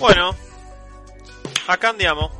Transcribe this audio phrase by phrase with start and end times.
[0.00, 0.34] Bueno,
[1.68, 2.30] acá andiamo.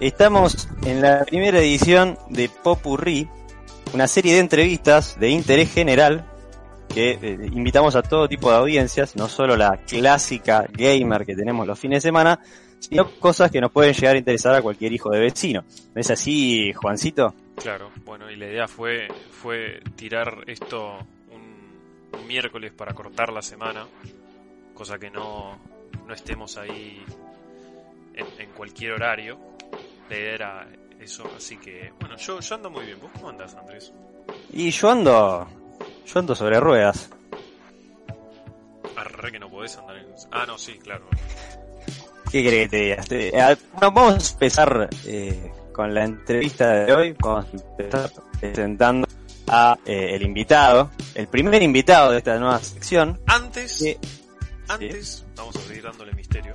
[0.00, 3.28] Estamos en la primera edición de Popurrí,
[3.92, 6.28] una serie de entrevistas de interés general
[6.92, 11.68] que eh, invitamos a todo tipo de audiencias, no solo la clásica gamer que tenemos
[11.68, 12.40] los fines de semana,
[12.80, 15.62] sino cosas que nos pueden llegar a interesar a cualquier hijo de vecino.
[15.94, 17.32] ¿No es así, Juancito?
[17.54, 20.98] Claro, bueno, y la idea fue, fue tirar esto
[21.30, 23.86] un, un miércoles para cortar la semana,
[24.74, 25.58] cosa que no,
[26.06, 27.04] no estemos ahí
[28.14, 29.38] en, en cualquier horario.
[30.08, 30.68] La idea era
[31.00, 33.00] eso, así que, bueno, yo, yo ando muy bien.
[33.00, 33.92] ¿Vos cómo andás, Andrés?
[34.52, 35.46] Y yo ando,
[36.06, 37.10] yo ando sobre ruedas.
[38.96, 40.06] Arre que no podés andar en...
[40.30, 41.04] Ah, no, sí, claro.
[42.30, 42.96] ¿Qué querés que te diga?
[43.02, 47.16] Te- eh, bueno, vamos a empezar eh, con la entrevista de hoy.
[47.18, 48.10] Vamos a empezar
[48.40, 49.06] presentando
[49.48, 53.20] a eh, el invitado, el primer invitado de esta nueva sección.
[53.26, 53.98] Antes, que-
[54.68, 56.54] antes, vamos a seguir dándole misterio.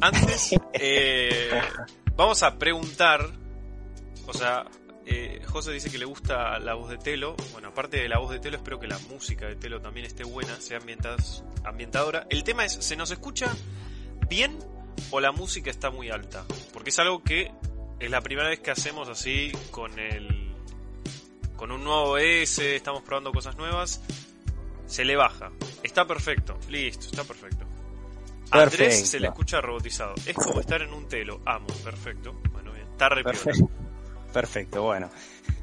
[0.00, 1.50] Antes, eh,
[2.16, 3.30] vamos a preguntar,
[4.26, 4.66] o sea,
[5.06, 7.36] eh, José dice que le gusta la voz de Telo.
[7.52, 10.24] Bueno, aparte de la voz de Telo, espero que la música de Telo también esté
[10.24, 10.80] buena, sea
[11.64, 12.26] ambientadora.
[12.28, 13.54] El tema es, ¿se nos escucha
[14.28, 14.58] bien
[15.10, 16.44] o la música está muy alta?
[16.72, 17.52] Porque es algo que
[18.00, 20.46] es la primera vez que hacemos así con el
[21.56, 24.02] con un nuevo S, estamos probando cosas nuevas.
[24.86, 25.50] Se le baja.
[25.82, 26.58] Está perfecto.
[26.68, 27.64] Listo, está perfecto.
[28.52, 30.14] A Andrés se le escucha robotizado.
[30.24, 31.40] Es como estar en un telo.
[31.44, 32.34] Amo, perfecto.
[32.52, 32.86] Bueno, bien.
[32.86, 33.24] Está re.
[33.24, 33.68] Perfecto.
[34.32, 35.10] Perfecto, bueno.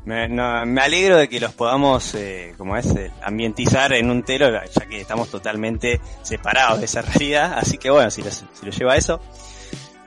[0.05, 4.23] Me, no, me alegro de que los podamos, eh, como es, eh, ambientizar en un
[4.23, 7.53] telo, ya que estamos totalmente separados de esa realidad.
[7.57, 9.21] Así que bueno, si, los- si lo lleva a eso.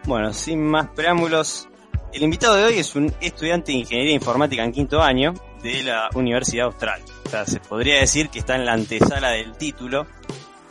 [0.05, 1.69] Bueno, sin más preámbulos,
[2.12, 5.32] el invitado de hoy es un estudiante de Ingeniería Informática en quinto año
[5.62, 7.03] de la Universidad Austral.
[7.26, 10.06] O sea, se podría decir que está en la antesala del título.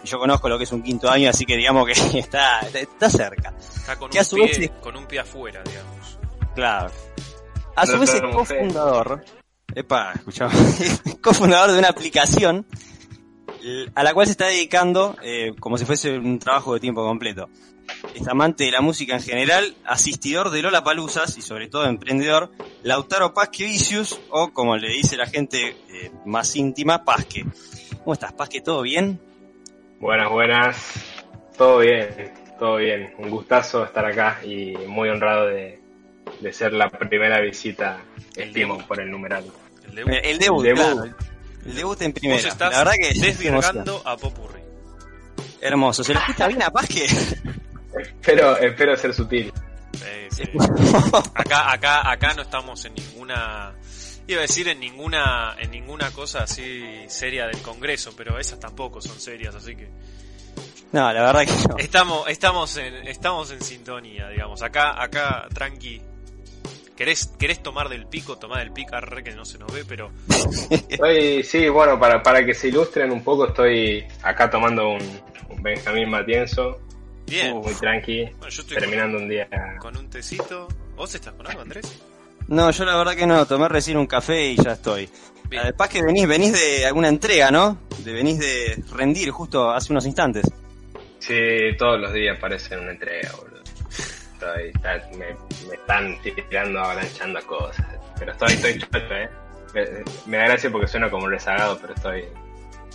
[0.03, 3.09] Y Yo conozco lo que es un quinto año, así que digamos que está, está
[3.09, 3.53] cerca.
[3.59, 6.19] Está con Que a un, su vez pie, es- con un pie afuera, digamos.
[6.55, 6.91] Claro.
[7.75, 9.25] A su No vez es cofundador,
[9.73, 10.53] epa, escuchame,
[11.21, 12.66] cofundador de una aplicación
[13.95, 17.49] a la cual se está dedicando eh, como si fuese un trabajo de tiempo completo.
[18.13, 22.51] Es amante de la música en general, asistidor de Lola Palusas y sobre todo emprendedor,
[22.84, 27.46] Lautaro Pasque Vicius, o como le dice la gente eh, más íntima, Pasque.
[28.00, 28.62] ¿Cómo estás, Pasque?
[28.62, 29.19] ¿Todo bien?
[30.00, 30.94] Buenas, buenas.
[31.57, 33.13] Todo bien, todo bien.
[33.18, 35.79] Un gustazo estar acá y muy honrado de,
[36.41, 38.02] de ser la primera visita,
[38.35, 38.88] El estimo, debut.
[38.88, 39.46] por el numeral.
[39.88, 40.12] El debut.
[40.13, 40.94] Eh, El, debut, El debut.
[40.94, 41.16] claro.
[41.66, 42.38] El debut en primera.
[42.41, 44.62] Vos estás la verdad que desvirgando a Popurri.
[45.62, 46.03] hermoso.
[46.03, 47.07] ¿Se lo escucha bien a Pasque?
[48.00, 49.53] Espero, espero ser sutil.
[49.94, 50.44] Sí, sí.
[51.33, 53.73] Acá, acá, acá no estamos en ninguna,
[54.28, 59.01] iba a decir en ninguna, en ninguna cosa así seria del Congreso, pero esas tampoco
[59.01, 59.89] son serias, así que
[60.91, 61.78] No, la verdad que no.
[61.78, 64.61] estamos, estamos en, estamos en sintonía, digamos.
[64.61, 66.01] Acá, acá, tranqui.
[66.97, 68.38] ¿Querés, querés tomar del pico?
[68.38, 70.11] Tomar del pico, arre que no se nos ve, pero
[70.69, 75.61] Estoy, sí, bueno, para, para que se ilustren un poco, estoy acá tomando un, un
[75.61, 76.79] Benjamín Matienzo,
[77.28, 77.58] bien.
[77.58, 79.47] muy tranqui, Bueno, yo estoy terminando un día.
[79.80, 80.68] con, un tecito.
[80.96, 81.86] ¿Vos estás con algo, Andrés?
[82.47, 85.09] No, yo la verdad que no, tomé recién un café y ya estoy.
[85.50, 85.64] Bien.
[85.64, 87.78] Además que venís, venís de alguna entrega, ¿no?
[88.00, 90.46] De, venís de rendir justo hace unos instantes.
[91.19, 91.35] Sí,
[91.78, 93.62] todos los días parecen una entrega, boludo.
[94.34, 95.28] Estoy, está- me,
[95.68, 97.85] me están tirando, avalanchando cosas.
[98.19, 99.30] Pero estoy, estoy chocho, eh.
[99.74, 99.84] Me,
[100.28, 102.25] me da gracia porque suena como un rezagado, pero estoy,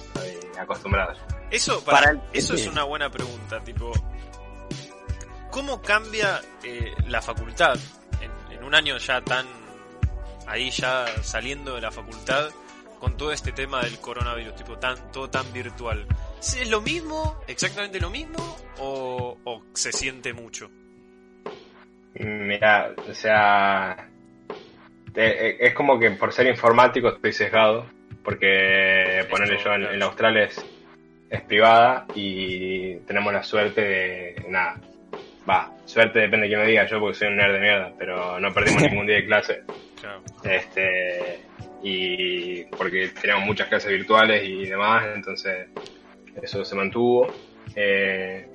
[0.05, 1.13] estoy acostumbrado.
[1.15, 1.21] ya.
[1.51, 3.93] Eso, para, Para el- eso es una buena pregunta, tipo,
[5.51, 7.77] ¿cómo cambia eh, la facultad
[8.21, 9.47] en, en un año ya tan
[10.47, 12.51] ahí ya saliendo de la facultad
[12.99, 16.07] con todo este tema del coronavirus, tipo tan todo tan virtual?
[16.39, 20.71] ¿Es lo mismo, exactamente lo mismo o, o se siente mucho?
[22.15, 24.09] Mira, o sea,
[25.15, 27.87] te- es como que por ser informático estoy sesgado,
[28.25, 30.65] porque ponerle yo en, en la Austral es,
[31.31, 34.81] es privada y tenemos la suerte de, nada,
[35.51, 38.39] va, suerte depende de quién me diga yo porque soy un nerd de mierda, pero
[38.41, 39.63] no perdimos ningún día de clase.
[40.01, 40.23] Claro.
[40.45, 41.41] este
[41.83, 45.69] y porque teníamos muchas clases virtuales y demás entonces
[46.41, 47.27] eso se mantuvo
[47.77, 48.47] Eh,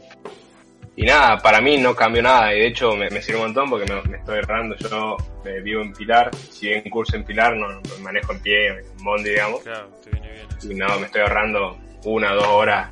[0.98, 3.70] y nada, para mí no cambió nada y de hecho me, me sirve un montón
[3.70, 4.76] porque me, estoy errando.
[4.78, 8.68] Yo eh, vivo en Pilar, si bien curso en Pilar, no, me manejo en pie,
[8.68, 9.62] en Bondi, digamos.
[9.62, 10.48] Claro, te viene bien.
[10.64, 12.92] Y no, me estoy ahorrando una, dos horas,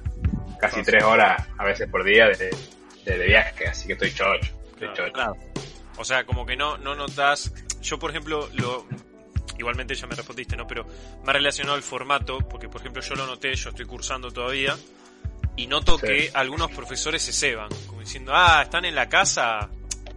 [0.59, 2.49] casi tres horas a veces por día de,
[3.05, 4.51] de, viaje, así que estoy chocho.
[4.73, 5.13] Estoy chocho.
[5.13, 5.37] Claro.
[5.97, 7.51] O sea, como que no, no notas.
[7.81, 8.87] Yo, por ejemplo, lo.
[9.59, 10.65] Igualmente ya me respondiste, ¿no?
[10.65, 10.85] Pero
[11.23, 14.75] más relacionado al formato, porque por ejemplo yo lo noté, yo estoy cursando todavía,
[15.55, 16.07] y noto Sí.
[16.07, 19.69] que algunos profesores se ceban, como diciendo, ah, están en la casa,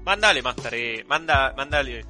[0.05, 2.05] mándale más tarea, manda, mándale.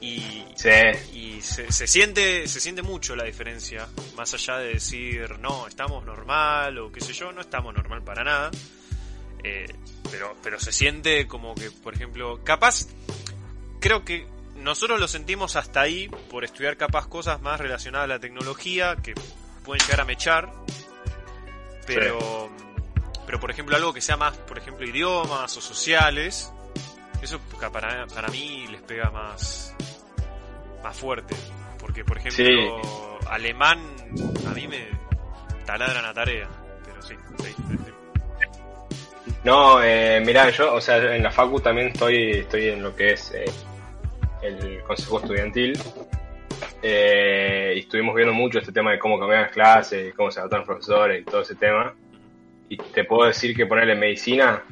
[0.00, 0.68] Y, Sí,
[1.12, 6.04] y se, se siente se siente mucho la diferencia más allá de decir no estamos
[6.04, 8.50] normal o qué sé yo no estamos normal para nada
[9.42, 9.66] Eh,
[10.10, 12.86] pero pero se siente como que por ejemplo capaz
[13.80, 14.26] creo que
[14.56, 19.14] nosotros lo sentimos hasta ahí por estudiar capaz cosas más relacionadas a la tecnología que
[19.64, 20.52] pueden llegar a mechar
[21.86, 22.50] pero
[23.26, 26.52] pero por ejemplo algo que sea más por ejemplo idiomas o sociales
[27.22, 27.40] eso
[27.72, 29.74] para, para mí les pega más
[30.82, 31.34] más fuerte
[31.78, 33.80] porque por ejemplo alemán
[34.46, 34.88] a mí me
[35.64, 36.48] taladran a tarea
[36.84, 37.97] pero sí, sí, sí.
[39.44, 43.12] No, eh, mirá, yo, o sea, en la facu también estoy, estoy en lo que
[43.12, 43.44] es eh,
[44.42, 45.78] el consejo estudiantil.
[46.82, 50.60] Eh, y estuvimos viendo mucho este tema de cómo cambiar las clases, cómo se adaptan
[50.60, 51.94] los profesores y todo ese tema.
[52.68, 54.62] Y te puedo decir que ponerle medicina,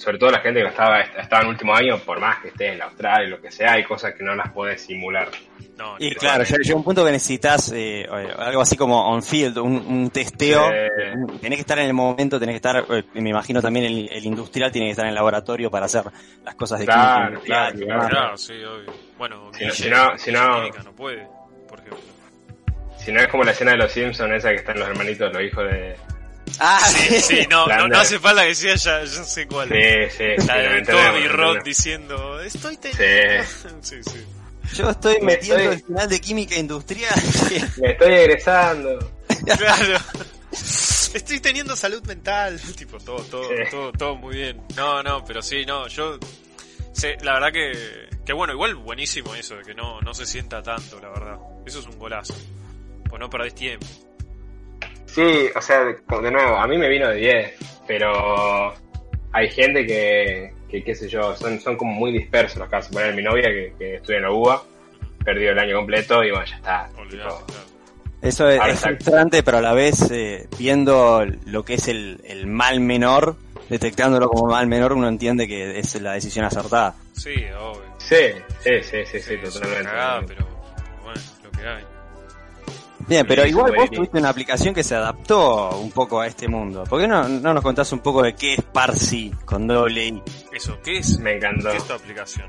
[0.00, 2.78] sobre todo la gente que estaba, estaba en último año, por más que esté en
[2.78, 5.28] la austral y lo que sea, hay cosas que no las puedes simular.
[5.76, 8.06] No, Y claro, ya llega un punto que necesitas eh,
[8.38, 10.68] algo así como on-field, un, un testeo.
[10.70, 11.38] Sí.
[11.40, 14.24] Tenés que estar en el momento, tenés que estar, eh, me imagino también el, el
[14.24, 16.04] industrial tiene que estar en el laboratorio para hacer
[16.44, 18.08] las cosas de Claro, claro, claro.
[18.08, 18.92] claro, sí, obvio.
[19.18, 21.26] Bueno, Si no- Guille- si no- si Guille no- Química no puede,
[21.68, 21.98] por ejemplo.
[22.96, 25.42] Si no es como la escena de los Simpsons, esa que están los hermanitos, los
[25.42, 25.96] hijos de...
[26.58, 27.90] Ah, Sí, no, no, Flanders.
[27.90, 29.68] no hace falta que sea, ya, ya sé cuál.
[29.68, 29.76] Sí,
[30.16, 31.64] sí, sí, Toby entendemos.
[31.64, 33.44] diciendo, estoy teniendo...
[33.82, 34.24] Sí, sí.
[34.74, 37.14] Yo estoy Me metiendo estoy- el final de química industrial.
[37.80, 39.12] Me estoy egresando.
[39.56, 39.98] Claro.
[40.52, 42.60] Estoy teniendo salud mental.
[42.76, 43.54] Tipo, todo, todo, Sí.
[43.70, 44.62] todo, todo muy bien.
[44.76, 46.18] No, no, pero sí, no, yo...
[46.92, 48.10] sé, la verdad que...
[48.24, 51.36] Que bueno, igual buenísimo eso, de que no, no se sienta tanto, la verdad.
[51.66, 52.34] Eso es un golazo.
[53.08, 53.86] Pues no perdés tiempo.
[55.12, 57.54] Sí, o sea, de, de nuevo, a mí me vino de 10,
[57.86, 58.72] pero
[59.32, 62.92] hay gente que, que qué sé yo, son, son como muy dispersos los casos.
[62.92, 64.62] Poner mi novia que, que estudia en la UBA,
[65.24, 66.88] perdió el año completo y bueno, ya está.
[68.22, 72.80] Eso es, frustrante, pero a la vez eh, viendo lo que es el, el mal
[72.80, 73.36] menor,
[73.70, 76.94] detectándolo como mal menor, uno entiende que es la decisión acertada.
[77.12, 77.82] Sí, obvio.
[77.98, 78.16] sí,
[78.60, 79.84] sí, sí, sí, sí, es una totalmente.
[79.84, 80.46] cagada, pero
[81.02, 81.84] bueno, lo que hay.
[83.10, 86.84] Bien, pero igual vos tuviste una aplicación que se adaptó un poco a este mundo.
[86.88, 90.22] ¿Por qué no, no nos contás un poco de qué es Parsi con doble I?
[90.52, 91.18] Eso, ¿qué es?
[91.18, 91.72] Me encantó.
[91.72, 92.48] ¿Qué es tu aplicación?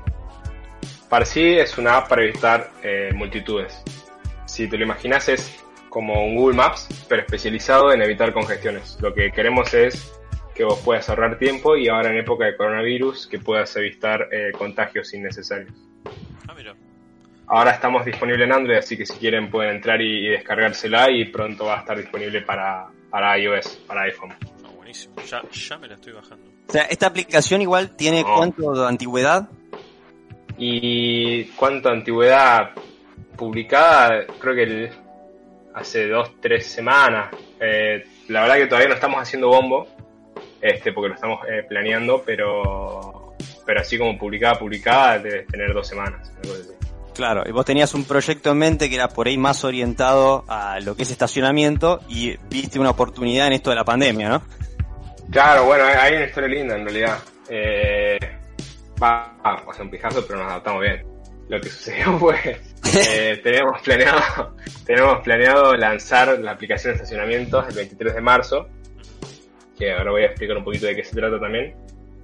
[1.08, 3.82] Parsi es una app para evitar eh, multitudes.
[4.46, 5.52] Si te lo imaginas es
[5.88, 8.98] como un Google Maps, pero especializado en evitar congestiones.
[9.00, 10.12] Lo que queremos es
[10.54, 14.52] que vos puedas ahorrar tiempo y ahora en época de coronavirus que puedas evitar eh,
[14.56, 15.72] contagios innecesarios.
[16.46, 16.76] Ah, mira.
[17.48, 21.26] Ahora estamos disponibles en Android, así que si quieren pueden entrar y, y descargársela y
[21.26, 24.32] pronto va a estar disponible para, para iOS, para iPhone.
[24.64, 25.14] Ah, buenísimo.
[25.28, 26.50] Ya, ya me la estoy bajando.
[26.68, 28.34] O sea, esta aplicación igual tiene No.
[28.36, 29.48] cuánto de antigüedad?
[30.56, 32.70] Y cuánto antigüedad
[33.36, 34.90] publicada, creo que el-
[35.74, 37.34] hace dos, tres semanas.
[37.60, 39.88] Eh, la verdad que todavía no estamos haciendo bombo,
[40.60, 43.34] este, porque lo estamos eh, planeando, pero,
[43.66, 46.30] pero así como publicada, publicada, debes tener dos semanas.
[46.42, 46.68] algo así.
[47.14, 50.80] Claro, y vos tenías un proyecto en mente que era por ahí más orientado a
[50.80, 54.42] lo que es estacionamiento y viste una oportunidad en esto de la pandemia, ¿no?
[55.30, 57.18] Claro, bueno, hay una historia linda en realidad.
[57.48, 58.18] Eh,
[59.02, 61.06] va, va, o un pijazo, pero nos adaptamos bien.
[61.48, 62.60] Lo que sucedió fue,
[62.94, 68.68] eh, teníamos planeado, tenemos planeado lanzar la aplicación de estacionamientos el 23 de marzo,
[69.78, 71.74] que ahora voy a explicar un poquito de qué se trata también.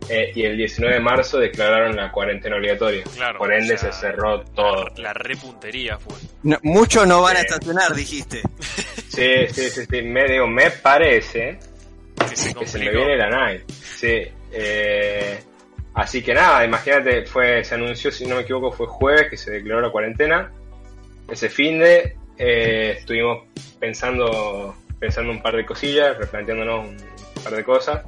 [0.09, 3.05] Eh, y el 19 de marzo declararon la cuarentena obligatoria.
[3.15, 3.39] Claro.
[3.39, 4.87] Por ende o sea, se cerró todo.
[4.97, 6.15] La, la repuntería fue.
[6.45, 7.47] No, muchos no van a Sí.
[7.49, 8.43] estacionar, dijiste.
[9.09, 10.03] Sí, sí, sí, sí.
[10.03, 11.59] Me, digo, me parece
[12.29, 13.69] Que se que se me viene la night.
[13.71, 14.23] Sí.
[14.53, 15.41] eh,
[15.95, 19.51] así que nada, imagínate, fue, se anunció, si no me equivoco, fue jueves que se
[19.51, 20.53] declaró la cuarentena.
[21.29, 23.45] Ese fin de eh, estuvimos
[23.81, 28.03] pensando, pensando un par de cosillas, replanteándonos un par de cosas.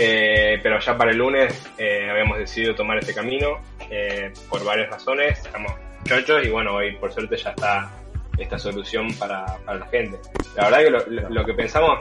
[0.00, 3.58] Eh, pero ya para el lunes eh, habíamos decidido tomar este camino
[3.90, 5.38] eh, por varias razones.
[5.44, 5.72] Estamos
[6.04, 7.90] chochos y bueno, hoy por suerte ya está
[8.38, 10.18] esta solución para, para la gente.
[10.56, 11.98] La verdad que lo, lo- que pensamos,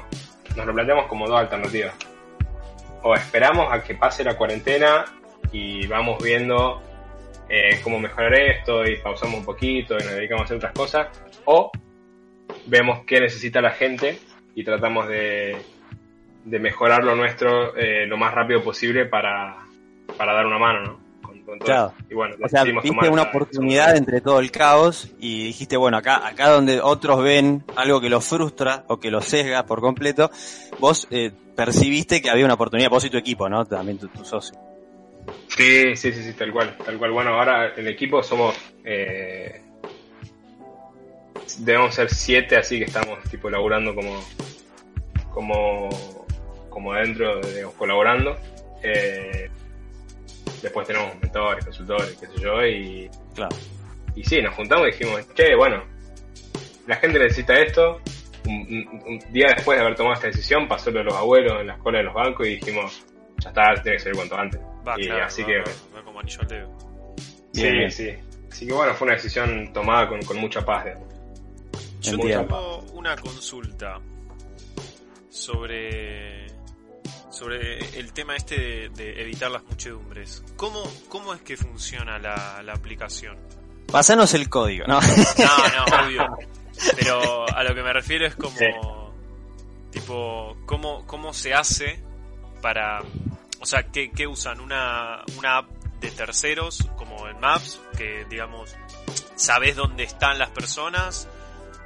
[0.55, 1.95] nos lo planteamos como dos alternativas.
[3.01, 5.03] o esperamos a que pase la cuarentena
[5.51, 6.83] y vamos viendo
[7.83, 11.07] cómo mejorar esto y pausamos un poquito y nos dedicamos a hacer otras cosas,
[11.45, 11.71] o
[12.65, 14.19] vemos qué necesita la gente
[14.53, 15.55] y tratamos de,
[16.49, 19.57] de mejorar lo nuestro eh, lo más rápido posible para,
[20.17, 20.99] para dar una mano, ¿no?
[21.21, 21.93] Con, con todo Claro.
[22.09, 25.97] Y bueno, O sea, viste una la- oportunidad entre todo el caos y dijiste, bueno,
[25.97, 30.31] acá, acá donde otros ven algo que los frustra o que los sesga por completo,
[30.79, 33.65] vos eh, percibiste que había una oportunidad, vos y tu equipo, ¿no?
[33.65, 34.57] También tu, tu socio.
[35.49, 37.11] Sí, sí, sí, sí, tal cual, tal cual.
[37.11, 39.61] Bueno, ahora el equipo somos, eh,
[41.59, 44.23] debemos ser siete, así que estamos tipo laburando como,
[45.33, 45.89] como,
[46.77, 48.37] como dentro, digamos, colaborando.
[48.83, 49.49] Eh,
[50.61, 53.55] después tenemos mentores, consultores, qué sé yo, y, Claro.
[54.15, 55.83] y sí, nos juntamos y dijimos, che, bueno,
[56.85, 57.99] la gente necesita esto.
[58.45, 61.59] Un, un- un día después de haber tomado esta decisión, pasó lo de los abuelos
[61.61, 63.03] en la escuela de los bancos y dijimos,
[63.39, 64.61] ya está, tiene que ser cuanto antes.
[64.87, 65.63] Va, y claro, así va, que va,
[65.97, 66.77] va como anillo al dedo.
[67.53, 68.09] Sí, Bien, sí.
[68.51, 70.85] Así que bueno, fue una decisión tomada con, con mucha paz.
[70.85, 71.07] digamos.
[72.01, 73.99] Yo tengo una consulta
[75.29, 76.46] sobre
[77.37, 80.43] sobre el tema este de, de evitar las muchedumbres.
[80.55, 83.37] ¿Cómo, cómo es que funciona la, la aplicación?
[83.91, 84.99] Pasanos el código, ¿no?
[84.99, 86.37] No, no, obvio.
[86.95, 88.57] Pero a lo que me refiero es como.
[88.57, 88.65] Sí.
[89.91, 92.01] Tipo, ¿cómo, ¿cómo se hace
[92.61, 93.01] para.
[93.59, 94.59] O sea, ¿qué, qué usan?
[94.59, 95.69] ¿Una, ¿Una app
[96.01, 97.79] de terceros como en Maps?
[97.97, 98.75] Que, digamos,
[99.35, 101.27] sabes dónde están las personas.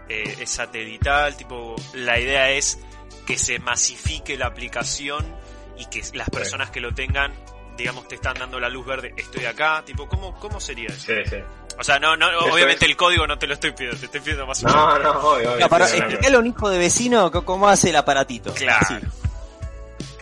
[0.08, 1.36] Eh, es satelital.
[1.36, 2.80] Tipo, la idea es
[3.26, 5.41] que se masifique la aplicación
[5.82, 7.34] y que las personas que lo tengan,
[7.78, 9.14] digamos, te están dando la luz verde.
[9.18, 9.82] Estoy acá.
[9.86, 11.08] Tipo, ¿cómo, cómo sería eso?
[11.08, 11.38] Sí, sí.
[11.80, 12.92] O sea, no, no, Eso obviamente es.
[12.92, 15.02] el código no te lo estoy pidiendo, te estoy pidiendo más o No, menos.
[15.04, 15.60] no, obvio, obvio.
[15.62, 18.54] No, para explicarle a un hijo de vecino cómo hace el aparatito.
[18.54, 19.00] Claro.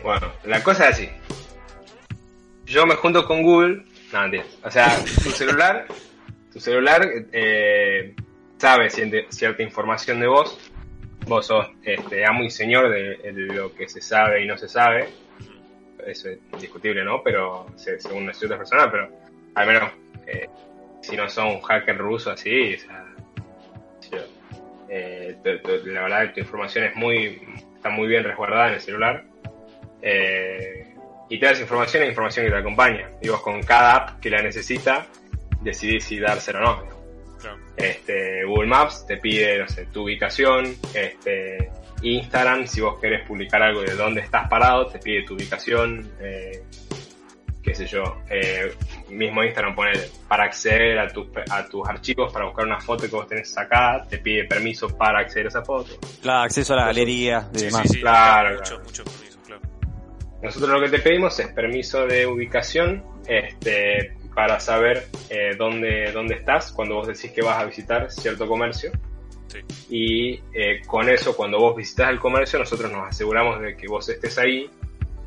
[0.03, 1.09] Bueno, la cosa es así.
[2.65, 3.83] Yo me junto con Google.
[4.13, 4.45] No, mentira.
[4.63, 5.87] O sea, tu celular,
[6.53, 8.15] tu celular eh,
[8.57, 10.57] sabe cierta información de vos.
[11.25, 14.69] Vos sos este, amo y señor de, de lo que se sabe y no se
[14.69, 15.09] sabe.
[16.05, 17.21] Eso es indiscutible, ¿no?
[17.23, 19.09] Pero se- según ciertas personas, pero
[19.55, 19.91] al menos
[20.27, 20.47] eh,
[21.01, 23.05] si no son un hacker ruso así, o sea,
[24.89, 25.35] eh,
[25.85, 27.41] la verdad que tu información es muy,
[27.75, 29.23] está muy bien resguardada en el celular.
[30.01, 30.95] Eh,
[31.29, 33.09] y te das información e información que te acompaña.
[33.21, 35.05] Y vos con cada app que la necesita,
[35.61, 36.89] decidís si dársela o no.
[37.39, 37.57] Claro.
[37.77, 40.65] Este, Google Maps te pide, no sé, tu ubicación.
[40.93, 41.69] Este,
[42.01, 46.11] Instagram, si vos querés publicar algo de dónde estás parado, te pide tu ubicación.
[46.21, 46.63] Eh,
[47.61, 48.21] qué sé yo.
[48.29, 48.73] Eh,
[49.09, 49.91] mismo Instagram pone
[50.27, 54.05] para acceder a, tus a tus archivos, para buscar una foto que vos tenés sacada,
[54.07, 55.97] te pide permiso para acceder a esa foto.
[56.21, 57.81] Claro, acceso a la galería Sí, demás.
[57.83, 59.03] sí, sí, Claro, muchos, claro.
[59.45, 59.61] claro.
[60.41, 66.35] Nosotros lo que te pedimos es permiso de ubicación este, para saber eh, dónde, dónde
[66.35, 68.91] estás cuando vos decís que vas a visitar cierto comercio.
[69.49, 69.59] Sí.
[69.89, 74.07] Y eh, con eso, cuando vos visitas el comercio, nosotros nos aseguramos de que vos
[74.07, 74.69] estés ahí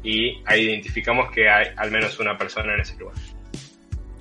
[0.02, 3.16] y ahí identificamos que hay al menos una persona en ese lugar.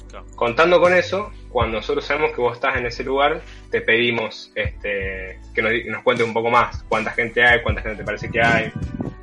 [0.10, 0.26] Claro.
[0.36, 5.40] Contando con eso, cuando nosotros sabemos que vos estás en ese lugar, te pedimos este,
[5.54, 8.42] que nos, nos cuentes un poco más cuánta gente hay, cuánta gente te parece que
[8.42, 8.72] hay,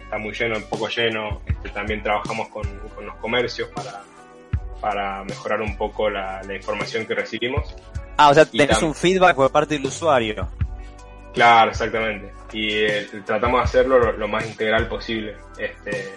[0.00, 1.42] está muy lleno, un poco lleno.
[1.47, 4.02] Este, también trabajamos con, con los comercios para,
[4.80, 7.75] para mejorar un poco la, la información que recibimos.
[8.16, 10.49] Ah, o sea, tenés un feedback por parte del usuario.
[11.38, 12.33] Claro, exactamente.
[12.52, 15.37] Y eh, tratamos de hacerlo lo, lo más integral posible.
[15.57, 16.11] Este,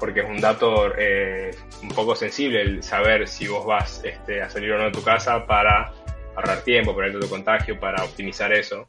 [0.00, 1.50] porque es un dato eh,
[1.82, 5.02] un poco sensible el saber si vos vas este, a salir o no de tu
[5.02, 5.92] casa para
[6.34, 8.88] ahorrar tiempo, para evitar tu contagio, para optimizar eso.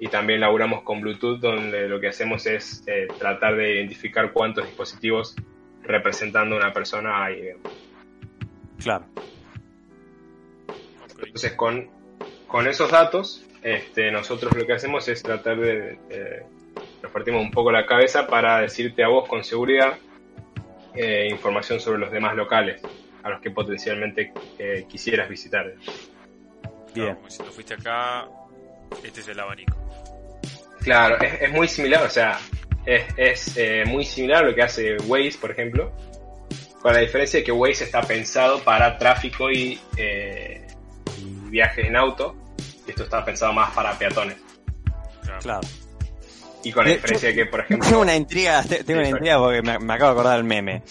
[0.00, 4.66] Y también laburamos con Bluetooth, donde lo que hacemos es eh, tratar de identificar cuántos
[4.66, 5.36] dispositivos
[5.84, 7.40] representando a una persona hay.
[7.40, 7.72] digamos.
[8.82, 9.04] Claro.
[11.20, 11.88] Entonces, con,
[12.48, 16.46] con esos datos, este, nosotros lo que hacemos es tratar de, de-
[17.02, 19.98] nos partimos un poco la cabeza para decirte a vos con seguridad
[20.94, 22.80] eh, información sobre los demás locales
[23.24, 25.74] a los que potencialmente eh, quisieras visitar.
[25.82, 27.14] Claro, Bien.
[27.16, 28.28] como si tú fuiste acá,
[29.02, 29.76] este es el abanico.
[30.82, 32.38] Claro, es, es muy similar, o sea,
[32.84, 35.90] es, es, eh, muy similar a lo que hace Waze, por ejemplo,
[36.80, 40.64] con la diferencia de que Waze está pensado para tráfico y, eh,
[41.18, 42.36] y viajes en auto,
[42.86, 44.36] esto está pensado más para peatones.
[45.42, 45.60] Claro.
[46.62, 49.08] Y con la Eh, diferencia de que, por Tengo ejemplo, una intriga, te- tengo una
[49.10, 50.82] intriga porque me, me acabo de acordar del meme.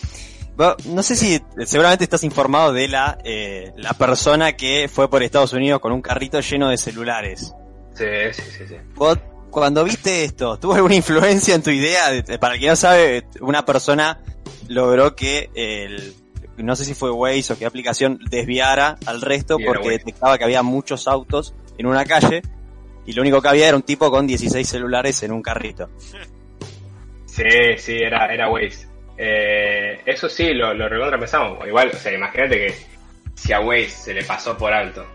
[0.86, 5.52] No sé si seguramente estás informado de la, eh, la persona que fue por Estados
[5.52, 7.54] Unidos con un carrito lleno de celulares.
[7.94, 8.75] Sí, sí, sí, sí.
[8.94, 9.18] Vos,
[9.50, 12.10] cuando viste esto, ¿tuvo alguna influencia en tu idea?
[12.10, 14.22] De- de- para el que no sabe, una persona
[14.70, 16.14] logró que el,
[16.58, 20.64] no sé si fue Waze o qué aplicación desviara al resto porque detectaba que había
[20.64, 22.41] muchos autos en una calle
[23.05, 25.89] y lo único que había era un tipo con 16 celulares en un carrito.
[27.25, 28.88] Sí, sí, era, era Waze.
[29.17, 31.65] Eh, eso sí, lo, lo recontra pensamos.
[31.67, 32.75] Igual, o sea, imagínate que
[33.36, 35.05] si a Waze se le pasó por alto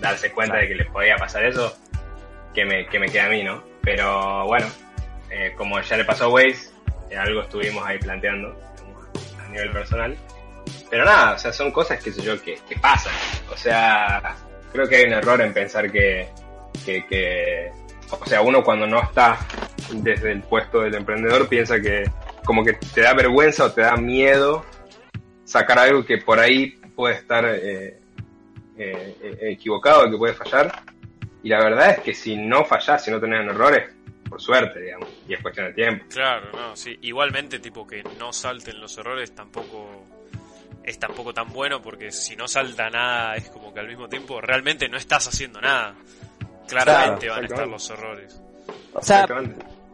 [0.00, 1.76] darse cuenta de que les podía pasar eso,
[2.54, 3.62] que me, que me queda a mí, ¿no?
[3.82, 4.66] Pero bueno,
[5.30, 6.70] eh, como ya le pasó a Waze,
[7.18, 8.56] algo estuvimos ahí planteando
[9.44, 10.16] a nivel personal.
[10.90, 13.12] Pero nada, o sea, son cosas, que sé yo, que, que pasan.
[13.52, 14.36] O sea,
[14.76, 16.28] creo que hay un error en pensar que,
[16.84, 17.72] que,
[18.10, 19.38] o sea, uno cuando no está
[19.90, 22.04] desde el puesto del emprendedor piensa que
[22.44, 24.64] como que te da vergüenza o te da miedo
[25.44, 27.98] sacar algo que por ahí puede estar eh,
[28.76, 30.82] eh, equivocado, que puede fallar.
[31.42, 33.88] Y la verdad es que si no fallas, si no tenés errores,
[34.28, 36.04] por suerte, digamos, y es cuestión de tiempo.
[36.10, 36.98] Claro, no, sí.
[37.02, 40.04] Igualmente, tipo, que no salten los errores tampoco
[40.86, 44.40] es tampoco tan bueno porque si no salta nada es como que al mismo tiempo
[44.40, 45.94] realmente no estás haciendo nada.
[46.68, 48.40] Claramente van a estar los errores.
[48.94, 49.26] O sea,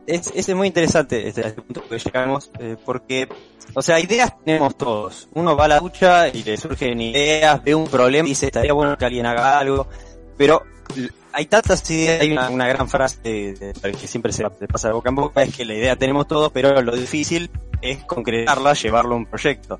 [0.07, 3.29] es, es muy interesante este, este punto que llegamos eh, porque,
[3.75, 5.29] o sea, ideas tenemos todos.
[5.33, 8.73] Uno va a la ducha y le surgen ideas, ve un problema y dice, estaría
[8.73, 9.89] bueno que alguien haga algo,
[10.37, 10.63] pero
[11.33, 15.43] hay tantas ideas, hay una, gran frase que siempre se pasa de boca en boca,
[15.43, 19.79] es que la idea tenemos todos, pero lo difícil es concretarla, llevarlo a un proyecto.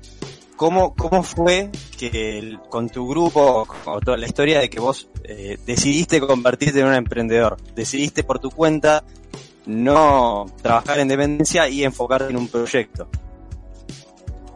[0.55, 5.57] ¿Cómo, cómo fue que con tu grupo, o toda la historia de que vos eh,
[5.65, 7.57] decidiste convertirte en un emprendedor?
[7.75, 9.03] Decidiste por tu cuenta
[9.65, 13.09] no trabajar en dependencia y enfocarte en un proyecto.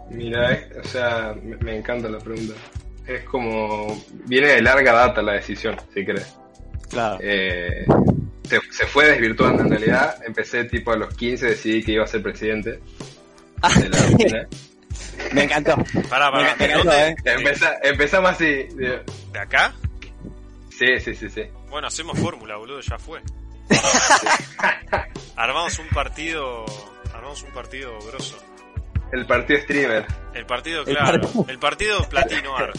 [0.10, 2.54] Mira, eh, o sea, me, encanta la pregunta.
[3.06, 6.36] Es como, viene de larga data la decisión, si crees.
[6.90, 7.18] Claro.
[7.22, 7.86] Eh,
[8.72, 10.16] se, fue desvirtuando en realidad.
[10.26, 14.48] Empecé tipo a los 15, decidí que iba a ser presidente de la
[15.34, 15.76] Me encantó.
[16.10, 17.10] Para, para, me, ¿dónde?
[17.10, 17.16] ¿eh?
[17.84, 18.68] empezamos así.
[18.76, 19.74] ¿De acá?
[20.78, 21.44] Sí, sí, sí, sí.
[21.70, 23.22] Bueno, hacemos fórmula, boludo, ya fue.
[25.36, 26.66] armamos un partido,
[27.14, 28.38] armamos un partido grosso.
[29.12, 30.06] El partido streamer.
[30.34, 31.22] El partido, claro.
[31.48, 32.76] El, partido platino arc.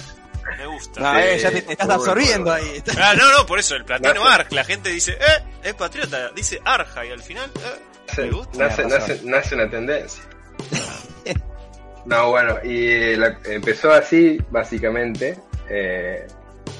[0.59, 1.01] Me gusta.
[1.01, 2.83] No, eh, ya te, estás absorbiendo ahí.
[3.01, 4.53] Ah, no, no, por eso, el platino arc.
[4.53, 6.31] La gente dice, eh, es patriota.
[6.31, 8.59] Dice arja y al final, eh, me gusta.
[8.59, 10.23] Nace, nace una tendencia.
[12.09, 13.19] No, bueno, y
[13.51, 15.37] empezó así, básicamente,
[15.69, 16.27] eh,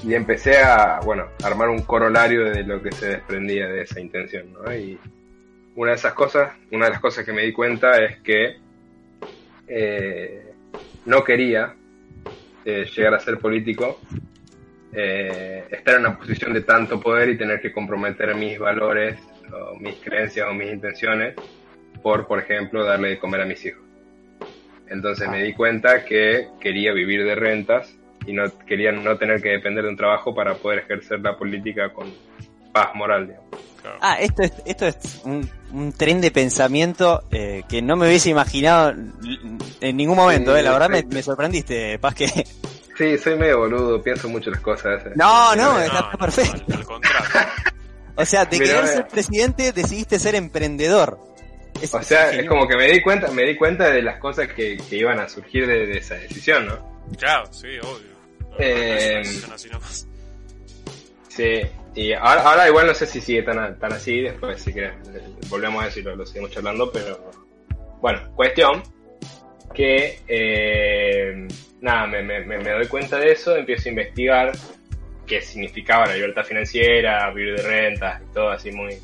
[0.03, 4.51] y empecé a, bueno, armar un corolario de lo que se desprendía de esa intención,
[4.53, 4.73] ¿no?
[4.73, 4.97] Y
[5.75, 8.57] una de esas cosas, una de las cosas que me di cuenta es que
[9.67, 10.51] eh,
[11.05, 11.75] no quería
[12.65, 13.99] eh, llegar a ser político,
[14.91, 19.19] estar en una posición de tanto poder y tener que comprometer mis valores,
[19.53, 21.35] o mis creencias o mis intenciones
[22.01, 23.88] por, por ejemplo, darle de comer a mis hijos.
[24.89, 29.49] Entonces me di cuenta que quería vivir de rentas y no quería no tener que
[29.49, 32.11] depender de un trabajo para poder ejercer la política con
[32.71, 33.27] paz moral.
[33.27, 33.49] Digamos.
[34.01, 38.93] Ah, esto es, esto es un, tren de pensamiento eh, que no me hubiese imaginado
[39.81, 40.55] en ningún momento.
[40.55, 40.63] eh.
[40.63, 42.27] La verdad me, me, sorprendiste, Paz, que...
[42.97, 45.03] Sí, soy medio boludo, pienso mucho las cosas.
[45.15, 46.75] No, no, está perfecto.
[46.75, 47.29] al contrario.
[48.15, 51.17] o sea, de querer ser presidente decidiste ser emprendedor
[51.91, 54.77] o sea, es como que me di cuenta, me di cuenta de las cosas que,
[54.91, 57.01] iban a surgir de, esa decisión, ¿no?
[57.17, 58.09] Claro, sí, obvio.
[58.57, 59.21] Eh,
[61.27, 61.61] sí,
[61.95, 64.93] y ahora, ahora, igual no sé si sigue tan, tan así, después si querés
[65.49, 67.31] volvemos a decirlo, lo seguimos charlando, pero
[68.01, 68.83] bueno, cuestión
[69.73, 71.47] que eh,
[71.81, 74.51] nada, me, me, me doy cuenta de eso, empiezo a investigar
[75.29, 78.97] qué significaba la libertad financiera, vivir de rentas y todo así muy,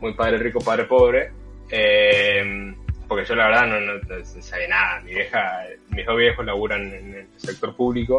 [0.00, 1.30] muy padre rico, padre pobre.
[1.70, 2.74] Eh,
[3.08, 5.00] porque yo la verdad no, no, sabía nada.
[5.00, 8.18] Mi vieja, mis dos viejos laburan en el sector público.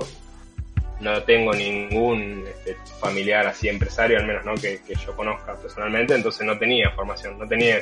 [0.99, 6.45] No tengo ningún este, familiar así empresario, al menos no que, yo conozca personalmente, entonces
[6.45, 7.81] no tenía formación, no tenía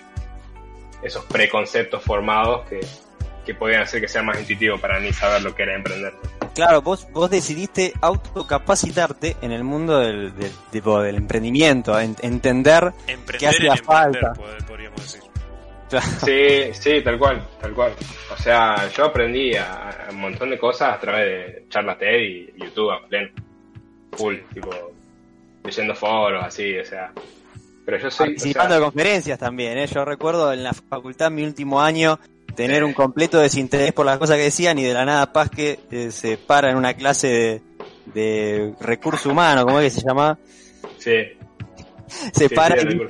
[1.01, 2.79] esos preconceptos formados que,
[3.43, 6.13] que podían hacer que sea más intuitivo para mí saber lo que era emprender.
[6.53, 10.33] Claro, vos, vos decidiste autocapacitarte en el mundo del,
[10.71, 12.93] tipo del emprendimiento, entender
[13.39, 14.33] qué hacía falta.
[14.67, 15.26] Podríamos decir.
[16.25, 17.93] Sí, sí, tal cual, tal cual.
[18.33, 22.53] O sea, yo aprendí a, un montón de cosas a través de charlas TED y
[22.57, 23.29] YouTube a pleno.
[24.11, 24.69] Full, tipo,
[25.63, 27.11] leyendo foros, así, o sea.
[27.85, 28.27] Pero yo soy.
[28.27, 29.87] Participando de conferencias también, ¿eh?
[29.87, 32.19] Yo recuerdo en la facultad, mi último año,
[32.55, 35.79] tener un completo desinterés por las cosas que decían y de la nada Paz que
[35.91, 37.61] eh, se para en una clase de,
[38.13, 40.37] de recurso humano, ¿cómo es que se llama?
[40.97, 41.36] Sí
[42.07, 43.01] se para en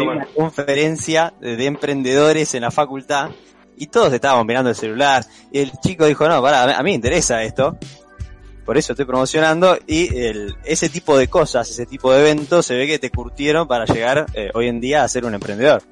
[0.00, 3.30] una conferencia de emprendedores en la facultad
[3.76, 5.24] y todos estábamos mirando el celular.
[5.50, 7.76] Y el chico dijo, no, para, a mí me interesa esto.
[8.64, 12.76] Por eso estoy promocionando y el, ese tipo de cosas, ese tipo de eventos, se
[12.76, 15.82] ve que te curtieron para llegar eh, hoy en día a ser un emprendedor.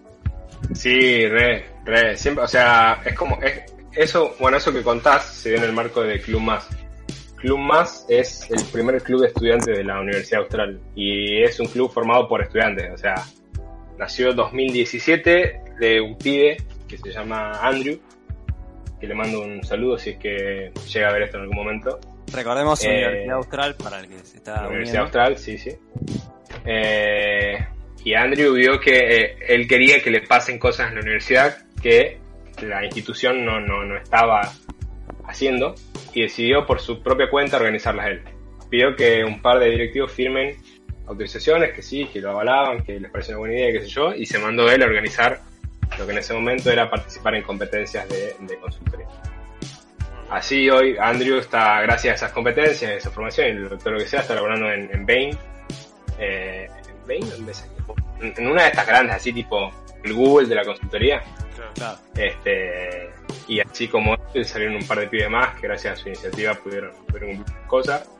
[0.72, 5.48] Sí, re, re, siempre, o sea, es como, es, eso, bueno, eso que contás se
[5.50, 6.68] dio en el marco de Club Más.
[7.40, 11.66] Club Más es el primer club de estudiantes de la Universidad Austral y es un
[11.66, 13.14] club formado por estudiantes, o sea,
[13.98, 17.98] nació en 2017 de un pibe que se llama Andrew,
[19.00, 21.98] que le mando un saludo si es que llega a ver esto en algún momento.
[22.32, 25.70] Recordemos eh, Universidad Austral para el que se está Universidad Austral, sí, sí.
[26.66, 27.58] Eh,
[28.04, 32.18] y Andrew vio que eh, él quería que le pasen cosas en la universidad que
[32.62, 34.52] la institución no, no, no estaba
[35.26, 35.74] haciendo
[36.12, 38.22] y decidió por su propia cuenta organizarlas él.
[38.68, 40.56] Pidió que un par de directivos firmen
[41.06, 44.14] autorizaciones, que sí, que lo avalaban, que les parecía una buena idea, qué sé yo,
[44.14, 45.40] y se mandó él a organizar
[45.98, 49.08] lo que en ese momento era participar en competencias de, de consultoría.
[50.30, 54.06] Así hoy Andrew está, gracias a esas competencias, a esa formación y todo lo que
[54.06, 55.36] sea, está laborando en, en Bain.
[56.20, 57.24] Eh, ¿En Bain?
[58.20, 59.72] En, en una de estas grandes, así tipo
[60.04, 61.20] el Google de la consultoría.
[61.74, 61.98] Claro.
[62.16, 63.10] Este,
[63.48, 66.54] y así como él, salieron un par de pibes más que gracias a su iniciativa
[66.54, 68.10] pudieron, pudieron cumplir cosas.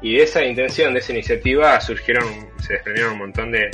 [0.00, 3.70] Y de esa intención, de esa iniciativa, surgieron, se desprendieron un montón de,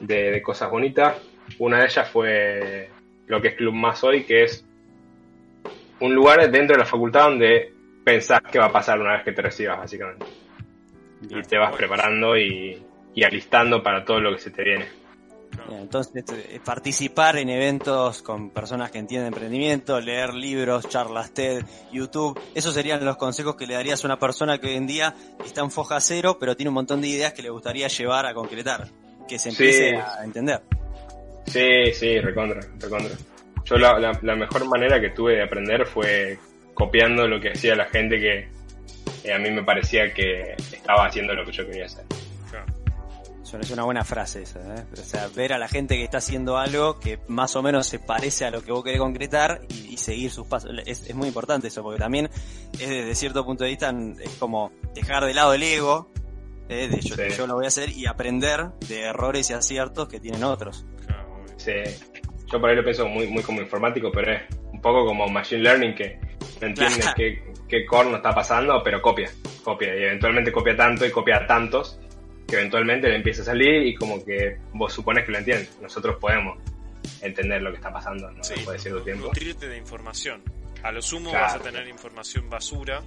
[0.00, 1.16] de, de cosas bonitas.
[1.58, 2.90] Una de ellas fue
[3.26, 4.64] lo que es Club Más hoy, que es
[6.00, 7.72] un lugar dentro de la facultad donde
[8.04, 10.26] pensás que va a pasar una vez que te recibas, básicamente.
[11.22, 12.82] Y te vas preparando y,
[13.14, 14.86] y alistando para todo lo que se te viene.
[15.70, 22.38] Entonces, eh, participar en eventos con personas que entienden emprendimiento, leer libros, charlas TED, YouTube,
[22.54, 25.62] esos serían los consejos que le darías a una persona que hoy en día está
[25.62, 28.88] en foja cero, pero tiene un montón de ideas que le gustaría llevar a concretar,
[29.28, 29.94] que se empiece Sí.
[29.96, 30.62] a entender.
[31.46, 33.14] Sí, sí, recontra, recontra.
[33.64, 36.38] Yo la, la, la mejor manera que tuve de aprender fue
[36.74, 38.48] copiando lo que hacía la gente que
[39.24, 42.04] eh, a mí me parecía que estaba haciendo lo que yo quería hacer.
[43.60, 44.84] Es una buena frase esa, ¿eh?
[44.92, 47.98] O sea, ver a la gente que está haciendo algo que más o menos se
[47.98, 50.70] parece a lo que vos querés concretar y, y seguir sus pasos.
[50.86, 52.30] Es, es muy importante eso, porque también
[52.72, 56.10] es desde cierto punto de vista, es como dejar de lado el ego,
[56.68, 56.88] ¿eh?
[56.88, 57.14] de Sí.
[57.36, 60.84] yo lo voy a hacer y aprender de errores y aciertos que tienen otros.
[61.56, 61.72] Sí.
[62.50, 65.62] Yo por ahí lo pienso muy, muy como informático, pero es un poco como machine
[65.62, 66.18] learning que
[66.60, 69.30] no entiende qué, qué corno está pasando, pero copia,
[69.62, 69.88] copia.
[69.94, 71.98] Y eventualmente copia tanto y copia tantos
[72.54, 75.76] que eventualmente le empieza a salir y como que vos supones que lo entiendes.
[75.80, 76.58] Nosotros podemos
[77.20, 78.42] entender lo que está pasando ¿no?
[78.44, 79.26] Sí, después de cierto tiempo.
[79.26, 80.42] nutrirte de información.
[80.82, 81.44] A lo sumo Claro.
[81.46, 83.02] vas a tener información basura,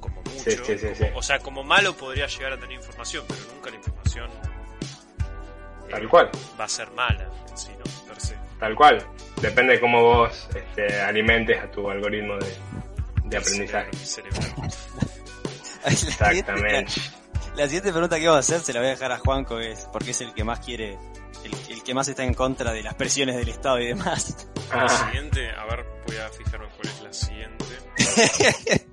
[0.00, 0.38] como mucho.
[0.44, 1.04] Sí, sí, sí, como- sí.
[1.14, 6.08] O sea, como malo podría llegar a tener información, pero nunca la información eh, Tal
[6.08, 6.30] cual.
[6.58, 8.06] va a ser mala en sí, ¿no?
[8.08, 8.36] Per se.
[8.60, 9.04] Tal cual.
[9.42, 12.46] Depende de cómo vos este, alimentes a tu algoritmo de,
[13.24, 13.92] de aprendizaje.
[13.96, 14.52] Cerebral.
[15.86, 16.92] Exactamente.
[17.56, 19.58] La siguiente pregunta que vamos a hacer se la voy a dejar a Juanco,
[19.92, 20.98] porque es el que más quiere,
[21.44, 24.46] el, el que más está en contra de las presiones del Estado y demás.
[24.70, 27.64] La Ah, siguiente, a ver, voy a fijarme cuál es la siguiente.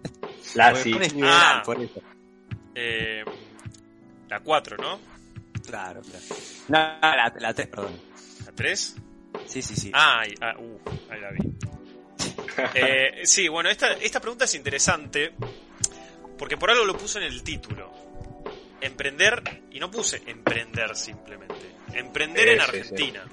[0.55, 0.91] la Porque sí.
[0.91, 1.61] Juan es liberal, Ah.
[1.65, 2.01] por eso.
[2.75, 3.23] Eh,
[4.29, 4.99] la 4, ¿no?
[5.65, 6.25] Claro, claro.
[6.69, 7.99] No, la, la 3, perdón.
[8.45, 8.95] ¿La 3?
[9.45, 9.91] Sí, sí, sí.
[9.93, 10.79] Ah, ahí, ah, uh,
[11.11, 11.39] ahí la vi.
[12.75, 15.33] Eh, sí, bueno, esta, esta pregunta es interesante
[16.37, 17.91] porque por algo lo puse en el título.
[18.85, 21.55] Emprender, y no puse emprender simplemente.
[21.93, 23.25] Emprender en Argentina.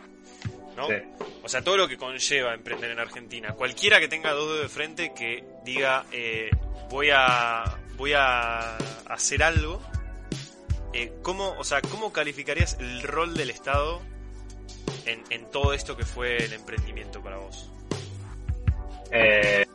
[0.77, 0.89] ¿no?
[1.43, 3.53] O sea, todo lo que conlleva emprender en Argentina.
[3.55, 6.51] Cualquiera que tenga dos dedos de frente que diga, eh,
[6.89, 7.65] voy a
[7.97, 9.83] voy a hacer algo.
[10.95, 14.01] eh, ¿cómo, o sea, ¿Cómo calificarías el rol del Estado
[15.07, 17.71] en, en todo esto que fue el emprendimiento para vos?
[19.13, 19.67] Eh,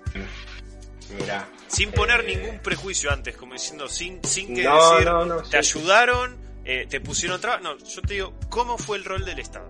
[1.12, 1.48] mira.
[1.68, 5.38] Sin poner Eh, ningún prejuicio antes, como diciendo, sin, sin que No, decir, no, no.
[5.42, 7.62] te sí, ayudaron, eh, te pusieron trabas.
[7.62, 9.70] No, yo te digo, ¿cómo fue el rol del Estado?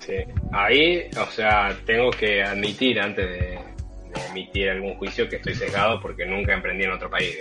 [0.00, 0.14] Sí.
[0.52, 6.00] Ahí, o sea, tengo que admitir antes de, de emitir algún juicio que estoy sesgado
[6.00, 7.38] porque nunca emprendí en otro país.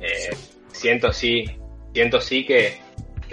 [0.00, 0.30] Eh,
[0.72, 1.44] siento sí,
[1.92, 2.78] siento sí que,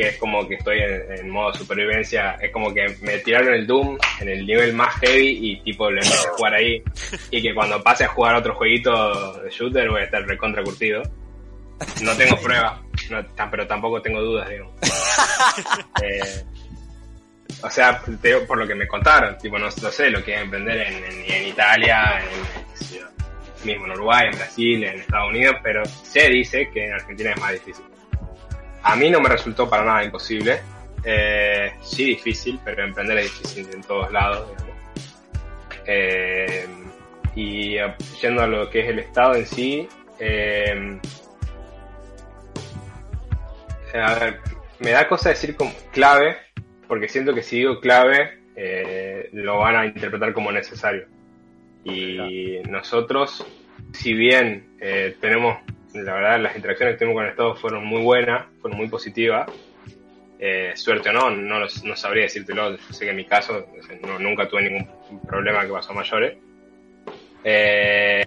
[0.01, 3.67] que es como que estoy en, en modo supervivencia, es como que me tiraron el
[3.67, 6.83] Doom en el nivel más heavy y tipo lo empecé a jugar ahí
[7.29, 11.01] y que cuando pase a jugar otro jueguito de shooter voy a estar recontra curtido.
[12.03, 14.73] No tengo pruebas, no, pero tampoco tengo dudas, digamos.
[16.03, 16.43] Eh,
[17.63, 20.41] o sea, te por lo que me contaron, tipo, no, no sé lo que es
[20.41, 25.83] emprender en, en- en Italia, en, mismo en Uruguay, en Brasil, en Estados Unidos, pero
[25.85, 27.85] se dice que en Argentina es más difícil.
[28.83, 30.59] A mí no me resultó para nada imposible,
[31.03, 34.71] eh, sí difícil, pero emprender es difícil en todos lados, digamos.
[35.85, 36.67] Eh,
[37.35, 39.87] y a- yendo a lo que es el Estado en sí,
[40.19, 40.99] eh,
[43.93, 44.39] a ver,
[44.79, 46.37] me da cosa decir como clave,
[46.87, 51.07] porque siento que si digo clave, eh, lo van a interpretar como necesario.
[51.83, 53.45] Y nosotros,
[53.93, 55.57] si bien eh, tenemos,
[55.93, 59.49] la verdad, las interacciones que tuvimos con el Estado fueron muy buenas, fueron muy positivas,
[60.39, 63.67] eh, suerte o no, no, lo- no sabría decírtelo, yo sé que en mi caso
[64.01, 64.87] no- nunca tuve ningún
[65.27, 66.37] problema que pasó a mayores.
[67.43, 68.23] Eh,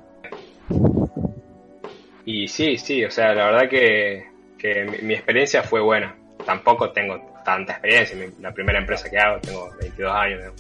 [2.24, 4.27] y sí, sí, o sea, la verdad que,
[4.59, 6.16] que mi, mi experiencia fue buena.
[6.44, 10.53] Tampoco tengo tanta experiencia, mi- la primera empresa que hago, tengo 22 años.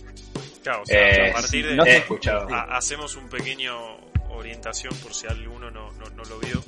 [0.62, 2.48] Claro, o sea, Eh, a partir de no he escuchado.
[2.50, 3.96] ha- hacemos un pequeño
[4.30, 6.62] orientación por si alguno no, no, no lo vio.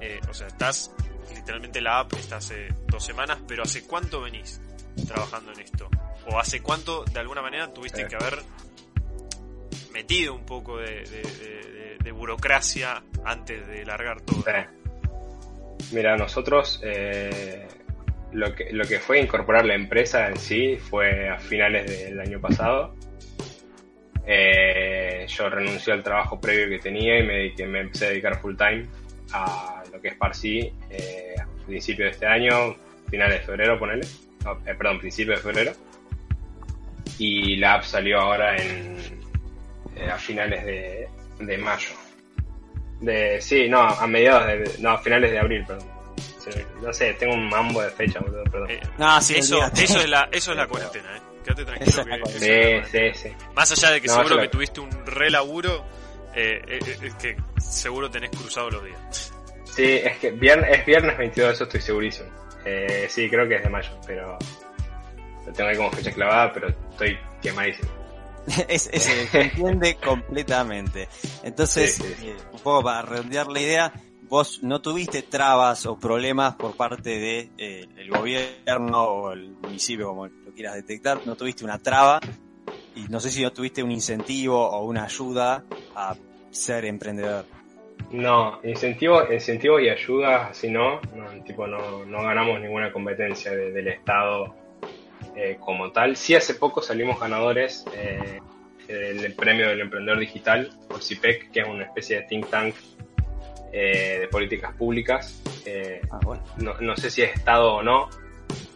[0.00, 0.90] Eh, o sea, estás
[1.34, 4.60] literalmente la app está hace dos semanas, pero ¿hace cuánto venís
[5.06, 5.88] trabajando en esto?
[6.26, 8.06] ¿O hace cuánto de alguna manera tuviste Eh.
[8.08, 8.38] que haber
[9.92, 14.42] metido un poco de, de- de- de- de burocracia antes de largar todo?
[14.42, 15.94] Sí.
[15.94, 17.66] Mira, nosotros eh,
[18.32, 22.40] lo, que, lo que fue incorporar la empresa en sí fue a finales del año
[22.40, 22.94] pasado.
[24.26, 28.40] Eh, yo renuncié al trabajo previo que tenía y me, dediqué- me empecé a dedicar
[28.40, 28.86] full time
[29.32, 32.76] a lo que es Parsi eh, a principios de este año,
[33.08, 34.06] finales de febrero, ponele.
[34.44, 35.72] No, eh, perdón, principios de febrero.
[37.18, 38.96] Y la app salió ahora en,
[39.96, 41.08] eh, a finales de,
[41.40, 41.90] de mayo.
[43.00, 45.88] De, sí, no, a mediados de, no, a finales de abril, perdón.
[46.82, 48.70] No sé, tengo un mambo de fecha, boludo, perdón.
[48.70, 51.20] Eh, No, sí, eso, eso es la, eso es la cuarentena, eh.
[51.44, 53.34] Quédate tranquilo que sí, sí, sí.
[53.54, 55.84] Más allá de que No, seguro que tuviste un re laburo,
[56.34, 59.32] eh, eh, eh, es que seguro tenés cruzado los días.
[59.74, 62.28] Sí, es que viernes, es viernes 22, eso estoy segurísimo.
[62.64, 64.36] Eh, sí, creo que es de mayo, pero
[65.46, 67.88] lo tengo ahí como fecha clavada, pero estoy quemadísimo.
[68.68, 71.08] es, es- se entiende completamente.
[71.42, 72.28] Entonces, Sí, sí, sí.
[72.30, 77.10] eh, un poco para redondear la idea, vos no tuviste trabas o problemas por parte
[77.18, 82.20] de eh, el gobierno o el municipio, como lo quieras detectar, no tuviste una traba
[82.94, 86.16] y no sé si no tuviste un incentivo o una ayuda a
[86.50, 87.46] ser emprendedor.
[88.10, 93.70] No, incentivos incentivo y ayudas, así no, no, tipo no, no ganamos ninguna competencia de-
[93.70, 94.54] del Estado
[95.36, 96.16] eh, como tal.
[96.16, 98.40] Sí, hace poco salimos ganadores eh,
[98.88, 102.74] del premio del emprendedor digital por CIPEC, que es una especie de think tank
[103.72, 105.40] eh, de políticas públicas.
[105.64, 106.42] Eh, Ah, bueno.
[106.56, 108.10] no, no sé si es Estado o no,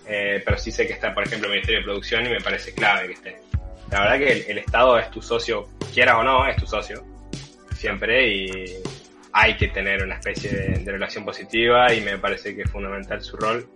[0.07, 3.09] pero sí sé que está, por ejemplo, el Ministerio de Producción y me parece clave
[3.09, 3.37] que esté.
[3.91, 7.03] La verdad que el, el Estado es tu socio, quieras o no, es tu socio,
[7.75, 8.47] siempre, y
[9.37, 13.21] hay que tener una especie de, de relación positiva y me parece que es fundamental
[13.21, 13.69] su rol.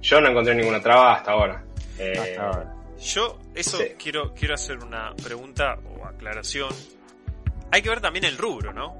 [0.00, 1.62] Yo no encontré ninguna traba hasta ahora.
[1.98, 2.74] Eh, Hasta ahora.
[3.00, 3.84] Yo, eso Sí.
[3.98, 6.70] quiero, quiero hacer una pregunta o aclaración.
[7.70, 8.94] Hay que ver también el rubro, ¿no?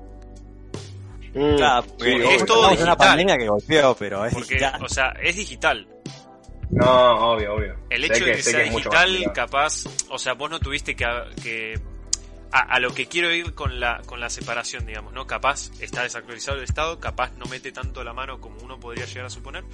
[1.35, 2.97] mm, Claro, sí, porque es todo en una digital.
[2.97, 4.85] pandemia que golpeó, pero es Porque, digital.
[4.85, 5.89] o sea, es digital.
[6.71, 7.75] No, obvio, obvio.
[7.91, 11.05] El Sé hecho de que sea digital, capaz, o sea, vos no tuviste que,
[11.43, 11.75] que
[12.57, 15.27] a, a lo que quiero ir con la con la separación, digamos, ¿no?
[15.27, 19.27] Capaz está desactualizado el estado, capaz no mete tanto la mano como uno podría llegar
[19.27, 19.65] a suponer,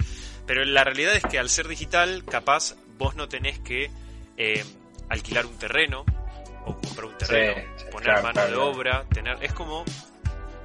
[0.47, 3.91] pero la realidad es que al ser digital, capaz vos no tenés que
[4.37, 4.65] eh,
[5.09, 6.05] alquilar un terreno
[6.65, 9.85] o comprar un terreno, Sí, poner claro, mano claro, de obra, tener es como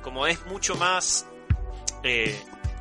[0.02, 1.26] como es mucho más
[2.02, 2.34] eh,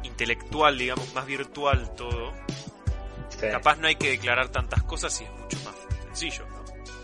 [0.03, 2.31] intelectual, digamos, más virtual todo,
[3.29, 3.47] Sí.
[3.51, 6.45] capaz no hay que declarar tantas cosas y es mucho más sencillo.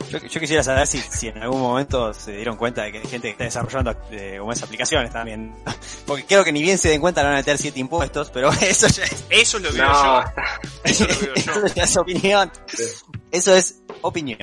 [0.09, 3.05] Yo, yo quisiera saber si, si en algún momento se dieron cuenta de que hay
[3.07, 5.53] gente que está desarrollando eh, como esas aplicaciones también.
[6.05, 8.49] Porque creo que ni bien se den cuenta le van a meter siete impuestos, pero
[8.61, 10.31] eso ya es, Eso lo veo No, yo.
[10.83, 11.33] Eso lo veo yo.
[11.35, 12.51] eso ya es opinión.
[12.67, 12.83] sí.
[13.31, 14.39] Eso es opinión.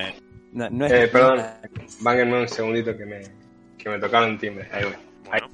[0.51, 1.43] No, no es Eh, perdón.
[1.99, 3.21] Váganme un segundito que me,
[3.77, 4.67] que me tocaron timbre.
[4.71, 4.95] Ahí voy.
[5.25, 5.49] Bueno,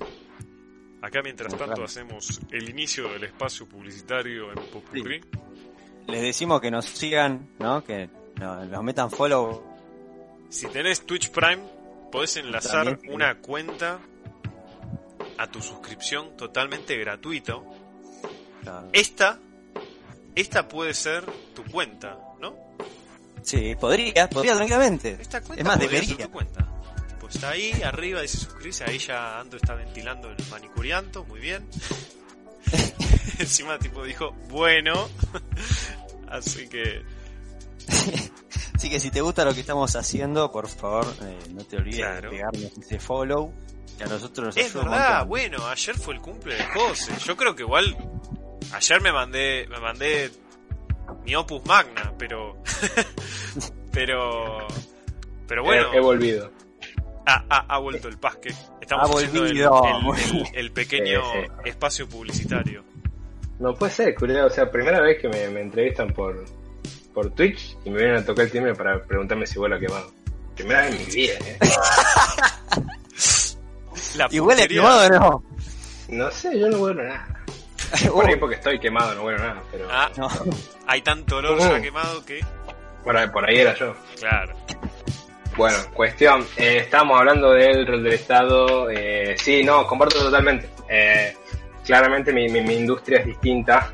[1.02, 1.84] acá mientras tanto claro.
[1.84, 5.22] hacemos el inicio del espacio publicitario en Popurrí.
[6.08, 7.84] Les decimos que nos sigan, ¿no?
[7.84, 9.75] Que no- nos metan follow.
[10.56, 11.62] Si tenés Twitch Prime,
[12.10, 13.10] podés enlazar También, sí.
[13.10, 14.00] una cuenta
[15.38, 17.66] a tu suscripción totalmente gratuito.
[18.94, 19.38] Esta,
[20.34, 22.56] esta puede ser tu cuenta, ¿no?
[23.44, 25.18] Sí, podría, podría tranquilamente.
[25.20, 26.26] Esta cuenta Es más, podría ser debería.
[26.28, 26.68] tu cuenta.
[27.20, 31.68] Pues está ahí, arriba dice suscribirse, ahí ya Ando está ventilando el manicurianto, muy bien.
[33.40, 35.10] Encima tipo dijo, bueno.
[36.30, 37.04] Así que
[38.76, 42.00] Así que si te gusta lo que estamos haciendo, por favor, eh, no te olvides
[42.02, 42.30] Claro.
[42.30, 43.54] de pegarnos ese follow.
[43.98, 47.14] Que a nosotros nos Es ayuda verdad, bueno, ayer fue el cumple de José.
[47.26, 47.96] Yo creo que igual
[48.74, 50.32] ayer me mandé me mandé
[51.24, 52.58] mi opus magna, pero
[53.94, 54.68] pero
[55.48, 56.52] pero bueno, He, he volvido.
[57.26, 58.54] Ah, ah, ha vuelto el pasque.
[58.82, 59.82] Estamos Ha haciendo el, volvido.
[60.14, 61.70] el- el- el pequeño Sí, sí.
[61.70, 62.84] espacio publicitario.
[63.60, 64.48] No puede ser, culiao.
[64.48, 66.44] O sea, primera vez que me, me entrevistan por,
[67.16, 70.12] por Twitch y me vienen a tocar el timbre para preguntarme si vuelo quemado.
[70.54, 71.58] Primera vez en mi vida, ¿eh?
[74.18, 75.44] La ¿Y huele quemado o no?
[76.10, 77.28] No sé, yo no vuelo nada.
[78.12, 80.28] Por ahí porque estoy quemado, no vuelo nada, pero Ah, No.
[80.88, 81.70] hay tanto olor Mm.
[81.70, 82.40] ya quemado que.
[83.04, 83.96] por, ahí, por ahí era yo.
[84.20, 84.56] Claro.
[85.58, 88.90] Bueno, cuestión, eh, estábamos hablando del rol del Estado.
[88.90, 90.70] Eh, sí, no, comparto totalmente.
[90.90, 91.34] Eh,
[91.86, 93.94] claramente mi, mi, mi industria es distinta.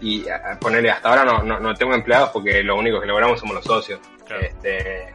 [0.00, 3.38] Eh, y ponerle hasta ahora no, no, no tengo empleados porque lo único que logramos
[3.40, 4.00] somos los socios.
[4.26, 4.42] Claro.
[4.42, 5.12] Este,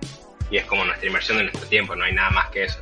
[0.50, 2.80] y es como nuestra inversión de nuestro tiempo, no hay nada más que eso.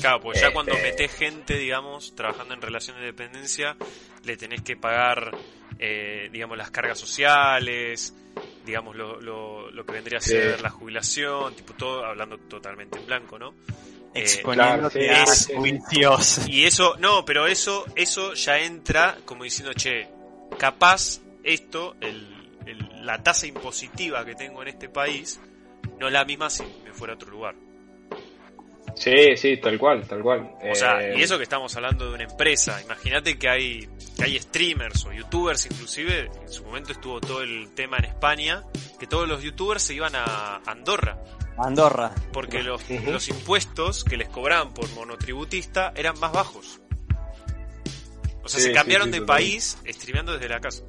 [0.00, 3.76] Claro, pues ya Este- cuando metés gente, digamos, trabajando en relación de dependencia,
[4.24, 5.30] le tenés que pagar,
[5.78, 8.14] eh, digamos, las cargas sociales,
[8.64, 10.30] digamos, lo, lo, lo que vendría a Sí.
[10.30, 13.54] ser la jubilación, tipo todo, hablando totalmente en blanco, ¿no?
[14.14, 15.54] Eh, Exponiéndote claro, sí, sí, sí.
[15.54, 16.40] juicios.
[16.48, 20.08] Y eso, no, pero eso, eso ya entra como diciendo, che,
[20.58, 22.26] capaz esto, el,
[22.66, 25.40] el- la tasa impositiva que tengo en este país,
[26.00, 27.54] no es la misma si me fuera a otro lugar.
[28.94, 30.50] Sí, sí, tal cual, tal cual.
[30.70, 34.24] O sea, Eh, y eso que estamos hablando de una empresa, imagínate que hay, que
[34.24, 38.62] hay streamers o youtubers inclusive, en su momento estuvo todo el tema en España,
[38.98, 41.18] que todos los youtubers se iban a Andorra,
[41.58, 42.12] Andorra.
[42.32, 46.80] porque los, los impuestos que les cobraban por monotributista eran más bajos.
[48.46, 50.82] O sea, Sí, se cambiaron sí, sí, de país streameando desde la casa.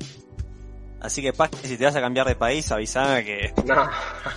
[1.02, 3.76] Así que, Paz, si te vas a cambiar de país, avísame que No,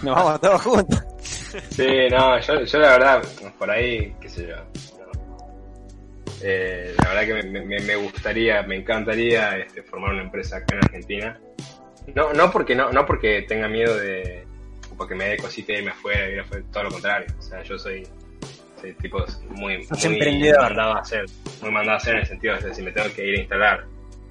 [0.02, 1.02] nos vamos todos juntos.
[1.70, 3.22] sí, no, yo, yo la verdad,
[3.59, 4.56] por ahí, qué sé yo.
[6.42, 10.76] Eh, la verdad que me, me- me gustaría, me encantaría este, formar una empresa acá
[10.76, 11.38] en Argentina.
[12.14, 14.46] No, no porque no, no porque tenga miedo de,
[14.90, 17.26] o porque me dé cosita irme afuera, ir afuera, todo lo contrario.
[17.38, 18.06] O sea, yo soy,
[18.80, 20.60] soy tipo muy, muy emprendedor.
[20.62, 21.24] mandado a hacer,
[21.60, 23.84] muy mandado a hacer en el sentido de si me tengo que ir a instalar,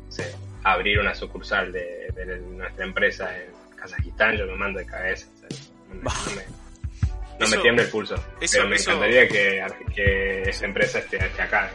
[0.09, 5.27] sé, abrir una sucursal de, de nuestra empresa en Kazajistán, yo me mando de cabeza.
[5.35, 5.59] o sea,
[5.89, 6.45] no me-
[7.39, 8.15] no me- tiembla el pulso.
[8.41, 11.71] eso- pero me eso- encantaría que, que esa empresa esté, esté acá.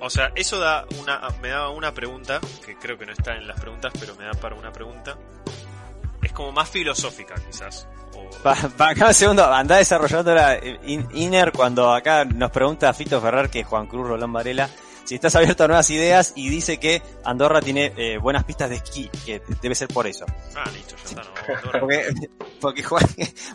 [0.00, 3.48] O sea, eso da una, me da una pregunta, que creo que no está en
[3.48, 5.16] las preguntas, pero me da para una pregunta.
[6.34, 7.86] Es como más filosófica, quizás.
[8.12, 12.50] O- Pa, pa- acá un segundo, anda desarrollando la eh, in- Inner cuando acá nos
[12.50, 14.68] pregunta Fito Ferrer, que es Juan Cruz Rolón Varela,
[15.04, 18.76] si estás abierto a nuevas ideas y dice que Andorra tiene eh, buenas pistas de
[18.76, 20.24] esquí, que debe ser por eso.
[20.56, 21.70] Ah, listo, ya está, no.
[21.80, 22.14] Porque,
[22.60, 23.04] porque, Juan-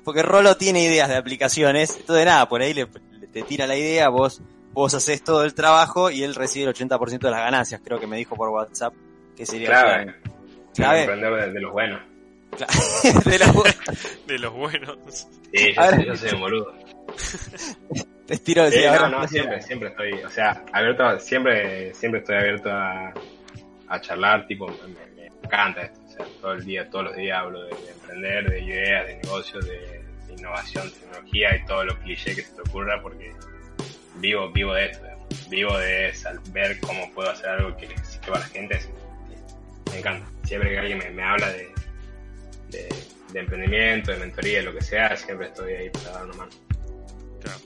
[0.06, 2.88] porque Rolo tiene ideas de aplicaciones, entonces nada, por ahí le,
[3.20, 6.74] le- te tira la idea, vos, vos haces todo el trabajo y él recibe el
[6.76, 8.94] 80% de las ganancias, creo que me dijo por WhatsApp,
[9.36, 10.16] que sería Clave.
[10.74, 11.00] Clave.
[11.02, 12.02] emprendedor de, de los buenos.
[13.26, 13.54] de la-
[14.28, 14.98] De los buenos.
[15.54, 16.74] Sí, yo, yo soy un boludo.
[18.28, 22.36] te tiro de ahora- no, siempre, siempre estoy, o sea, abierto, a- siempre, siempre estoy
[22.36, 23.14] abierto a,
[23.88, 27.40] a charlar, tipo, me, me encanta esto, o sea, todo el día, todos los días
[27.40, 29.80] hablo de, de emprender, de ideas, de negocios, de,
[30.28, 33.34] de innovación, tecnología y todo lo cliché que se te ocurra, porque
[34.18, 35.06] vivo, vivo de esto,
[35.50, 36.14] vivo de
[36.52, 38.80] ver cómo puedo hacer algo que le sirva a la gente,
[39.92, 40.28] me encanta.
[40.44, 41.68] Siempre que alguien me, me habla de,
[42.70, 42.90] de,
[43.32, 46.52] de emprendimiento, de mentoría, lo que sea, siempre estoy ahí para dar una mano.
[47.42, 47.60] Claro.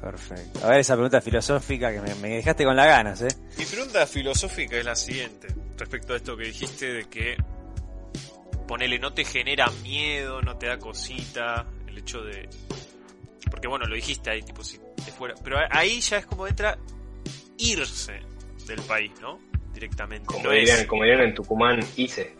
[0.00, 0.64] Perfecto.
[0.64, 3.28] A ver esa pregunta filosófica que me, me dejaste con las ganas, ¿eh?
[3.58, 7.36] Mi pregunta filosófica es la siguiente, respecto a esto que dijiste de que
[8.66, 12.48] ponele no te genera miedo, no te da cosita, el hecho de
[13.50, 16.76] porque bueno, lo dijiste ahí tipo si te fuera, pero ahí ya es como entra
[17.58, 18.20] irse
[18.66, 19.38] del país, ¿no?
[19.72, 20.26] Directamente.
[20.26, 22.34] Como no dirían, es, como dirían en Tucumán, hice.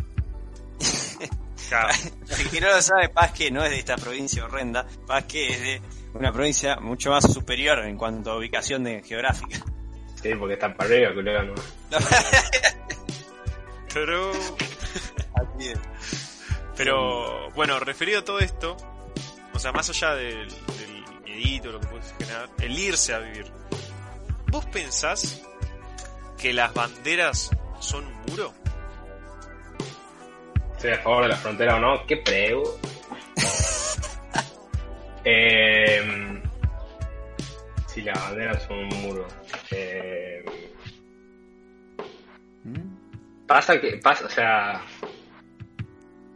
[1.68, 1.88] claro,
[2.38, 5.48] El que no lo sabe, Paz que no es de esta provincia horrenda, Paz que
[5.48, 5.82] es de
[6.14, 9.58] una provincia mucho más superior en cuanto a ubicación de geográfica.
[10.22, 11.54] Sí, porque está para arriba, culero, ¿no?
[13.92, 14.32] pero
[15.34, 15.78] Así es.
[16.76, 18.76] Pero bueno, referido a todo esto,
[19.52, 23.50] o sea, más allá del, del miedito, lo que puede generar, el irse a vivir,
[24.50, 25.42] ¿vos pensás
[26.38, 28.54] que las banderas son un muro?
[30.76, 32.78] Estoy a favor de la frontera o no, qué prego.
[35.24, 36.40] eh,
[37.86, 39.26] si las banderas son un muro.
[39.70, 40.44] Eh,
[43.46, 44.82] pasa que, pasa, o sea.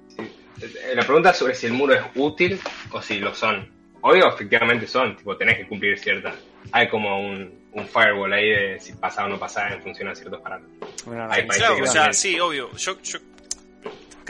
[0.09, 2.59] si- eh, la pregunta es sobre si el muro es útil
[2.93, 3.69] o si lo son.
[4.03, 6.35] Obvio, efectivamente son, tipo, tenés que cumplir ciertas.
[6.73, 10.15] Hay como un, un firewall ahí de si pasa o no pasa en función a
[10.15, 10.91] ciertos parámetros.
[11.31, 12.71] Hay países Claro, que o sea, sí, obvio.
[12.77, 13.19] Yo, yo,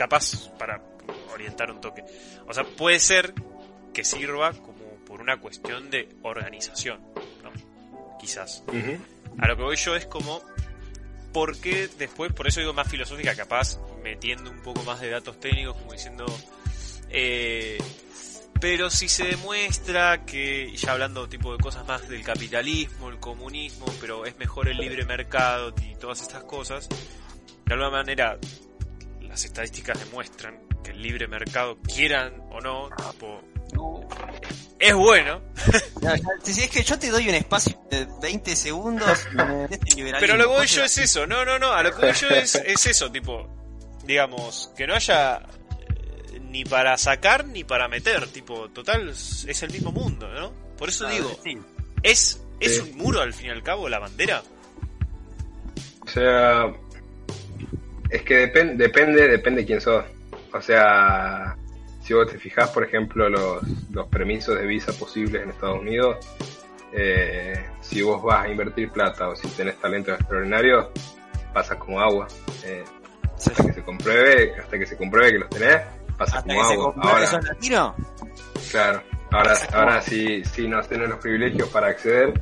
[0.01, 0.81] capaz para
[1.31, 2.03] orientar un toque.
[2.47, 3.35] O sea, puede ser
[3.93, 7.01] que sirva como por una cuestión de organización,
[7.43, 7.51] ¿no?
[8.19, 8.63] Quizás.
[9.37, 10.41] A lo que voy yo es como,
[11.31, 15.39] ¿por qué después, por eso digo más filosófica, capaz metiendo un poco más de datos
[15.39, 16.25] técnicos, como diciendo,
[17.11, 17.77] eh,
[18.59, 23.85] pero si se demuestra que, ya hablando tipo de cosas más del capitalismo, el comunismo,
[23.99, 28.39] pero es mejor el libre mercado y todas estas cosas, de alguna manera
[29.31, 33.41] las estadísticas demuestran que el libre mercado, quieran o no, tipo,
[34.77, 35.41] es bueno,
[36.01, 36.11] No,
[36.43, 39.97] si es que yo te doy un espacio de 20 segundos y me metes en
[39.97, 40.19] liberalismo.
[40.19, 42.27] Pero lo que voy yo es eso, no, no, no, a lo que voy yo
[42.27, 43.47] es, es eso, tipo,
[44.03, 49.71] digamos, que no haya eh, ni para sacar ni para meter, tipo, total, es el
[49.71, 50.51] mismo mundo, ¿no?
[50.77, 51.39] Por eso digo.
[52.03, 54.43] ¿es, es un muro al fin y al cabo la bandera?
[56.01, 56.65] O sea,
[58.11, 60.03] es que depen- depende, depende quién sos.
[60.53, 61.55] O sea,
[62.03, 66.17] si vos te fijás, por ejemplo, los, los permisos de visa posibles en Estados Unidos,
[66.93, 70.91] eh, si vos vas a invertir plata o si tenés talento extraordinario,
[71.53, 72.27] pasas como agua.
[72.65, 72.83] Eh,
[73.37, 73.49] Sí.
[73.49, 75.81] hasta que se compruebe, hasta que se compruebe que los tenés,
[76.15, 76.93] pasas Hasta como que se agua.
[76.93, 77.95] compruebe Ahora, latino.
[78.69, 82.39] Claro, ahora, ahora si, si no tenés los privilegios para acceder,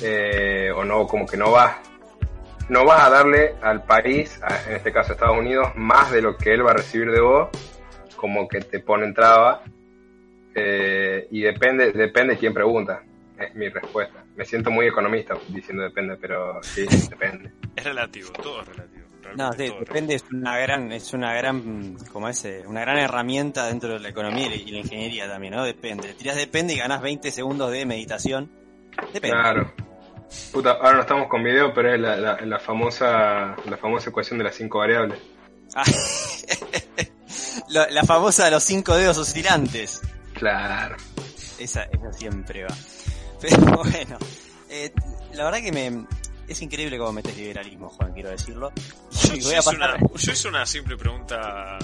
[0.00, 1.76] eh, o no, como que no vas,
[2.68, 6.36] no vas a darle al país, en este caso a Estados Unidos, más de lo
[6.36, 7.48] que él va a recibir de vos,
[8.16, 9.62] como que te ponen traba,
[10.54, 13.02] eh, y depende, depende quién pregunta,
[13.38, 14.24] es mi respuesta.
[14.36, 17.52] Me siento muy economista diciendo depende, pero sí, depende.
[17.76, 19.04] Es relativo, todo es relativo.
[19.36, 22.80] No, sí, todo es depende, es una gran, es una gran, como es, eh, una
[22.82, 25.64] gran herramienta dentro de la economía y la- ingeniería también, ¿no?
[25.64, 26.08] Depende.
[26.08, 28.50] Le tirás depende y ganás 20 segundos de meditación.
[29.12, 29.36] Depende.
[29.36, 29.72] Claro.
[30.52, 34.38] Puta, ahora no estamos con video, pero es la, la, la famosa la famosa ecuación
[34.38, 35.18] de las cinco variables.
[37.68, 40.00] Ah, la famosa de los cinco dedos oscilantes.
[40.34, 40.96] Claro.
[41.58, 42.74] Esa, esa siempre va.
[43.40, 44.18] Pero bueno,
[44.68, 44.92] eh,
[45.32, 46.06] la verdad que me
[46.48, 48.72] es increíble cómo metes liberalismo, Juan, quiero decirlo.
[49.10, 51.78] Yo, yo voy a hice pasar- una, yo hice una simple pregunta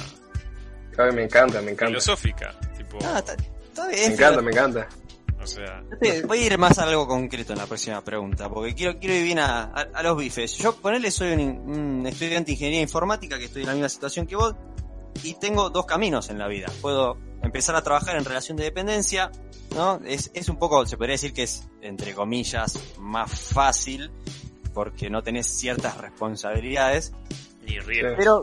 [0.99, 1.86] Ay, me encanta, me encanta.
[1.86, 4.88] filosófica, tipo, Ah, está, está Me encanta, pero- me encanta.
[5.43, 5.82] O sea,
[6.26, 9.24] voy a ir más a algo concreto en la próxima pregunta, porque quiero, quiero ir
[9.24, 10.57] bien a, a- a los bifes.
[10.59, 14.36] Yo, ponele, soy un, estudiante de ingeniería informática que estoy en la misma situación que
[14.36, 14.55] vos,
[15.22, 16.66] y tengo dos caminos en la vida.
[16.80, 19.30] Puedo empezar a trabajar en relación de dependencia,
[19.74, 20.01] ¿no?
[20.05, 24.11] Es, es un poco, se podría decir que es, entre comillas, más fácil,
[24.74, 27.12] porque no tenés ciertas responsabilidades,
[27.66, 28.14] ni riesgo.
[28.16, 28.43] pero,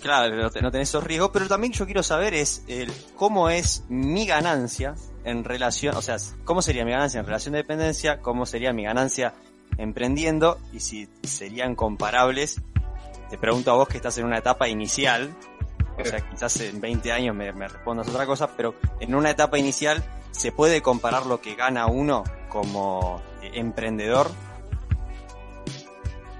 [0.00, 4.26] claro, no tenés esos riesgos, pero también yo quiero saber es el cómo es mi
[4.26, 4.94] ganancia
[5.24, 8.84] en relación, o sea, cómo sería mi ganancia en relación de dependencia, cómo sería mi
[8.84, 9.34] ganancia
[9.78, 12.60] emprendiendo y si serían comparables.
[13.30, 15.34] Te pregunto a vos que estás en una etapa inicial,
[15.98, 19.58] o sea, quizás en 20 años me, me respondas otra cosa, pero en una etapa
[19.58, 24.30] inicial se puede comparar lo que gana uno como eh, emprendedor.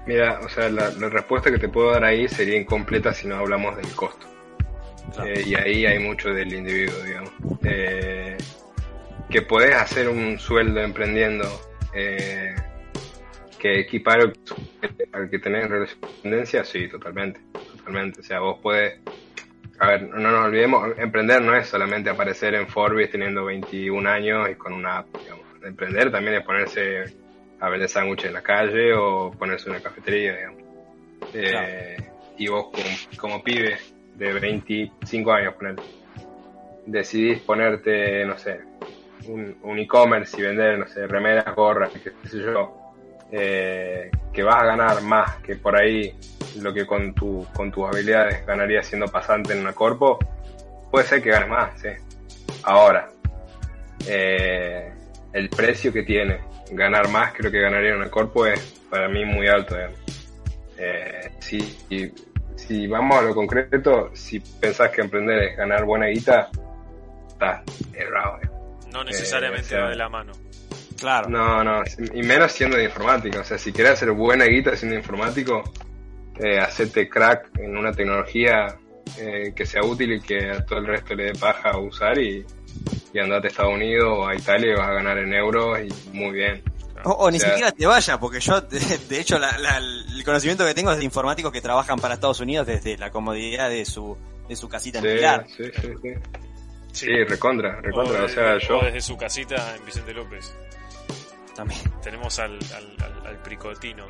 [0.05, 3.37] Mira, o sea, la, la respuesta que te puedo dar ahí sería incompleta si no
[3.37, 4.27] hablamos del costo.
[5.13, 5.29] Claro.
[5.29, 7.31] Eh, y ahí hay mucho del individuo, digamos.
[7.63, 8.37] Eh,
[9.29, 11.45] que podés hacer un sueldo emprendiendo
[11.93, 12.55] eh,
[13.59, 14.33] que equipare
[15.13, 18.19] al que tenés en relación de dependencia, sí, totalmente, totalmente.
[18.19, 18.99] O sea, vos podés,
[19.79, 24.49] a ver, no nos olvidemos, emprender no es solamente aparecer en Forbes teniendo 21 años
[24.49, 25.45] y con una app, digamos.
[25.63, 27.03] Emprender también es ponerse
[27.61, 30.61] a vender sándwiches en la calle o ponerse en una cafetería, digamos.
[31.33, 31.97] Eh,
[32.37, 33.77] Y vos como, como pibe
[34.15, 35.75] de 25 años, poner,
[36.85, 38.59] decidís ponerte, no sé,
[39.27, 42.93] un, e-commerce y vender, no sé, remeras, gorras, qué sé yo,
[43.31, 46.15] eh, que vas a ganar más que por ahí
[46.59, 50.19] lo que con, tu, con tus habilidades ganarías siendo pasante en una corpo,
[50.91, 51.89] puede ser que ganes más, sí.
[52.63, 53.09] Ahora,
[54.07, 54.91] eh,
[55.33, 56.39] el precio que tiene
[56.71, 58.59] ganar más que lo que ganaría en una corpo es
[58.89, 59.75] para mí muy alto.
[60.77, 62.13] Eh, si, si,
[62.55, 66.49] si vamos a lo concreto, si pensás que emprender es ganar buena guita,
[67.27, 67.63] estás
[67.93, 68.52] errado.
[68.93, 70.31] No necesariamente Eh, o sea, va de la mano.
[70.99, 71.27] Claro.
[71.29, 71.81] No, no,
[72.13, 73.41] y menos siendo de informática.
[73.41, 75.63] O sea, si querés hacer buena guita siendo informático,
[76.39, 78.77] eh, hacete crack en una tecnología
[79.17, 82.45] eh, que sea útil y que a todo el resto le dé paja usar y,
[83.13, 86.15] y andate a Estados Unidos o a Italia y vas a ganar en euros y
[86.17, 86.63] muy bien.
[87.03, 88.79] O, o ni sea- siquiera te vayas, porque yo, de,
[89.09, 92.39] de hecho, la- la- el conocimiento que tengo es de informáticos que trabajan para Estados
[92.39, 94.17] Unidos desde la comodidad de su,
[94.47, 95.45] de su casita en Sí, Pilar.
[95.57, 96.13] sí, sí,
[96.93, 97.07] sí.
[97.25, 98.19] Recontra, recontra.
[98.19, 98.79] O desde, sea, yo...
[98.79, 100.53] o desde su casita en Vicente López.
[101.55, 101.81] También.
[102.01, 104.07] Tenemos al, al, al, al Pricotino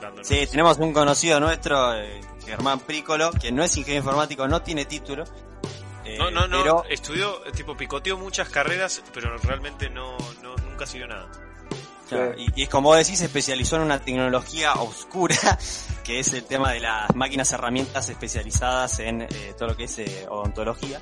[0.00, 0.26] dándonos.
[0.26, 4.84] Sí, tenemos un conocido nuestro, eh, Germán Prícolo, que no es ingeniero informático, no tiene
[4.86, 5.24] título,
[6.04, 10.86] eh, No, no, no, pero- estudió, tipo, picoteó muchas carreras, pero realmente no, no nunca
[10.86, 11.28] siguió nada.
[12.08, 15.36] Claro, y, y como vos decís, se especializó en una tecnología oscura,
[16.04, 19.28] que es el tema de las máquinas herramientas especializadas en eh,
[19.58, 21.00] todo lo que es eh, odontología.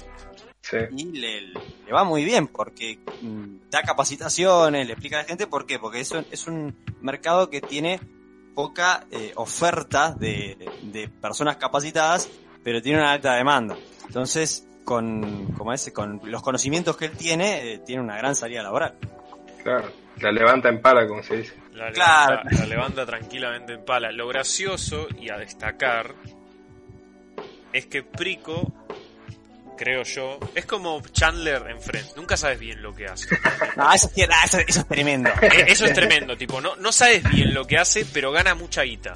[0.64, 0.78] Sí.
[0.96, 5.46] Y le, le va muy bien porque mm, da capacitaciones, le explica a la gente
[5.46, 5.78] por qué.
[5.78, 8.00] Porque eso es un mercado que tiene
[8.54, 12.30] poca eh, oferta de, de personas capacitadas,
[12.62, 13.76] pero tiene una alta demanda.
[14.06, 18.62] Entonces, con, como ese, con los conocimientos que él tiene, eh, tiene una gran salida
[18.62, 18.94] laboral.
[19.62, 19.90] Claro.
[20.20, 21.54] La levanta en pala, como se dice.
[21.72, 22.36] La Claro.
[22.44, 24.12] levanta, la levanta tranquilamente en pala.
[24.12, 26.14] Lo gracioso y a destacar
[27.72, 28.72] es que Prico,
[29.76, 32.14] creo yo, es como Chandler en Friends.
[32.16, 33.28] Nunca sabes bien lo que hace.
[33.76, 35.30] No, eso, es- ah, eso- eso es tremendo.
[35.42, 38.82] Eh, Eso es tremendo, tipo, no, no sabes bien lo que hace, pero gana mucha
[38.82, 39.14] guita.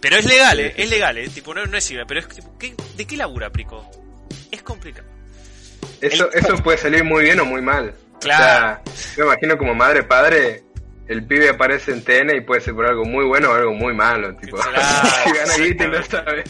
[0.00, 2.56] Pero es legal, eh, es legal, eh, tipo, no, no es ilegal, pero es tipo,
[2.58, 3.90] ¿qué- ¿de qué labura Prico?
[4.50, 5.08] Es complicado.
[6.00, 7.94] Eso, eso puede salir muy bien o muy mal.
[8.20, 8.80] Claro.
[8.84, 10.62] O sea, yo me imagino como madre padre,
[11.08, 13.94] el pibe aparece en TN y puede ser por algo muy bueno o algo muy
[13.94, 14.34] malo.
[14.36, 14.56] Tipo,
[15.88, 16.44] no sabe.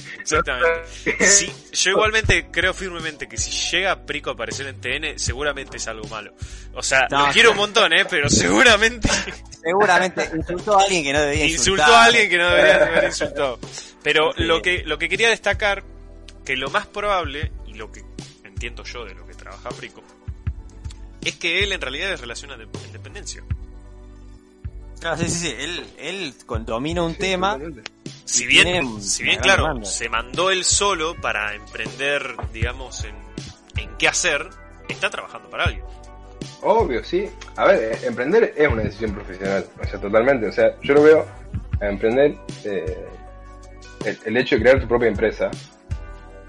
[1.27, 5.87] Sí, yo igualmente creo firmemente que si llega Prico a aparecer en TN, seguramente es
[5.89, 6.33] algo malo.
[6.75, 8.07] O sea, No, lo quiero un montón, ¿eh?
[8.09, 9.09] Pero seguramente
[9.63, 11.91] Seguramente insultó a alguien que no debía insultó insultar.
[11.91, 13.59] a alguien que no debería haber insultado.
[14.03, 14.45] Pero Sí.
[14.45, 15.83] lo que, lo que quería destacar,
[16.45, 18.03] que lo más probable, y lo que
[18.45, 20.03] entiendo yo de lo que trabaja Prico,
[21.25, 23.43] es que él en realidad es relación de independencia.
[25.07, 25.55] Claro, sí, sí, sí.
[25.57, 26.35] Él, él
[26.65, 27.57] domina un tema.
[28.25, 29.87] Si bien, si bien claro, demanda.
[29.87, 33.15] se mandó él solo para emprender, digamos, en,
[33.77, 34.49] en qué hacer,
[34.89, 35.85] está trabajando para alguien.
[36.61, 37.31] Obvio, sí.
[37.55, 39.65] A ver, eh, emprender es una decisión profesional.
[39.81, 40.49] O sea, totalmente.
[40.49, 41.27] O sea, yo lo veo
[41.81, 42.35] a emprender.
[42.65, 43.07] eh,
[44.05, 45.53] el, el hecho de crear tu propia empresa,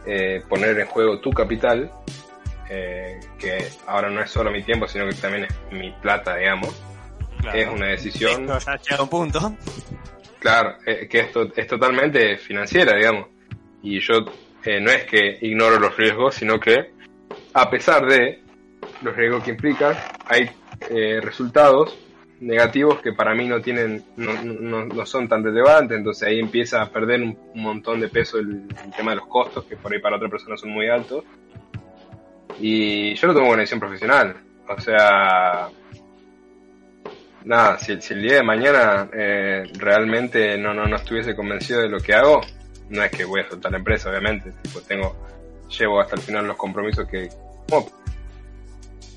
[0.07, 1.91] eh, poner en juego tu capital,
[2.71, 6.73] eh, que ahora no es solo mi tiempo, sino que también es mi plata, digamos,
[7.39, 7.57] Claro.
[7.57, 8.41] es una decisión.
[8.41, 9.57] Esto ya ha llegado a un punto.
[10.39, 13.27] Claro, eh, que esto es totalmente financiera, digamos.
[13.81, 14.25] Y yo
[14.63, 16.91] eh, no es que ignoro los riesgos, sino que
[17.53, 18.43] a pesar de
[19.01, 20.49] los riesgos que implican, hay
[20.89, 21.97] eh, resultados
[22.39, 26.81] negativos que para mí no tienen, no, no, no son tan relevantes, entonces ahí empieza
[26.81, 29.91] a perder un, un montón de peso el, el tema de los costos, que por
[29.91, 31.23] ahí para otra persona son muy altos.
[32.59, 34.35] Y yo lo tomo con decisión profesional.
[34.67, 35.69] O sea,
[37.47, 41.99] nada, si, el día de mañana eh, realmente no, no, no estuviese convencido de lo
[41.99, 42.41] que hago,
[42.89, 44.51] no es que voy a soltar la empresa, obviamente.
[44.61, 45.15] Tipo, tengo,
[45.77, 47.29] llevo hasta el final los compromisos que.
[47.71, 47.85] no,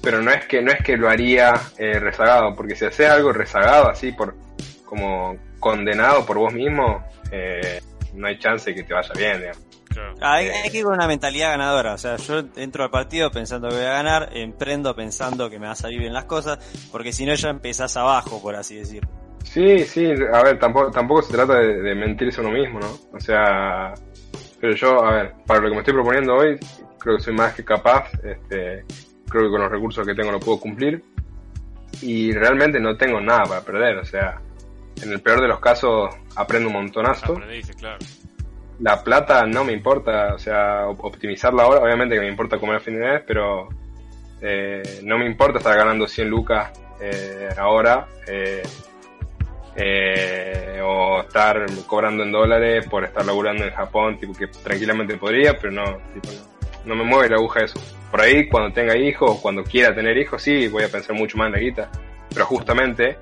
[0.03, 3.33] pero no es que no es que lo haría eh, rezagado, porque si haces algo
[3.33, 4.35] rezagado así por
[4.85, 7.81] como condenado por vos mismo, eh,
[8.15, 9.70] no hay chance que te vaya bien, digamos.
[9.91, 10.15] Claro.
[10.21, 11.95] Hay, hay que ir con una mentalidad ganadora.
[11.95, 15.67] O sea, yo entro al partido pensando que voy a ganar, emprendo pensando que me
[15.67, 16.59] va a salir bien las cosas,
[16.91, 19.07] porque si no ya empezás abajo, por así decir.
[19.45, 22.91] Sí, sí, a ver, tampoco, tampoco se trata de, de mentirse a uno mismo, ¿no?
[23.13, 23.95] O sea,
[24.61, 26.59] pero yo, a ver, para lo que me estoy proponiendo hoy,
[26.99, 28.85] creo que soy más que capaz, este,
[29.29, 31.03] creo que con los recursos que tengo lo puedo cumplir
[32.03, 34.41] y realmente no tengo nada para perder, o sea,
[35.03, 37.99] en el peor de los casos aprendo un montonazo, Aprendiste, claro.
[38.81, 42.77] La plata no me importa, o sea, op- optimizarla ahora, obviamente que me importa comer
[42.77, 43.69] a fin de mes, pero
[44.41, 46.71] eh, no me importa estar ganando 100 lucas
[47.01, 48.07] eh, ahora
[49.77, 55.57] eh, o estar cobrando en dólares por estar laburando en Japón, tipo que tranquilamente podría,
[55.57, 56.41] pero no, tipo, no,
[56.87, 57.81] no me mueve la aguja eso.
[58.11, 61.47] Por ahí cuando tenga hijos cuando quiera tener hijos, sí, voy a pensar mucho más
[61.47, 61.91] en la guita,
[62.33, 63.17] pero justamente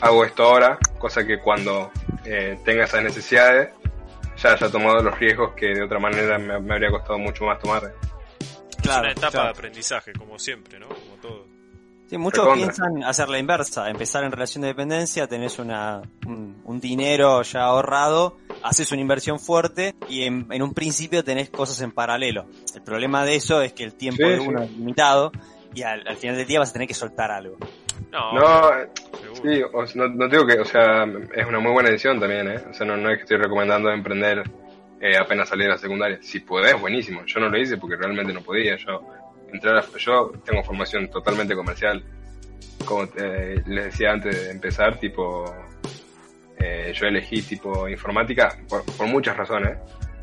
[0.00, 1.90] hago esto ahora, cosa que cuando
[2.64, 3.68] tenga esas necesidades
[4.42, 7.58] ya haya tomado los riesgos que de otra manera me, me habría costado mucho más
[7.58, 7.92] tomar.
[8.82, 10.88] es una etapa de aprendizaje, como siempre, ¿no?
[10.88, 11.46] Como todo.
[12.08, 12.66] Sí, muchos Recontra.
[12.66, 17.62] piensan hacer la inversa, empezar en relación de dependencia, tenés una, un, un dinero ya
[17.62, 22.44] ahorrado, haces una inversión fuerte y en, en un principio tenés cosas en paralelo.
[22.74, 24.46] El problema de eso es que el tiempo Sí, de sí.
[24.46, 25.32] uno es limitado
[25.74, 27.56] y al, al final del día vas a tener que soltar algo.
[28.10, 28.88] No, No, eh,
[29.42, 32.60] sí, o no, no digo que, o sea, es una muy buena decisión también, ¿eh?
[32.70, 34.42] O sea, no, no es que estoy recomendando emprender
[35.00, 36.18] eh, apenas salir de la secundaria.
[36.22, 37.24] Si podés, buenísimo.
[37.26, 38.76] Yo no lo hice porque realmente no podía.
[38.76, 39.00] Yo
[39.62, 42.02] a la- yo tengo formación totalmente comercial.
[42.84, 45.44] Como te- les decía antes de empezar, tipo,
[46.58, 49.76] eh, yo elegí tipo informática por, por muchas razones.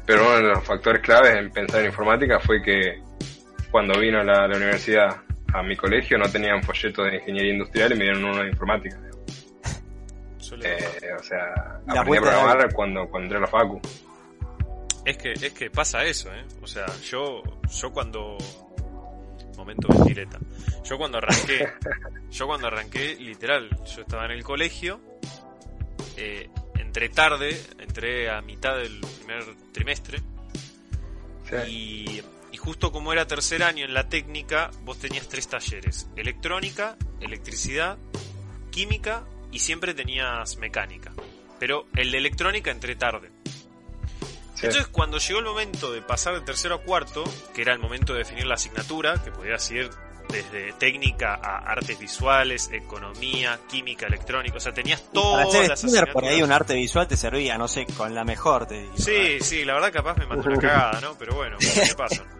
[0.06, 3.02] Pero uno de los factores claves en pensar en informática fue que
[3.72, 5.18] cuando vino la, la universidad
[5.54, 9.00] a mi colegio no tenían folletos de ingeniería industrial y me dieron uno de informática.
[10.62, 13.80] Eh, o sea, La aprendí a de programar cuando, cuando entré a la facu.
[15.06, 16.44] Es que, es que pasa eso, ¿eh?
[16.62, 17.42] O sea, yo,
[17.72, 18.38] yo cuando,
[19.58, 20.40] momento ventileta.
[20.84, 21.68] Yo cuando arranqué,
[22.32, 25.00] yo cuando arranqué, literal, yo estaba en el colegio,
[26.18, 30.20] eh, entré tarde, entré a mitad del primer trimestre,
[31.68, 32.24] y, y
[32.70, 37.98] justo como era tercer año en la técnica, vos tenías tres talleres, electrónica, electricidad,
[38.70, 41.12] química y siempre tenías mecánica.
[41.58, 43.32] Pero el de electrónica entré tarde.
[44.54, 47.24] Entonces, cuando llegó el momento de pasar de tercero a cuarto,
[47.56, 49.90] que era el momento de definir la asignatura, que podía ir
[50.28, 55.80] desde técnica a artes visuales, economía, química, electrónica, o sea, tenías todas Para ser las
[55.80, 58.94] streamer, por ahí un arte visual te servía, no sé, con la mejor te digo.
[58.96, 61.16] Sí, sí, la verdad capaz me mandó una cagada, ¿no?
[61.18, 62.24] Pero bueno, ¿qué pasa?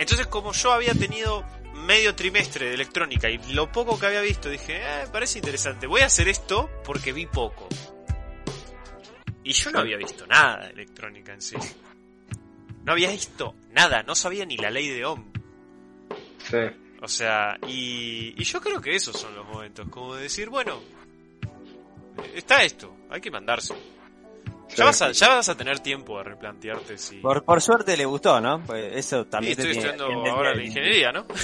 [0.00, 1.44] Entonces, como yo había tenido
[1.74, 6.00] medio trimestre de electrónica y lo poco que había visto, dije, eh, parece interesante, voy
[6.00, 7.68] a hacer esto porque vi poco.
[9.44, 11.56] Y yo no había visto nada de electrónica en sí.
[12.82, 15.30] No había visto nada, no sabía ni la ley de Ohm.
[16.48, 16.56] Sí.
[17.02, 20.80] O sea, y, y yo creo que esos son los momentos, como de decir, bueno,
[22.34, 23.74] está esto, hay que mandarse.
[24.70, 24.76] Sí.
[24.76, 27.16] Ya vas, a, ya vas a tener tiempo a replantearte si...
[27.16, 28.62] Por, por suerte le gustó, ¿no?
[28.64, 31.26] Pues eso Sí, también te estoy tiene estudiando ahora la ingeniería, ¿no?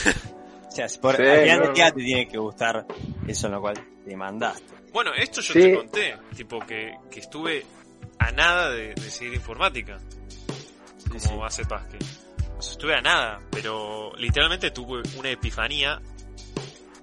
[0.69, 1.73] O sea, si por, Sí, al final no, no.
[1.73, 2.85] te tiene que gustar
[3.27, 3.75] eso en lo cual
[4.05, 4.75] te mandaste.
[4.93, 5.61] Bueno, esto yo Sí.
[5.61, 7.65] te conté, tipo que, que estuve
[8.19, 9.99] a nada de, de seguir informática,
[11.09, 11.31] como sí.
[11.45, 11.97] hace Pasque.
[12.59, 16.01] O sea, estuve a nada, pero literalmente tuve una epifanía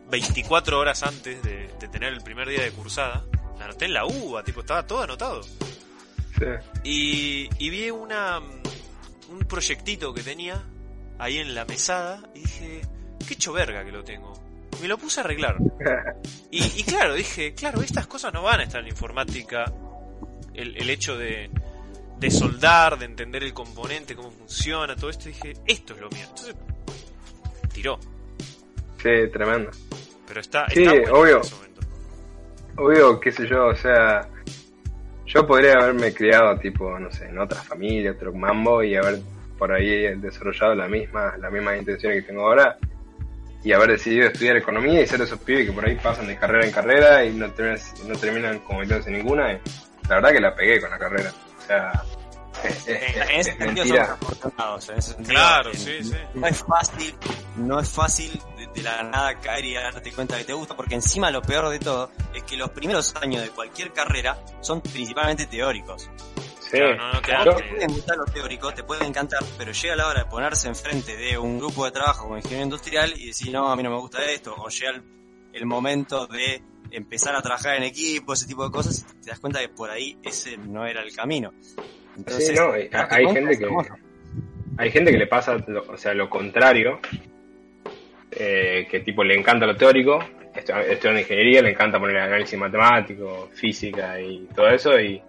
[0.09, 3.24] 24 horas antes de, de tener el primer día de cursada.
[3.57, 5.41] Me anoté en la UBA, tipo, estaba todo anotado.
[6.38, 6.45] Sí.
[6.84, 10.63] Y, y vi una, un proyectito que tenía
[11.19, 12.81] ahí en la mesada y dije,
[13.27, 14.34] qué hecho verga que lo tengo.
[14.81, 15.57] Me lo puse a arreglar.
[16.49, 19.71] Y, y claro, dije, claro, estas cosas no van a estar en informática.
[20.53, 21.49] El, el hecho de,
[22.19, 25.29] de soldar, de entender el componente, cómo funciona, todo esto.
[25.29, 26.25] Dije, esto es lo mío.
[26.27, 26.55] Entonces,
[27.73, 27.99] tiró.
[29.01, 29.69] Sí, tremendo.
[30.27, 31.36] Pero está, Sí, está bueno obvio.
[31.38, 31.81] en ese momento.
[32.77, 34.27] Obvio, qué sé yo, o sea,
[35.34, 39.19] yo podría haberme criado tipo, no sé, en otra familia, otro mambo y haber
[39.57, 42.77] por ahí desarrollado la misma, las mismas intenciones que tengo ahora
[43.63, 46.65] y haber decidido estudiar economía y ser esos pibes que por ahí pasan de carrera
[46.65, 49.53] en carrera y no terminan, no terminan convirtiéndose en ninguna.
[49.53, 49.59] y
[50.09, 51.31] la verdad que la pegué con la carrera.
[51.57, 52.03] O sea,
[52.65, 54.05] es, es- En es- ese es sentido mentira.
[54.05, 56.15] somos afortunados, en ese sentido, Claro, sí, sí.
[56.34, 57.15] No es fácil,
[57.55, 58.41] no es fácil
[58.74, 61.80] de, la nada caer y darte cuenta que te gusta, porque encima lo peor de
[61.80, 66.09] todo es que los primeros años de cualquier carrera son principalmente teóricos.
[66.59, 70.07] Sí, Claro, no, no te pueden gustar los teóricos, te pueden encantar, pero llega la
[70.07, 73.71] hora de ponerse enfrente de un grupo de trabajo como ingeniero industrial y decir, no,
[73.71, 75.03] a mí no me gusta esto, o llega el,
[75.53, 79.39] el momento de empezar a trabajar en equipo, ese tipo de cosas, y te das
[79.39, 81.53] cuenta que por ahí ese no era el camino.
[82.17, 83.67] Entonces, Sí, no, darte hay cuenta gente que
[84.78, 85.57] hay gente que le pasa,
[85.88, 86.99] o sea, lo contrario,
[88.38, 90.19] eh, que tipo le encanta lo teórico,
[90.53, 95.21] estu- estudiando ingeniería, le encanta poner análisis matemático, física y todo eso, y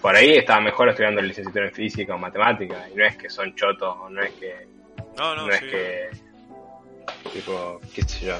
[0.00, 3.54] por ahí estaba mejor estudiando licenciatura en física o matemática, y no es que son
[3.54, 4.66] chotos, o no es que,
[5.16, 5.66] No, no, no, es sí.
[5.66, 6.08] que,
[7.32, 8.36] tipo, qué sé yo.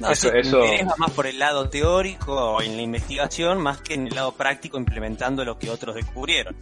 [0.00, 3.80] No, Eso- sí, eso- va más por el lado teórico o en la investigación, más
[3.82, 6.56] que en el lado práctico implementando lo que otros descubrieron.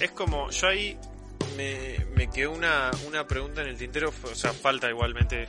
[0.00, 0.98] Es como, yo ahí
[1.56, 5.48] me, me quedó una, una pregunta en el tintero, o sea, falta igualmente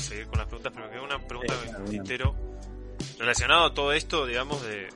[0.00, 2.34] seguir con las preguntas, pero me quedó una pregunta en el tintero
[3.18, 4.88] relacionado a todo esto, digamos, de,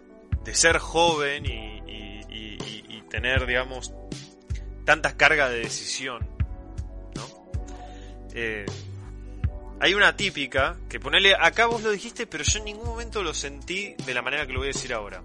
[0.45, 3.93] de ser joven y, y- y- y- y tener, digamos,
[4.85, 6.29] tanta carga de decisión,
[7.15, 7.51] ¿no?
[8.35, 8.67] Eh,
[9.81, 13.33] hay una típica que ponele, acá vos lo dijiste, pero yo en ningún momento lo
[13.35, 15.23] sentí de la manera que lo voy a decir ahora.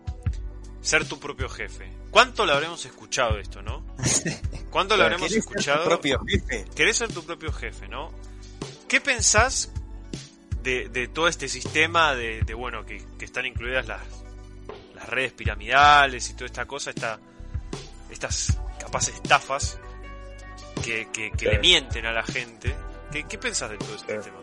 [0.82, 1.91] Ser tu propio jefe.
[2.14, 3.84] ¿Cuánto lo habremos escuchado esto, no?
[4.70, 5.86] ¿Cuánto lo habremos ¿Querés ser tu escuchado?
[5.86, 6.66] propio jefe?
[6.76, 8.11] Querés ser tu propio jefe, ¿no?
[8.88, 9.72] ¿Qué pensás
[10.61, 14.01] de, de todo este sistema de, de, bueno, que, que están incluidas las,
[14.95, 17.20] las redes piramidales y toda esta cosa, esta,
[18.11, 19.80] estas capaces estafas
[20.84, 21.45] que, que, que Sí.
[21.47, 22.76] le mienten a la gente?
[23.11, 24.24] ¿Qué, qué pensás de todo este Sí.
[24.24, 24.38] sistema?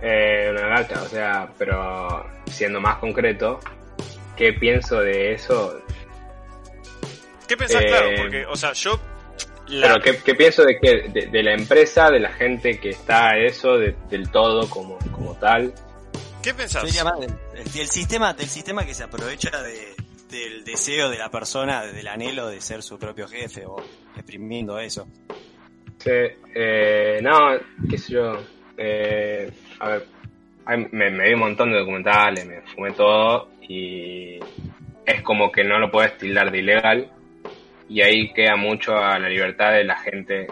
[0.00, 3.60] Eh, una gacha, o sea, pero siendo más concreto,
[4.36, 5.80] ¿qué pienso de eso?
[7.54, 8.10] ¿Qué pensás, Eh, claro?
[8.16, 8.98] Porque, o sea, yo...
[9.68, 12.90] la- Pero ¿qué, qué pienso de que de, de la empresa, de la gente que
[12.90, 15.72] está a eso, de- del todo como, como tal?
[16.42, 16.82] ¿Qué pensás?
[16.82, 19.94] Del sistema, del sistema que se aprovecha de,
[20.30, 23.76] del deseo de la persona, del anhelo de ser su propio jefe o
[24.16, 25.06] exprimiendo eso.
[25.98, 26.10] Sí,
[26.54, 27.38] eh, no,
[27.88, 28.36] qué sé yo.
[28.76, 29.48] Eh,
[29.78, 30.06] a ver,
[30.90, 34.38] me, me vi un montón de documentales, me fumé todo y
[35.06, 37.10] es como que no lo puedes tildar de ilegal
[37.94, 40.48] y ahí queda mucho a la libertad de la gente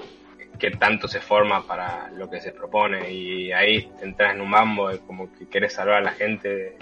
[0.60, 4.48] qué tanto se forma para lo que se propone y ahí te entras en un
[4.48, 6.76] mambo de como que quieres salvar a la gente de,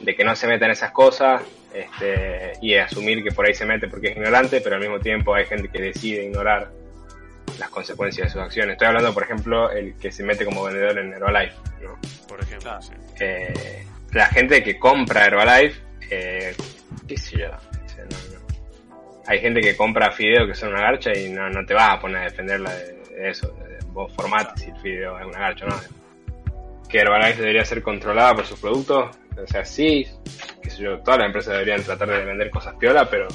[0.00, 1.42] de que no se metan esas cosas
[1.74, 5.34] este, y asumir que por ahí se mete porque es ignorante, pero al mismo tiempo
[5.34, 6.70] hay gente que decide ignorar
[7.58, 8.74] las consecuencias de sus acciones.
[8.74, 11.98] Estoy hablando, por ejemplo, el que se mete como vendedor en Herbalife, ¿no?
[12.28, 12.92] Por ejemplo, sí.
[13.18, 16.54] Eh, la gente que compra Herbalife, eh,
[17.08, 17.48] qué sé yo.
[19.26, 22.00] Hay gente que compra fideo que son una garcha y no, no te vas a
[22.00, 25.66] poner a defenderla de, de eso, de- vos formate si el fideo es una garcha
[25.66, 25.76] o no.
[26.88, 30.06] Que Herbalife debería ser controlada por sus productos, o sea, sí,
[30.62, 33.26] qué sé yo, todas las empresas deberían tratar de vender cosas piola, pero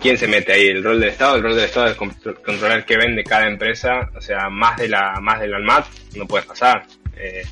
[0.00, 0.66] ¿quién se mete ahí?
[0.68, 1.36] ¿El rol del Estado?
[1.36, 4.88] El rol del Estado es contro- controlar qué vende cada empresa, o sea, más de
[4.88, 5.86] la más del ANMAT
[6.16, 6.84] no puedes pasar.
[7.16, 7.42] Eh,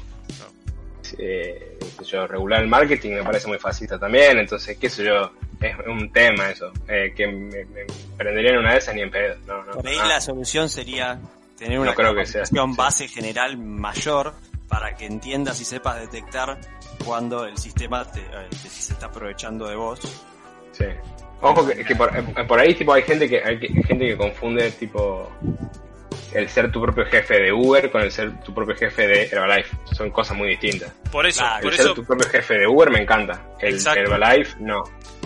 [1.19, 5.05] eh, qué sé yo, regular el marketing me parece muy fascista también, entonces, qué sé
[5.05, 5.33] yo,
[5.63, 7.85] es un tema eso, eh, que me, me
[8.17, 9.37] prendería en una de esas ni en pedo.
[9.47, 11.19] No, no, Por ahí ah, la solución sería
[11.59, 12.77] tener No una creo que sea, capacitación sí.
[12.77, 14.35] base general mayor
[14.69, 16.59] para que entiendas y sepas detectar
[17.05, 20.01] cuando el sistema te, eh, te- se está aprovechando de vos.
[20.73, 20.85] Sí.
[21.43, 24.71] Ojo que, que por, eh, por ahí tipo hay gente que hay gente que confunde
[24.73, 25.31] tipo
[26.35, 29.77] el ser tu propio jefe de Uber con el ser tu propio jefe de Herbalife.
[29.93, 30.93] Son cosas muy distintas.
[31.11, 33.47] Por eso, Claro, por el ser eso, tu propio jefe de Uber me encanta.
[33.61, 34.01] El Exacto.
[34.01, 34.83] Herbalife no.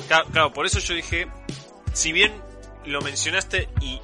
[0.08, 1.26] claro, claro, por eso yo dije,
[1.92, 2.32] si bien
[2.84, 4.00] lo mencionaste y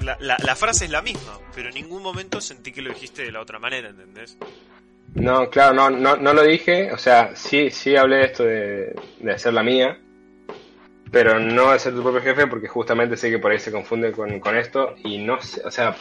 [0.00, 3.22] la, la, la frase es la misma, pero en ningún momento sentí que lo dijiste
[3.22, 4.36] de la otra manera, ¿entendés?
[5.14, 6.92] No, claro, no, no, no lo dije.
[6.92, 9.98] O sea, sí, sí hablé de esto de, de hacer la mía.
[11.10, 14.12] Pero no de ser tu propio jefe porque justamente sé que por ahí se confunde
[14.12, 14.94] con, con esto.
[15.04, 15.96] Y no sé, o sea...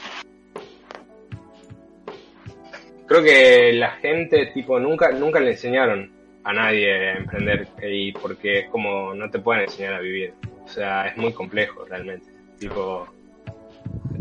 [3.08, 6.12] Creo que la gente, tipo, nunca, nunca le enseñaron
[6.44, 7.68] a nadie a emprender.
[7.84, 10.34] Y porque es como, no te pueden enseñar a vivir.
[10.64, 12.26] O sea, es muy complejo realmente.
[12.58, 13.08] Tipo,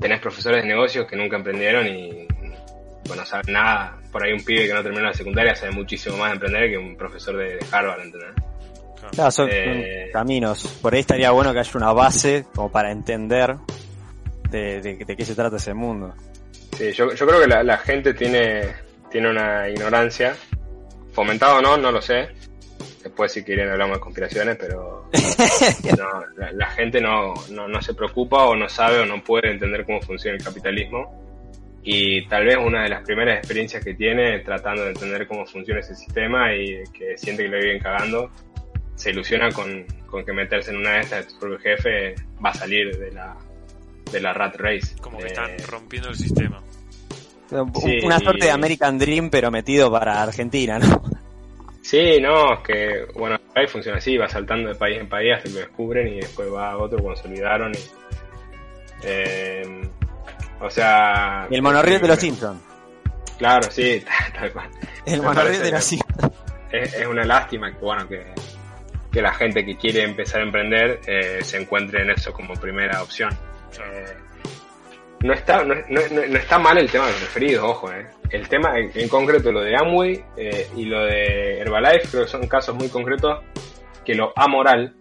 [0.01, 2.26] tenés profesores de negocios que nunca emprendieron y
[3.07, 3.99] bueno, saben nada.
[4.12, 6.78] Por ahí un pibe que no terminó la secundaria sabe muchísimo más de emprender que
[6.78, 8.35] un profesor de Harvard, ¿entendés?
[9.13, 10.67] Claro, son Eh, caminos.
[10.83, 13.57] Por ahí estaría bueno que haya una base como para entender
[14.51, 16.15] de, de- de qué se trata ese mundo.
[16.77, 18.73] Sí, yo, yo creo que la, la gente tiene,
[19.11, 20.35] tiene una ignorancia.
[21.13, 22.29] Fomentado o no, no lo sé.
[23.03, 25.09] Después si quieren hablamos de conspiraciones, pero
[25.99, 29.51] no, la, la gente no, no, no se preocupa o no sabe o no puede
[29.51, 31.23] entender cómo funciona el capitalismo.
[31.83, 35.81] Y tal vez una de las primeras experiencias que tiene tratando de entender cómo funciona
[35.81, 38.31] ese sistema y que siente que le viven cagando,
[38.95, 42.15] se ilusiona con, con que meterse en una de estas de tu propio jefe
[42.45, 43.37] va a salir de la,
[44.11, 44.97] de la rat race.
[45.01, 46.63] Como que Eh, están rompiendo el sistema.
[47.81, 47.99] Sí.
[48.03, 51.03] Una suerte de American Dream, pero metido para Argentina, ¿no?
[51.83, 55.51] Sí, no, es que, bueno, ahí funciona así, va saltando de país en país hasta
[55.51, 57.79] que lo descubren y después va a otro olvidaron y...
[59.03, 59.83] eh,
[60.63, 61.47] o sea...
[61.51, 62.59] El monorriel de los Simpsons.
[63.37, 64.03] Claro, sí,
[64.35, 64.71] tal cual.
[65.05, 66.33] El monorriel de los Simpsons.
[66.73, 68.33] Es, es una lástima que, bueno, que,
[69.15, 73.01] que la gente que quiere empezar a emprender eh, se encuentre en eso como primera
[73.01, 73.31] opción.
[73.33, 74.05] Eh,
[75.23, 78.07] no está, no, no- no- está mal el tema de los referidos, ojo, eh.
[78.31, 82.29] El tema en, en concreto, lo de Amway eh, y lo de Herbalife, creo que
[82.31, 83.41] son casos muy concretos
[84.05, 84.95] que lo amoral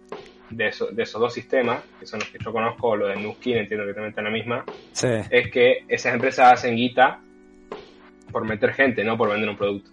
[0.48, 3.56] de, eso- de esos dos sistemas, que son los que yo conozco, lo de Nuskin,
[3.58, 5.08] entiendo que también está en la misma, Sí.
[5.28, 7.18] es que esas empresas hacen guita
[8.30, 9.90] por meter gente, no por vender un producto.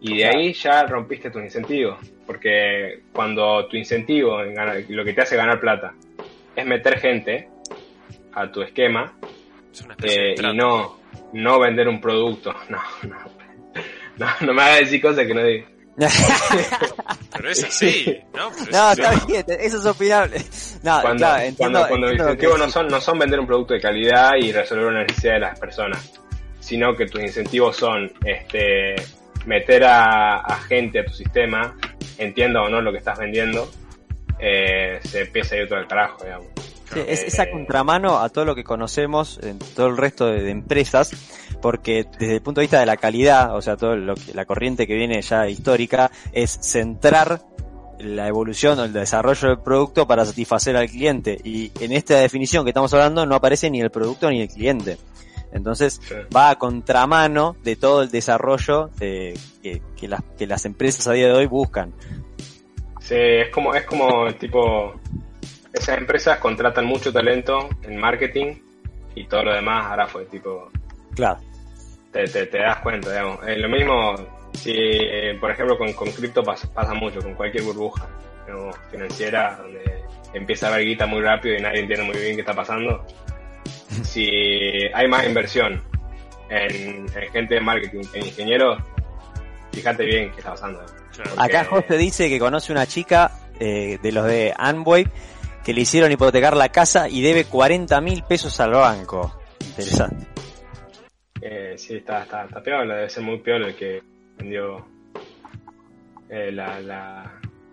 [0.00, 5.12] Y de ahí ya rompiste tus incentivos, porque cuando tu incentivo, en ganar- lo que
[5.12, 5.92] te hace ganar plata,
[6.56, 7.48] es meter gente
[8.32, 9.12] a tu esquema
[9.72, 10.98] Es una especie eh, de y no,
[11.34, 13.16] no vender un producto, no, no,
[14.16, 15.66] no, no me hagas decir cosas que no digo.
[17.36, 18.50] Pero es así, ¿no?
[18.50, 20.38] Pero No, está bien, eso es opinable.
[20.82, 23.80] No, Cuando, claro, entiendo, cuando, entiendo incentivos no son, no son vender un producto de
[23.80, 26.12] calidad y resolver una necesidad de las personas,
[26.58, 28.94] sino que tus incentivos son este,
[29.46, 31.76] meter a, a gente a tu sistema,
[32.18, 33.70] entienda o no lo que estás vendiendo,
[34.38, 36.46] eh, se empieza a ir todo al carajo, digamos.
[36.92, 40.42] Sí, es Eh, esa contramano a todo lo que conocemos en todo el resto de,
[40.42, 41.12] de empresas,
[41.62, 44.44] porque desde el punto de vista de la calidad, o sea, todo lo que, la
[44.44, 47.42] corriente que viene ya histórica, es centrar
[47.98, 51.38] la evolución o el desarrollo del producto para satisfacer al cliente.
[51.44, 54.98] Y en esta definición que estamos hablando no aparece ni el producto ni el cliente.
[55.52, 56.14] Entonces Sí.
[56.34, 61.12] va a contramano de todo el desarrollo de- que, que las, que las empresas a
[61.12, 61.92] día de hoy buscan.
[63.00, 64.94] Sí, es como, es como tipo,
[65.72, 68.54] esas empresas contratan mucho talento en marketing
[69.14, 70.68] y todo lo demás ahora fue tipo,
[71.16, 71.40] Claro.
[72.12, 73.38] te, te, te das cuenta, digamos.
[73.48, 74.14] Eh, lo mismo,
[74.52, 78.06] si, eh, por ejemplo, con, con cripto pasa, pasa mucho, con cualquier burbuja
[78.46, 79.82] digamos, financiera, donde
[80.32, 83.04] empieza a haber guita muy rápido y nadie entiende muy bien qué está pasando.
[84.02, 84.28] Si
[84.92, 85.82] hay más inversión
[86.48, 88.82] en, gente de marketing que en ingenieros,
[89.72, 90.84] fíjate bien qué está pasando.
[91.36, 95.06] Acá José dice que conoce una chica eh, de los de Amway
[95.64, 99.38] que le hicieron hipotecar la casa y debe 40 mil pesos al banco.
[99.60, 100.26] Interesante.
[101.42, 104.02] Eh, sí, está, está, está peor, debe ser muy peor el que
[104.36, 104.86] vendió
[106.28, 106.80] eh, la,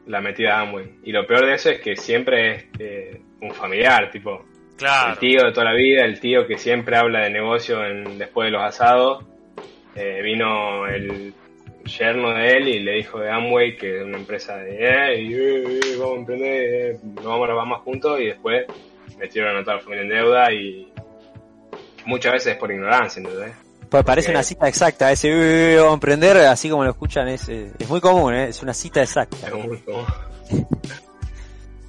[0.05, 0.99] la, metida a Amway.
[1.03, 4.45] Y lo peor de eso es que siempre es eh, un familiar, tipo
[4.79, 8.47] el tío de toda la vida, el tío que siempre habla de negocio en, después
[8.47, 9.25] de los asados.
[9.95, 11.33] Eh, vino el
[11.85, 16.15] yerno de él y le dijo de Amway, que es una empresa de, eh, vamos
[16.15, 18.65] a emprender, nos vamos a vamos juntos y después
[19.17, 20.93] metieron a toda la familia en deuda y
[22.05, 23.53] muchas veces es por ignorancia, ¿entendés?
[23.89, 27.89] Pues parece una cita exacta, ese vamos a emprender, así como lo escuchan, es, es
[27.89, 28.49] muy común, ¿eh?
[28.49, 29.47] es una cita exacta.
[29.47, 30.05] Es muy común.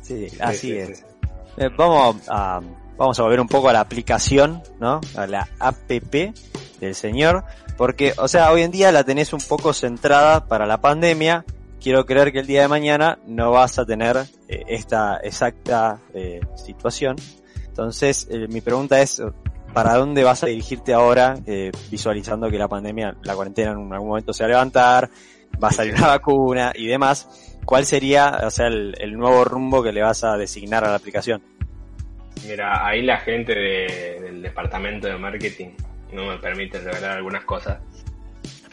[0.03, 1.05] sí, así es.
[1.57, 2.61] Eh, vamos a,
[2.99, 5.01] vamos a volver un poco a la aplicación, ¿no?
[5.17, 7.45] A la app del señor,
[7.77, 11.45] porque, o sea, hoy en día la tenés un poco centrada para la pandemia.
[11.81, 14.17] Quiero creer que el día de mañana no vas a tener
[14.49, 17.17] eh, esta exacta eh, situación.
[17.67, 19.23] Entonces, mi pregunta es,
[19.73, 21.37] ¿para dónde vas a dirigirte ahora,
[21.93, 25.11] visualizando que la pandemia, la cuarentena en algún momento se va a levantar,
[25.63, 27.29] va a salir una vacuna y demás?
[27.65, 31.41] ¿Cuál sería, o sea, el, nuevo rumbo que le vas a designar a la aplicación?
[32.47, 35.71] Mira, ahí la gente del departamento de marketing
[36.13, 37.79] no me permite revelar algunas cosas.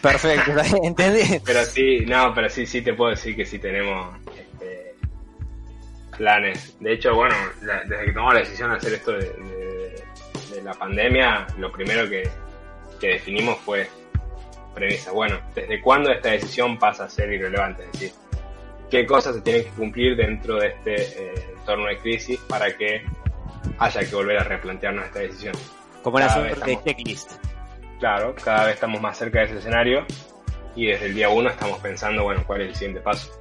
[0.01, 0.51] Perfecto,
[0.83, 1.39] entendí.
[1.43, 4.95] Pero sí, no, pero sí, sí te puedo decir que sí tenemos este,
[6.17, 6.77] planes.
[6.79, 10.03] De hecho, bueno, desde que tomamos la decisión de hacer esto de,
[10.63, 12.27] la pandemia, lo primero que,
[12.99, 13.87] que definimos fue
[14.73, 15.11] premisa.
[15.11, 17.83] Bueno, ¿desde cuándo esta decisión pasa a ser irrelevante?
[17.83, 18.11] Es decir,
[18.89, 23.03] qué cosas se tienen que cumplir dentro de este eh, entorno de crisis para que
[23.77, 25.55] haya que volver a replantearnos esta decisión.
[26.01, 27.31] Como la suerte de checklist.
[27.99, 30.05] Claro, cada vez estamos más cerca de ese escenario
[30.75, 33.31] y desde el día uno estamos pensando, bueno, cuál es el siguiente paso.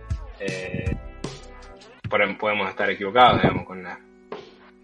[0.40, 0.96] Eh,
[2.38, 3.98] podemos estar equivocados, digamos, con las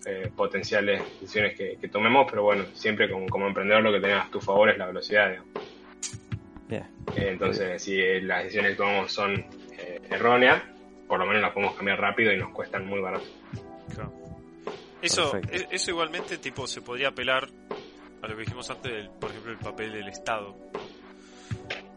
[0.05, 4.31] eh, potenciales decisiones que, tomemos, pero bueno, siempre como, como emprendedor lo que tenés a
[4.31, 5.49] tu favor es la velocidad, digamos.
[7.17, 9.45] entonces, si las decisiones que tomamos son
[10.11, 10.63] errónea,
[11.07, 13.25] por lo menos la podemos cambiar rápido y nos cuestan muy barato.
[15.03, 17.49] Eso, e-, eso igualmente tipo se podría apelar
[18.23, 20.57] a lo que dijimos antes, por ejemplo, el papel del Estado.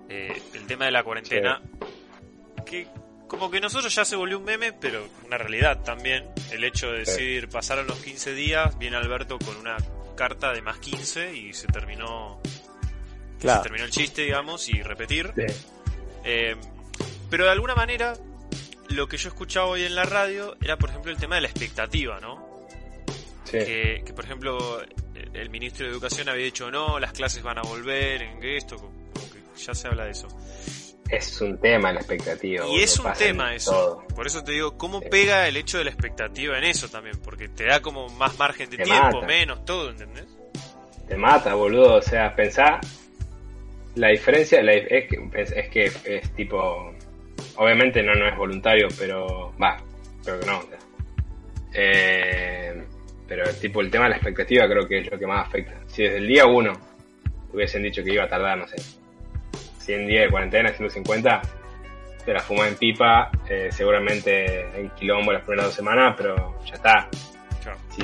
[0.10, 1.62] Eh, el tema de la cuarentena,
[2.66, 2.88] que
[3.28, 6.30] como que nosotros ya se volvió un meme, pero una realidad también.
[6.51, 9.78] El hecho de decir, pasaron los 15 días, viene Alberto con una
[10.16, 12.39] carta de más 15 y se terminó,
[13.39, 15.34] se terminó el chiste, digamos, y repetir.
[16.24, 16.56] Eh,
[17.30, 18.14] pero de alguna manera,
[18.89, 21.47] lo que yo escuchaba hoy en la radio era, por ejemplo, el tema de la
[21.47, 22.43] expectativa, ¿no?
[23.60, 24.82] Que, por ejemplo,
[25.34, 28.91] el ministro de Educación había dicho, no, las clases van a volver, en esto, como
[29.14, 30.28] que ya se habla de eso.
[31.10, 32.66] Es un tema la expectativa.
[32.68, 34.04] Y es un tema eso.
[34.16, 37.20] Por eso te digo, ¿cómo pega el hecho de la expectativa en eso también?
[37.24, 40.26] Porque te da como más margen de tiempo, menos, todo, ¿entendés?
[41.08, 41.95] Te mata, boludo.
[41.95, 42.80] O sea, pensá.
[43.95, 46.95] La diferencia es, que, es que es tipo
[47.56, 49.78] Obviamente no, no es voluntario, pero va,
[50.24, 50.64] creo que no.
[51.74, 52.84] Eh,
[53.36, 55.74] pero tipo el tema de la expectativa creo que es lo que más afecta.
[55.88, 56.74] Si desde el día 1
[57.52, 58.76] hubiesen dicho que iba a tardar, no sé,
[59.80, 61.42] 100 días de cuarentena, 150,
[62.24, 66.76] te la fumas en pipa, eh, seguramente en quilombo las primeras dos semanas, pero ya
[66.76, 67.10] está.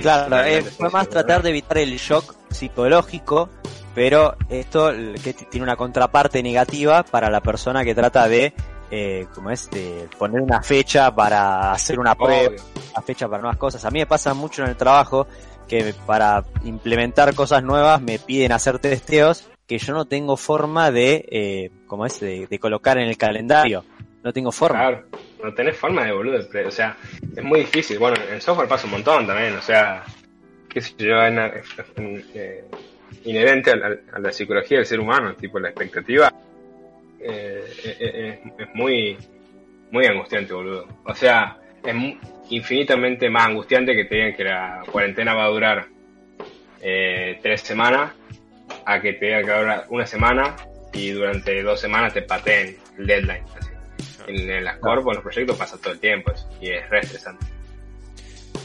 [0.01, 3.51] claro, eh, fue más tratar de evitar el shock psicológico,
[3.93, 4.91] pero esto
[5.23, 8.51] que tiene una contraparte negativa para la persona que trata de
[8.91, 12.55] eh, como es, de poner una fecha para hacer una prueba,
[12.91, 13.85] una fecha para nuevas cosas.
[13.85, 15.27] A mí me pasa mucho en el trabajo
[15.67, 21.25] que para implementar cosas nuevas me piden hacer testeos que yo no tengo forma de,
[21.29, 23.85] eh, como es, de, colocar en el calendario.
[24.23, 24.79] No tengo forma.
[24.79, 25.05] Claro,
[25.43, 26.39] no tenés forma de boludo.
[26.67, 26.97] O sea,
[27.35, 27.99] es muy difícil.
[27.99, 29.55] Bueno, en software pasa un montón también.
[29.55, 30.03] O sea,
[30.67, 31.15] qué sé yo,
[32.33, 32.65] eh,
[33.23, 36.33] inherente a la psicología del ser humano, tipo la expectativa
[37.19, 39.17] eh, eh, eh, es muy,
[39.91, 40.87] muy angustiante, boludo.
[41.05, 41.95] O sea, es
[42.49, 45.87] infinitamente más angustiante que te digan que la cuarentena va a durar
[46.79, 48.13] tres semanas
[48.85, 50.55] a que te digan que va una semana
[50.93, 53.43] y durante dos semanas te pateen el deadline.
[54.27, 57.45] En, las corpos, en los proyectos pasa todo el tiempo y es re estresante.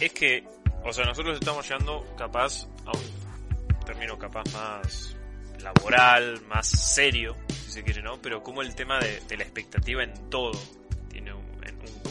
[0.00, 0.44] Es que,
[0.84, 5.16] o sea, nosotros estamos llegando capaz a un término capaz más
[5.62, 7.34] laboral, más serio,
[7.74, 8.18] se quiere, ¿no?
[8.22, 10.52] Pero como el tema de, la expectativa en todo
[11.10, 11.44] tiene un,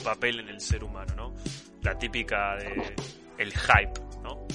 [0.03, 1.33] papel en el ser humano, ¿no?
[1.81, 2.93] La típica de
[3.37, 4.45] el hype, ¿no?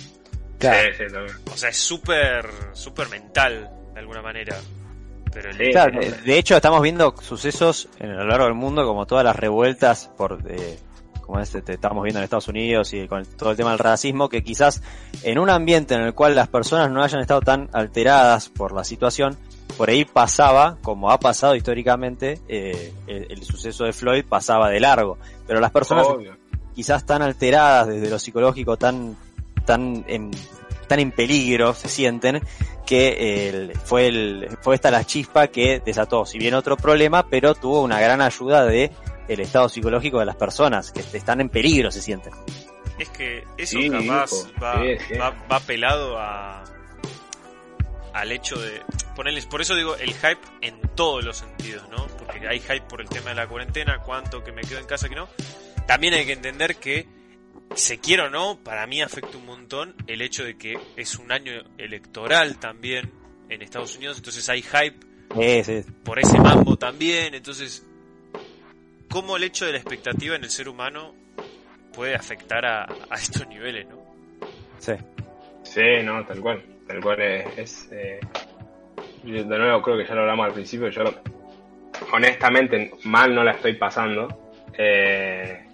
[0.60, 1.36] Sí, sí, también.
[1.50, 4.56] O sea, es súper, súper mental, de alguna manera.
[5.32, 5.70] Pero el-.
[5.70, 9.24] Claro, de, de hecho estamos viendo sucesos en, a lo largo del mundo como todas
[9.24, 10.78] las revueltas por eh,
[11.22, 14.28] como este, te estamos viendo en Estados Unidos y con todo el tema del racismo
[14.28, 14.82] que quizás
[15.22, 18.84] en un ambiente en el cual las personas no hayan estado tan alteradas por la
[18.84, 19.38] situación
[19.78, 24.80] por ahí pasaba como ha pasado históricamente eh, el, el suceso de Floyd pasaba de
[24.80, 25.16] largo
[25.46, 26.36] pero las personas Obvio.
[26.74, 29.16] quizás tan alteradas desde lo psicológico, tan,
[29.64, 30.30] tan, en,
[30.88, 32.42] tan en peligro se sienten,
[32.86, 37.54] que el- fue, el, fue esta la chispa que desató, si bien otro problema, pero
[37.54, 38.90] tuvo una gran ayuda de
[39.28, 42.32] el estado psicológico de las personas, que están en peligro se sienten.
[42.98, 44.30] es que eso Sí, capaz
[44.62, 45.14] va, sí, sí.
[45.18, 46.64] va, va pelado a
[48.18, 48.82] al hecho de
[49.14, 52.06] ponerles, por eso digo el hype en todos los sentidos, ¿no?
[52.18, 55.08] Porque hay hype por el tema de la cuarentena, cuánto que me quedo en casa
[55.08, 55.28] que no.
[55.86, 57.06] También hay que entender que
[57.74, 61.30] se quiera o no, para mí afecta un montón el hecho de que es un
[61.30, 63.12] año electoral también
[63.48, 67.86] en Estados Unidos, entonces hay hype Sí, sí, por ese mambo también, entonces
[69.10, 71.14] cómo el hecho de la expectativa en el ser humano
[71.92, 73.98] puede afectar a, a estos niveles, ¿no?
[74.78, 74.92] sí.
[75.64, 76.64] Sí, no, tal cual.
[76.88, 77.88] Tal cual es.
[77.92, 78.18] eh,
[79.22, 80.88] de nuevo, creo que ya lo hablamos al principio.
[80.88, 81.04] Yo,
[82.12, 84.52] honestamente, mal no la estoy pasando.
[84.76, 85.64] eh,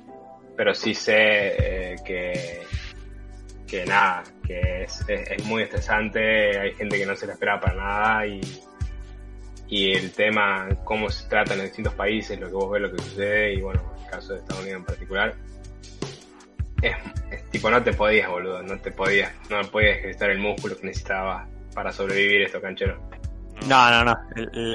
[0.57, 2.61] pero sí sé eh, que,
[3.67, 6.59] que nada, que es, es, es muy estresante.
[6.59, 8.27] Hay gente que no se la espera para nada.
[8.27, 8.41] Y,
[9.67, 12.93] y el tema, cómo se trata en los distintos países, lo que vos ves, lo
[12.93, 13.55] que sucede.
[13.55, 15.35] Y bueno, en el caso de Estados Unidos en particular.
[16.85, 20.87] Es, tipo, no te podías, boludo, no te podías, no podías ejercitar el músculo que
[20.87, 22.99] necesitabas para sobrevivir esto, canchero.
[23.66, 24.16] No, no, no.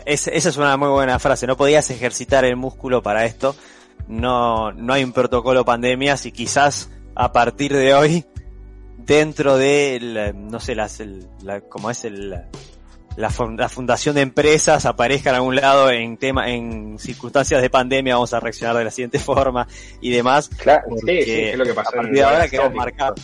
[0.06, 1.46] Esa es una muy buena frase.
[1.46, 3.56] No podías ejercitar el músculo para esto.
[4.08, 8.26] No, no hay un protocolo pandemias y quizás a partir de hoy,
[8.98, 12.36] dentro de, no sé, las, el, la, como es el,
[13.20, 17.70] la, fun- la fundación de empresas aparezca en algún lado en tema, en circunstancias de
[17.70, 19.68] pandemia, vamos a reaccionar de la siguiente forma
[20.02, 20.50] y demás.
[20.58, 23.20] Claro, sí, sí, es lo que pasó a partir de ahora quedamos marcados.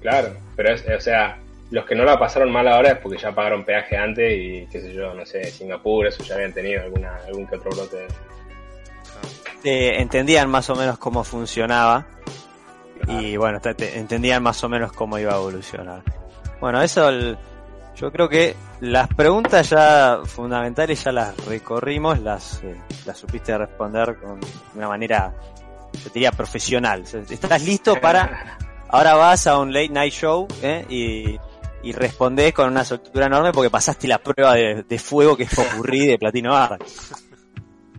[0.00, 1.38] Claro, pero es, o sea,
[1.70, 4.80] los que no la pasaron mal ahora es porque ya pagaron peaje antes y qué
[4.80, 8.06] sé yo, no sé, Singapur, eso ya habían tenido alguna, algún que otro brote.
[9.64, 12.06] Eh, entendían más o menos cómo funcionaba
[13.06, 16.02] y bueno, te- te- entendían más o menos cómo iba a evolucionar.
[16.60, 17.36] Bueno, eso el-
[17.96, 22.76] yo creo que las preguntas ya fundamentales ya las recorrimos, las, eh,
[23.06, 25.32] las supiste responder con de una manera,
[25.92, 27.04] yo diría, profesional.
[27.30, 28.58] ¿Estás listo para...?
[28.88, 30.84] Ahora vas a un late night show ¿eh?
[30.90, 31.40] y,
[31.82, 35.54] y respondés con una soltura enorme porque pasaste la prueba de, de fuego que es
[35.54, 36.78] Popurrí de Platino Bar.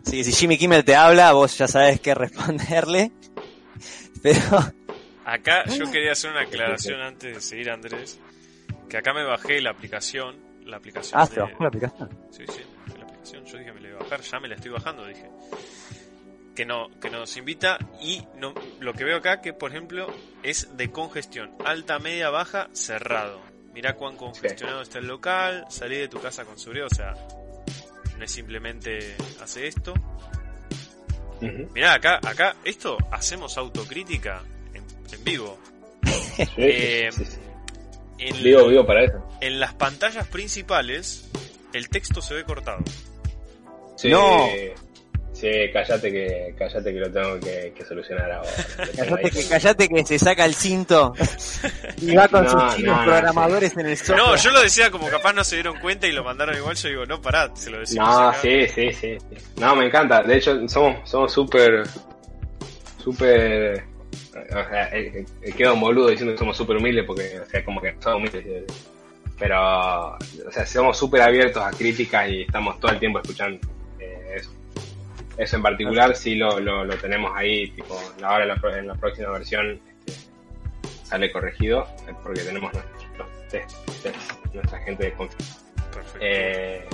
[0.05, 3.11] Así que si Jimmy Kimmel te habla, vos ya sabes qué responderle.
[4.21, 4.39] Pero
[5.25, 8.19] Acá yo quería hacer una aclaración antes de seguir, Andrés.
[8.93, 10.35] Que acá me bajé la aplicación.
[10.65, 12.09] La aplicación Ah, de- se bajó la aplicación.
[12.29, 13.45] Sí, sí, me bajé la aplicación.
[13.45, 15.31] Yo dije me la iba a bajar, ya me la estoy bajando, dije.
[16.55, 20.05] Que no, que nos invita y no, lo que veo acá que por ejemplo
[20.43, 21.55] es de congestión.
[21.65, 23.41] Alta, media, baja, cerrado.
[23.73, 27.15] Mirá cuán congestionado está el local, salí de tu casa con seguridad, o sea,
[28.19, 29.95] no es simplemente hace esto.
[31.41, 31.71] Ujú.
[31.73, 34.43] Mirá, acá, acá, esto hacemos autocrítica
[34.75, 35.57] en, en vivo.
[36.35, 37.23] Sí, Eh, sí.
[38.27, 39.23] En, Vivo, vivo para eso.
[39.41, 41.29] en las pantallas principales,
[41.73, 42.79] el texto se ve cortado.
[43.97, 44.47] Sí, No.
[45.33, 48.49] Sí, cállate que, cállate que lo tengo que, que solucionar ahora.
[48.95, 51.11] Callate que, callate que se saca el cinto
[52.01, 54.19] y va con No, sus chinos no, no, programadores en el software.
[54.19, 56.75] No, yo lo decía como capaz no se dieron cuenta y lo mandaron igual.
[56.77, 58.07] Yo digo, no, pará, se lo decimos.
[58.07, 58.39] No, acá.
[58.41, 59.17] sí, sí, sí.
[59.57, 60.21] No, me encanta.
[60.21, 61.83] De hecho, somos somos súper,
[63.03, 63.83] súper...
[64.13, 67.63] O sea, eh, eh, quedo un boludo diciendo que somos súper humildes porque, o sea,
[67.63, 68.45] como que somos humildes.
[68.45, 68.65] eh.
[69.39, 73.59] Pero, o sea, somos súper abiertos a críticas y estamos todo el tiempo escuchando
[73.99, 74.51] eh, eso.
[75.37, 78.95] Eso en particular sí lo, lo, lo tenemos ahí, tipo, ahora en la, en la
[78.95, 80.13] próxima versión este,
[81.03, 85.59] sale corregido eh, porque tenemos nuestros test, test, nuestra gente de confianza.
[86.19, 86.85] Eh,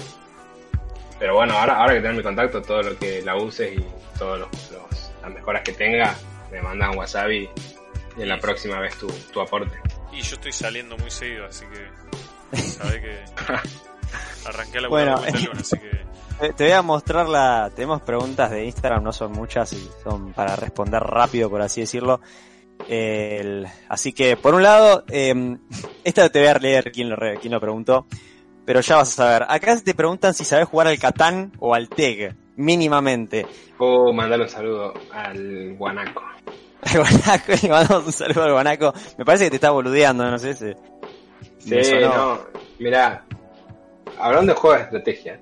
[1.19, 3.83] pero bueno, ahora, ahora que tenés mi contacto, todo lo que la uses y
[4.17, 4.47] todas
[5.21, 6.15] las mejoras que tenga,
[6.51, 7.49] me mandas un WhatsApp y,
[8.17, 9.77] y en la próxima vez tu, tu aporte.
[10.11, 12.57] Y yo estoy saliendo muy seguido, así que.
[12.61, 13.19] Sabe que.
[14.45, 15.21] Arranqué la Bueno.
[15.21, 16.49] león, así que.
[16.53, 17.69] Te voy a mostrar la.
[17.75, 22.21] Tenemos preguntas de Instagram, no son muchas y son para responder rápido, por así decirlo.
[22.87, 25.57] El- así que, por un lado, eh,
[26.03, 28.07] esta te voy a leer quién lo, quién lo preguntó,
[28.65, 29.45] pero ya vas a saber.
[29.49, 33.45] Acá te preguntan si sabes jugar al Catán o al TEG, mínimamente.
[33.77, 36.23] Puedo mandar un saludo al guanaco.
[36.81, 38.93] Al guanaco, le mandamos un saludo al guanaco.
[39.17, 40.73] Me parece que te está boludeando, no sé si.
[41.59, 42.39] Sí, no,
[42.79, 43.25] mirá,
[44.17, 45.39] hablando de juegos de estrategia,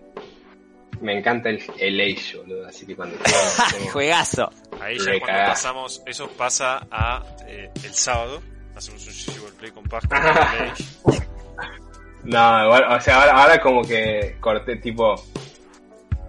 [0.99, 4.49] me encanta el, el Age, boludo, así que cuando juego, Juegazo.
[4.81, 8.41] Ahí ya cuando pasamos, eso pasa a eh, el sábado.
[8.75, 10.09] Hacemos un Shiver Play con Pascu.
[10.09, 10.83] con el Age.
[12.23, 15.15] No, igual, o sea, ahora, ahora como que corté, tipo,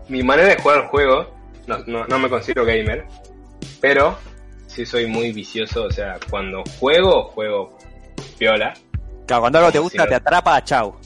[0.09, 1.35] mi manera de jugar el juego,
[1.67, 3.07] no, no, no me considero gamer,
[3.81, 4.19] pero
[4.67, 7.77] sí soy muy vicioso, o sea, cuando juego, juego
[8.39, 8.75] piola,
[9.27, 10.97] Claro, cuando algo te Como gusta, si te atrapa, chau.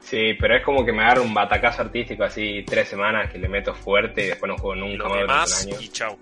[0.00, 3.48] sí, pero es como que me agarro un batacazo artístico así tres semanas que le
[3.48, 5.80] meto fuerte y después no juego nunca más durante un año.
[5.80, 6.18] y chau.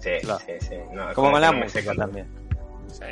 [0.00, 0.38] Sí, Claro.
[0.46, 0.74] sí, sí.
[0.92, 1.94] No, Como que la no me música seco.
[1.96, 2.26] también.
[2.92, 3.04] Sí.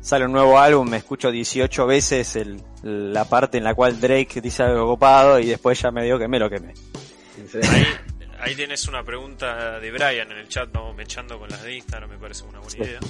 [0.00, 4.40] Sale un nuevo álbum, me escucho 18 veces el, la parte en la cual Drake
[4.40, 6.72] dice algo copado y después ya me dio que me lo quemé.
[7.70, 7.86] Ahí,
[8.40, 12.10] ahí tienes una pregunta de Brian en el chat, vamos mechando con las de Instagram,
[12.10, 13.00] me parece una buena idea.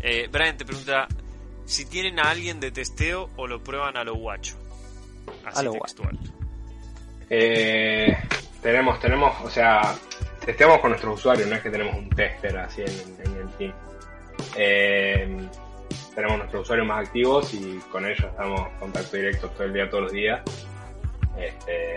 [0.00, 1.08] Eh, Brian te pregunta
[1.64, 4.56] si tienen a alguien de testeo o lo prueban a lo guacho.
[5.44, 6.18] Así A lo textual.
[7.28, 8.16] Eh,
[8.62, 9.94] tenemos, tenemos, o sea,
[10.44, 13.72] testeamos con nuestros usuarios, no es que tenemos un tester así en, en el team.
[14.56, 15.48] Eh,
[16.14, 19.90] tenemos nuestros usuarios más activos y con ellos estamos en contacto directo todo el día,
[19.90, 20.40] todos los días.
[21.36, 21.96] Este,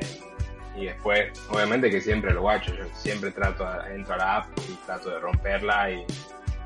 [0.76, 4.47] y después, obviamente que siempre lo guacho, yo siempre trato, a- entro a la app
[4.70, 6.05] y trato de romperla y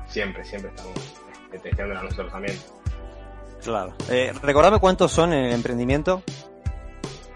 [0.06, 0.94] siempre, siempre estamos
[1.52, 2.58] este, testeándola nosotros también.
[3.62, 3.94] Claro.
[4.10, 6.22] Eh, recordame cuántos son en el emprendimiento.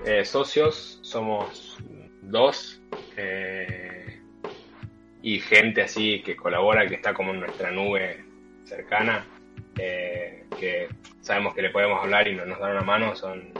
[0.05, 1.79] Eh, socios somos
[2.23, 2.81] dos
[3.17, 4.21] eh,
[5.23, 8.25] y gente así que colabora, que está como en nuestra nube
[8.65, 9.27] cercana,
[9.77, 10.89] eh, que
[11.23, 13.53] sabemos que le podemos hablar y no nos dan una mano, son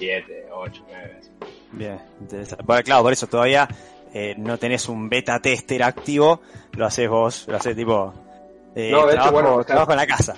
[0.00, 1.16] siete, ocho, nueve.
[1.20, 1.30] así.
[1.72, 2.64] Bien, interesante.
[2.66, 3.68] Bueno, claro, por eso todavía
[4.12, 6.40] eh, no tenés un beta tester activo,
[6.72, 8.12] lo haces vos, lo haces tipo...
[8.74, 10.34] eh, No, de hecho, trabajo, bueno, o sea- trabajo en la casa.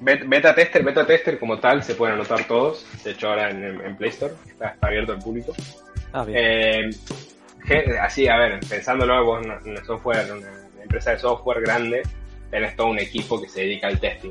[0.00, 3.64] Bet- Beta tester, beta tester como tal se pueden anotar todos, de hecho ahora en,
[3.64, 5.54] en Play Store está, está abierto al público.
[6.12, 6.90] Ah, bien.
[7.70, 10.48] Eh, así, a ver, pensándolo, vos una software, una
[10.82, 12.02] empresa de software grande,
[12.50, 14.30] tenés todo un equipo que se dedica al testing.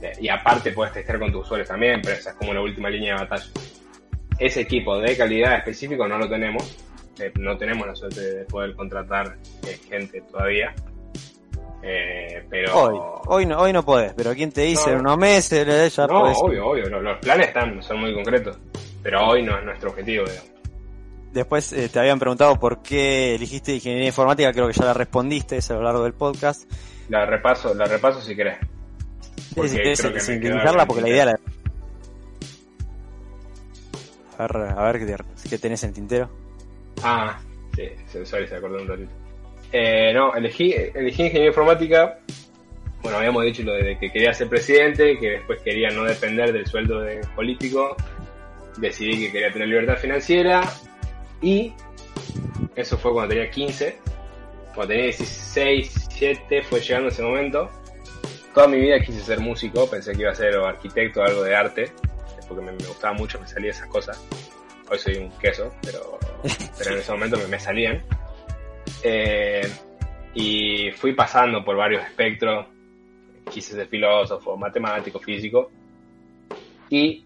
[0.00, 2.88] Este, y aparte puedes testear con tus usuarios también, pero esa es como la última
[2.90, 3.46] línea de batalla.
[4.38, 6.76] Ese equipo de calidad específico no lo tenemos,
[7.18, 9.36] eh, no tenemos la suerte de poder contratar
[9.66, 10.72] eh, gente todavía.
[11.82, 14.90] Eh, pero Hoy, hoy no, hoy no podés, pero ¿quién te dice?
[14.90, 14.94] No.
[14.94, 16.36] En unos meses ya no, podés.
[16.40, 18.58] obvio, obvio, lo- los planes están, son muy concretos,
[19.02, 20.50] pero hoy no es nuestro objetivo, digamos.
[21.32, 25.72] Después te habían preguntado por qué eligiste ingeniería informática, creo que ya la respondiste a
[25.74, 26.68] lo largo del podcast.
[27.08, 28.58] La repaso, la repaso si querés.
[29.54, 31.40] Porque si querés creo que me sintetizarla, queda porque la idea la...
[34.38, 36.30] A ver, a ver qué, te- qué tenés en el tintero.
[37.02, 37.40] Ah,
[37.74, 37.88] sí,
[38.24, 39.10] sorry, se acordó un ratito.
[39.72, 42.18] Eh, no, elegí, elegí ingeniería informática.
[43.02, 46.66] Bueno, habíamos dicho lo de que quería ser presidente, que después quería no depender del
[46.66, 47.96] sueldo de político.
[48.78, 50.60] Decidí que quería tener libertad financiera.
[51.42, 51.72] Y
[52.76, 53.98] eso fue cuando tenía 15.
[54.74, 57.70] Cuando tenía 16, 17 fue llegando ese momento.
[58.58, 61.44] Toda mi vida quise ser músico, pensé que iba a ser o arquitecto o algo
[61.44, 61.92] de arte,
[62.48, 64.20] porque me, me gustaba mucho, me salían esas cosas.
[64.90, 66.18] Hoy soy un queso, pero,
[66.76, 68.02] pero en ese momento me, me salían.
[69.04, 69.60] Eh,
[70.34, 72.66] y fui pasando por varios espectros.
[73.48, 75.70] Quise ser filósofo, matemático, físico.
[76.90, 77.24] Y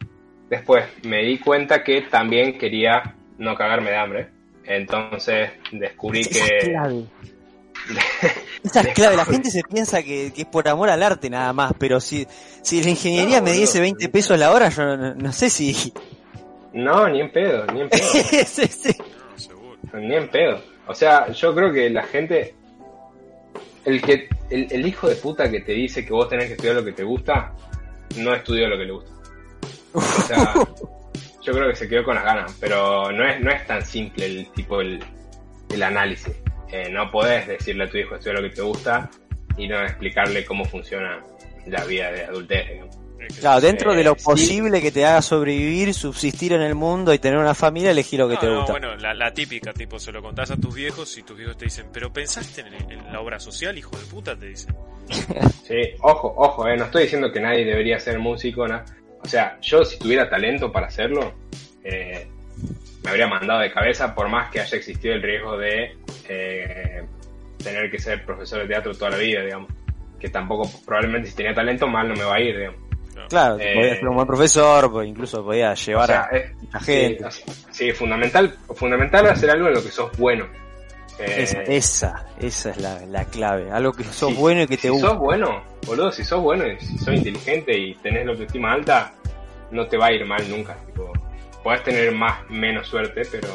[0.50, 4.28] después me di cuenta que también quería no cagarme de hambre.
[4.66, 7.06] Entonces descubrí que...
[8.64, 9.16] Esa es clave.
[9.16, 12.26] La gente se piensa que, que es por amor al arte nada más, pero si,
[12.62, 13.96] si la ingeniería No, me diese boludo.
[13.98, 15.92] 20 pesos la hora, yo no, no sé si...
[16.72, 18.02] No, ni en pedo, ni en pedo.
[18.46, 18.96] Sí, sí.
[19.92, 20.00] No.
[20.00, 20.60] Ni en pedo.
[20.86, 22.54] O sea, yo creo que la gente.
[23.84, 26.76] El que el, el hijo de puta que te dice que vos tenés que estudiar
[26.76, 27.52] lo que te gusta,
[28.16, 29.10] no estudió lo que le gusta.
[29.92, 30.54] O sea,
[31.42, 34.26] yo creo que se quedó con las ganas, pero no es, no es tan simple
[34.26, 35.02] el tipo el,
[35.70, 36.34] el análisis.
[36.72, 39.10] Eh, no podés decirle a tu hijo estudia lo que te gusta
[39.58, 41.22] y no explicarle cómo funciona
[41.66, 42.68] la vida de adultez.
[42.70, 42.96] digamos.
[43.20, 44.24] Es Claro, dentro de lo Eh, sí.
[44.24, 48.26] posible que te haga sobrevivir, subsistir en el mundo y tener una familia, elegí lo
[48.28, 48.72] que No, te no, gusta.
[48.72, 51.66] bueno, la, la típica, tipo, se lo contás a tus viejos y tus viejos te
[51.66, 54.74] dicen, pero pensaste en, en la obra social, hijo de puta, te dicen.
[55.64, 58.84] Sí, ojo, ojo, eh, no estoy diciendo que nadie debería ser músico, na-
[59.22, 61.32] o sea, yo si tuviera talento para hacerlo,
[61.84, 62.26] eh,
[63.04, 65.96] me habría mandado de cabeza por más que haya existido el riesgo de
[66.28, 67.02] eh,
[67.62, 69.70] tener que ser profesor de teatro toda la vida, digamos.
[70.20, 72.80] Que tampoco, probablemente si tenía talento, mal no me va a ir, digamos.
[73.28, 76.50] Claro, Eh, podías ser un buen profesor, pues incluso podías llevar O sea, a es,
[76.84, 77.24] sí, gente.
[77.24, 80.46] así- sí, fundamental, fundamental hacer algo en lo que sos bueno.
[81.18, 83.70] Eh, Esa, esa, esa es la, la clave.
[83.70, 85.08] Algo que sos si- bueno y que te si gusta.
[85.08, 89.12] sos bueno, boludo, si sos bueno y si sos inteligente y tenés la autoestima alta,
[89.70, 90.74] no te va a ir mal nunca.
[90.86, 91.12] Tipo,
[91.62, 93.48] podés tener más, menos suerte, pero.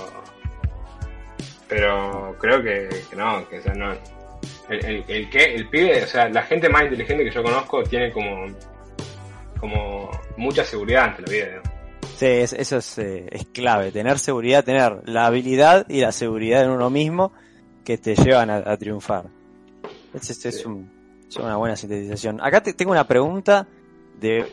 [1.67, 3.91] Pero creo que, que no, que o sea, no.
[4.69, 7.83] El, el, el que, el pibe, o sea, la gente más inteligente que yo conozco
[7.83, 8.45] tiene como.
[9.59, 11.61] como mucha seguridad ante la vida, ¿no?
[12.15, 13.91] Sí, es- eso es, eh, es clave.
[13.91, 17.31] Tener seguridad, tener la habilidad y la seguridad en uno mismo
[17.85, 19.25] que te llevan a, a triunfar.
[20.13, 20.67] Es, es, es Sí.
[20.67, 20.89] un-
[21.27, 22.39] es una buena sintetización.
[22.41, 23.67] Acá te, tengo una pregunta
[24.19, 24.45] de,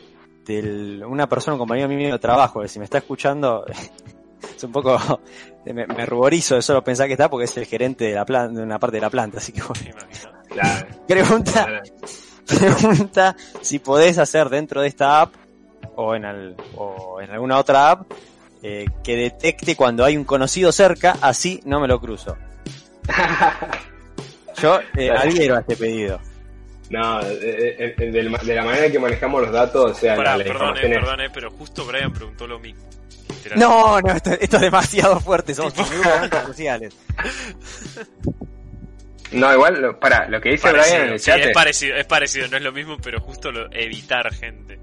[0.45, 3.65] del- una persona, un compañero mío de trabajo, que si me está escuchando,
[4.55, 4.97] es un poco,
[5.65, 8.53] me, me ruborizo de solo pensar que está porque es el gerente de la plan-
[8.53, 9.97] de una parte de la planta, así que bueno.
[10.49, 10.87] Claro.
[11.07, 11.81] Pregunta,
[12.47, 15.33] pregunta si podés hacer dentro de esta app
[15.95, 18.11] o en, al- o en alguna otra app
[18.63, 22.37] eh, que detecte cuando hay un conocido cerca, así no me lo cruzo.
[24.61, 26.19] Yo eh, adhiero a este pedido.
[26.89, 30.37] No, eh, eh, eh, de la manera que manejamos los datos, o sea, Pará, la,
[30.37, 32.87] la perdón, eh, información es- perdón, eh, pero justo Brian preguntó lo mismo.
[33.55, 35.73] No, no, esto, esto es demasiado fuerte, somos
[36.45, 36.95] sociales.
[39.31, 41.53] No, igual, lo- para, lo que dice Parecido, Brian en el sí, chat es es-
[41.53, 44.79] parecido, es parecido, no es lo mismo, pero justo lo, evitar gente.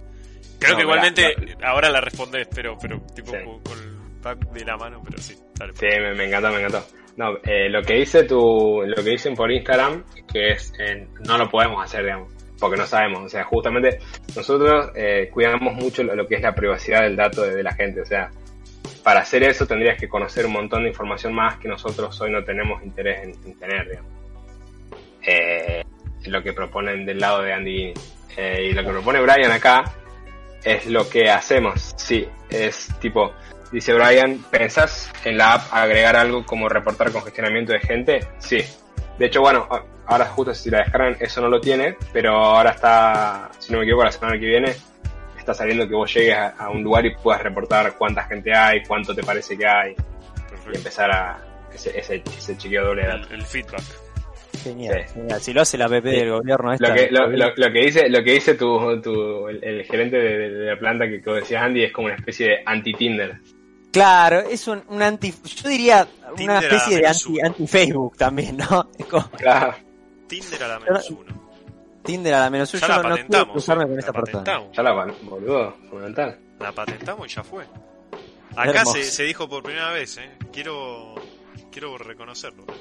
[0.58, 3.38] Creo No, que igualmente ahora la respondes, pero, pero tipo Sí.
[3.44, 5.72] con, con el pack de la mano, pero sí, dale.
[5.74, 6.86] Sí, me, me encantó, me encantó.
[7.16, 11.36] No, eh, lo que dice tu, lo que dicen por Instagram, que es, eh, no
[11.36, 13.24] lo podemos hacer, digamos, porque no sabemos.
[13.24, 13.98] O sea, justamente
[14.34, 18.00] nosotros eh, cuidamos mucho lo, que es la privacidad del dato de, la gente.
[18.00, 18.30] O sea,
[19.02, 22.42] para hacer eso tendrías que conocer un montón de información más que nosotros hoy no
[22.44, 24.12] tenemos interés en, en tener, digamos.
[25.24, 25.82] Eh,
[26.26, 27.92] lo que proponen del lado de Andy.
[28.36, 29.84] Eh, y lo que propone Brian acá
[30.64, 31.92] es lo que hacemos.
[31.96, 33.32] Sí, es tipo,
[33.72, 38.20] dice Brian, ¿pensás en la app agregar algo como reportar congestionamiento de gente?
[38.38, 38.58] Sí.
[39.18, 39.68] De hecho, bueno,
[40.06, 43.84] ahora justo si la descargan eso no lo tiene, pero ahora está, si no me
[43.84, 44.74] equivoco, la semana que viene
[45.38, 48.82] está saliendo que vos llegues a, a un lugar y puedas reportar cuánta gente hay,
[48.84, 49.94] cuánto te parece que hay
[50.72, 51.38] y empezar a
[51.74, 53.26] ese, ese, ese chequeo doble de datos.
[53.30, 53.82] El, el feedback.
[54.62, 55.14] Genial, Sí.
[55.14, 55.40] genial.
[55.40, 58.08] Si lo hace la PP del gobierno esta, Lo que, lo, lo- lo que dice,
[58.08, 61.30] lo que dice tu, tu el, el gerente de, de- de la planta que, que
[61.32, 63.38] decías Andy es como una especie de anti-Tinder.
[63.92, 68.56] Claro, es un, un anti, yo diría una Tinder especie de anti, anti Facebook también,
[68.56, 68.88] ¿no?
[68.98, 69.74] Es como Claro,
[70.26, 71.42] Tinder a la menos uno.
[72.02, 73.52] Tinder a la menos Ya uno, la yo no quiero patentamos.
[73.52, 74.44] cruzarme eh, con la esta persona.
[74.44, 74.76] patentamos.
[74.76, 74.92] ya la
[75.22, 76.40] boludo, fundamental.
[76.58, 77.64] La patentamos y ya fue.
[78.56, 80.30] Acá se dijo por primera vez, ¿eh?
[80.52, 81.14] Quiero,
[81.70, 82.64] quiero reconocerlo.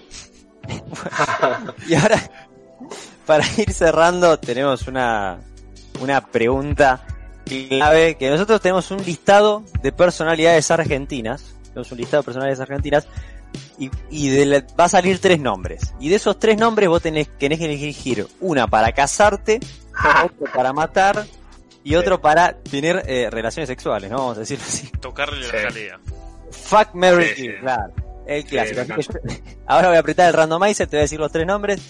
[1.88, 2.18] Y ahora,
[3.26, 5.40] para ir cerrando, tenemos una,
[6.00, 7.06] una pregunta
[7.70, 13.08] clave, que nosotros tenemos un listado de personalidades argentinas, tenemos un listado de personalidades argentinas,
[13.78, 15.94] y, y de la- va a salir tres nombres.
[16.00, 19.60] Y de esos tres nombres vos tenés, tenés que elegir una para casarte,
[20.24, 21.26] otro para matar,
[21.84, 24.18] y otro para tener eh, relaciones sexuales, ¿no?
[24.18, 24.88] Vamos a decirlo así.
[25.02, 25.52] Tocarle Sí.
[25.54, 26.00] la jalea.
[26.52, 27.58] Fuck Mary Sí, Kill, sí.
[27.60, 27.94] claro.
[28.28, 28.82] El clásico.
[28.88, 31.32] me Así que yo- ahora voy a apretar el randomizer, te voy a decir los
[31.32, 31.82] tres nombres.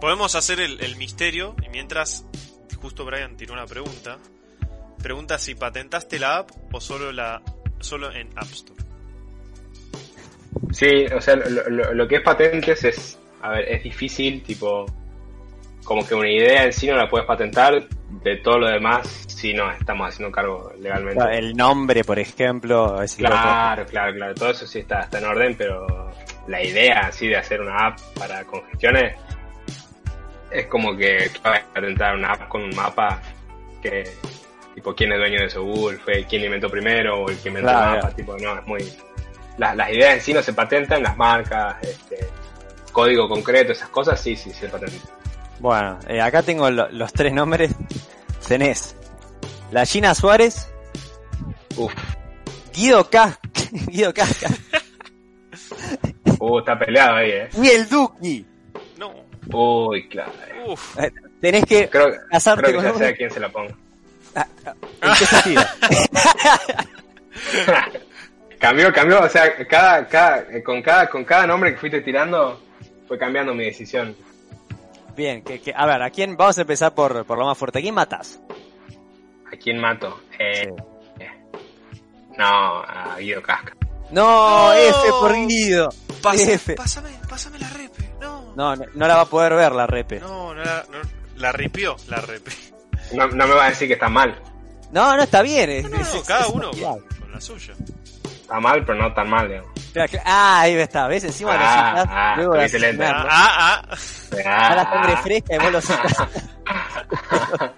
[0.00, 2.24] Podemos hacer el, el misterio y mientras
[2.80, 4.18] justo Brian tiró una pregunta.
[5.04, 7.40] Pregunta si patentaste la app o solo la
[7.78, 8.82] solo en App Store.
[10.72, 14.86] Sí, o sea, lo, lo- lo que es patentes es, a ver, es difícil, tipo,
[15.84, 17.86] como que una idea en sí no la puedes patentar,
[18.22, 21.22] de todo lo demás, si no estamos haciendo cargo legalmente.
[21.36, 22.92] El nombre, por ejemplo.
[22.94, 23.16] cosas.
[23.16, 25.86] Claro, claro, claro, todo eso sí está, está en orden, pero
[26.48, 29.16] la idea así de hacer una app para congestiones
[30.50, 33.20] es como que vas a patentar una app con un mapa
[33.82, 34.04] que,
[34.74, 37.90] tipo, quién es dueño de Seoul, fue quién inventó primero o el que inventó Claro,
[37.96, 38.92] el mapa, tipo, no, es muy...
[39.58, 42.28] Las, las ideas en sí no se patentan, las marcas, este,
[42.92, 45.00] código concreto, esas cosas sí, sí se patentan.
[45.60, 47.72] Bueno, eh, acá tengo lo- los tres nombres.
[48.48, 48.96] Tenés
[49.70, 50.68] la Gina Suárez,
[51.76, 51.92] Uf,
[52.74, 53.40] Guido Casca,
[53.86, 54.48] Guido Casca
[56.40, 57.48] uh, está peleado ahí, eh.
[57.62, 58.46] y el Duki.
[58.98, 59.12] No.
[59.52, 60.32] Uy, claro.
[60.66, 60.96] Uf.
[61.40, 62.98] Tenés que Creo, casarte creo que con ya uno.
[62.98, 63.72] sé a quién se la pongo.
[64.34, 65.62] ¿En qué sentido?
[68.58, 72.60] cambió, cambió, o sea, cada, cada, eh, con cada, con cada nombre que fuiste tirando,
[73.06, 74.16] fue cambiando mi decisión.
[75.16, 76.36] Bien, que, que- a ver, ¿a quién?
[76.36, 77.78] Vamos a empezar por, por lo más fuerte.
[77.78, 78.40] ¿A quién matás?
[79.52, 80.20] ¿A quién mato?
[80.38, 80.68] Eh,
[81.18, 81.24] Sí.
[82.36, 83.76] No, a Guido Casca.
[84.10, 84.72] No, No.
[84.72, 85.88] F por Guido.
[86.20, 86.74] Pasa- F.
[86.74, 88.10] pásame, pásame la repe.
[88.20, 88.52] No.
[88.56, 90.18] No, no, no la va a poder ver la repe.
[90.18, 90.98] No, no la, no,
[91.36, 92.50] la ripió, la repe.
[93.16, 94.40] No, no me va a decir que está mal.
[94.92, 95.70] No, no está bien.
[95.70, 97.74] es- No, no, es- no, es- cada es uno con, con la suya.
[98.24, 99.70] Está mal, pero no tan mal, digamos.
[100.24, 101.24] Ah, ahí está, ¿ves?
[101.24, 103.04] Encima lo Ah, ah, luego lo tuviste lente.
[103.04, 106.16] asignás, Ah, ah, Ah, Ya la sangre fresca y vos lo citas.
[106.18, 106.28] ah.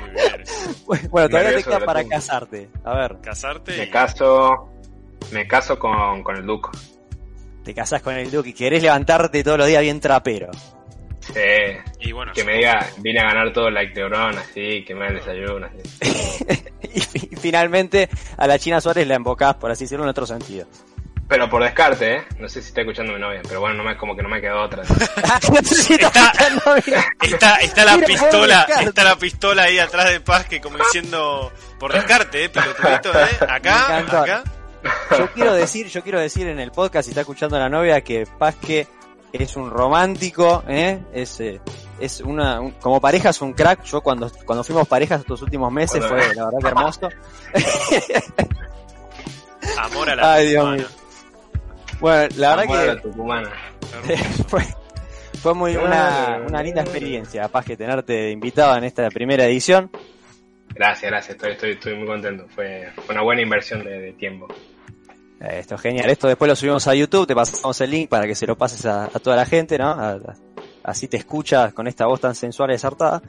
[0.00, 1.10] Muy bien.
[1.10, 2.68] Bueno, todavía te queda para casarte.
[2.84, 3.90] A ver, Casarte Me y...
[3.90, 4.68] caso.
[5.30, 6.68] Me caso con, con el Duke.
[7.64, 10.50] te casás con el Duque y querés levantarte todos los días bien trapero.
[11.32, 12.08] Sí.
[12.08, 15.14] y bueno, Que me diga, vine a ganar todo like Lebron, así, que me el
[15.16, 16.44] desayuno, así.
[16.94, 20.26] y, fi- y finalmente a la China Suárez la embocás, por así decirlo, en otro
[20.26, 20.66] sentido.
[21.28, 22.22] Pero por descarte, ¿eh?
[22.38, 24.40] No sé si está escuchando mi novia, pero bueno, no me, como que no me
[24.42, 24.82] quedó otra.
[26.02, 26.32] Está.
[27.22, 31.50] Está, está la Mira, pistola, está la pistola ahí atrás de Paz que como diciendo
[31.78, 34.44] por descarte, eh, pelotudito, eh, acá, acá.
[35.16, 38.26] Yo quiero decir, yo quiero decir en el podcast, si está escuchando la novia, que
[38.38, 38.86] Pasque
[39.32, 41.00] es un romántico, ¿eh?
[41.12, 41.60] Es, eh,
[42.00, 43.82] es una, un- como pareja es un crack.
[43.84, 46.16] Yo cuando, cuando fuimos parejas estos últimos meses Bueno.
[46.24, 47.08] fue la verdad que hermoso.
[49.78, 50.86] Amor a la Ay, Dios mío.
[52.00, 53.50] Bueno, la Amor a verdad la que tucumana.
[54.08, 54.44] Hermoso.
[54.48, 54.62] fue,
[55.40, 59.90] fue muy una, una linda experiencia, Paz, que tenerte invitado en esta primera edición.
[60.74, 62.46] Gracias, gracias, estoy, estoy, estoy muy contento.
[62.54, 64.48] Fue, fue una buena inversión de, de tiempo.
[65.42, 66.08] Eh, Esto es genial.
[66.10, 68.86] Esto después lo subimos a YouTube, te pasamos el link para que se lo pases
[68.86, 69.88] a, a toda la gente, ¿no?
[69.88, 70.18] A- a-
[70.84, 73.22] así te escuchas con esta voz tan sensual y desartada.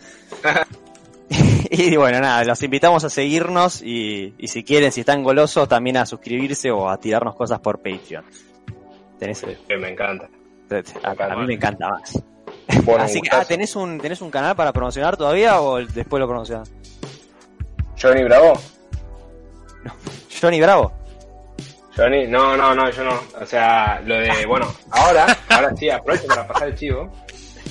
[1.69, 5.97] y bueno, nada, los invitamos a seguirnos y, y si quieren, si están golosos, también
[5.97, 8.23] a suscribirse o a tirarnos cosas por Patreon.
[9.19, 10.27] Tenés, Que me encanta.
[11.03, 12.21] a, mí me encanta más.
[12.83, 13.45] Bueno, Así que, ah.
[13.45, 16.71] ¿tenés un, ¿tenés un canal para promocionar todavía o después lo promocionás?
[17.99, 18.53] Johnny Bravo.
[20.41, 20.91] Johnny Bravo.
[21.95, 23.19] Johnny, no, no, no, yo no.
[23.39, 27.11] O sea, lo de, bueno, ahora, ahora sí, aprovecho para pasar el chivo.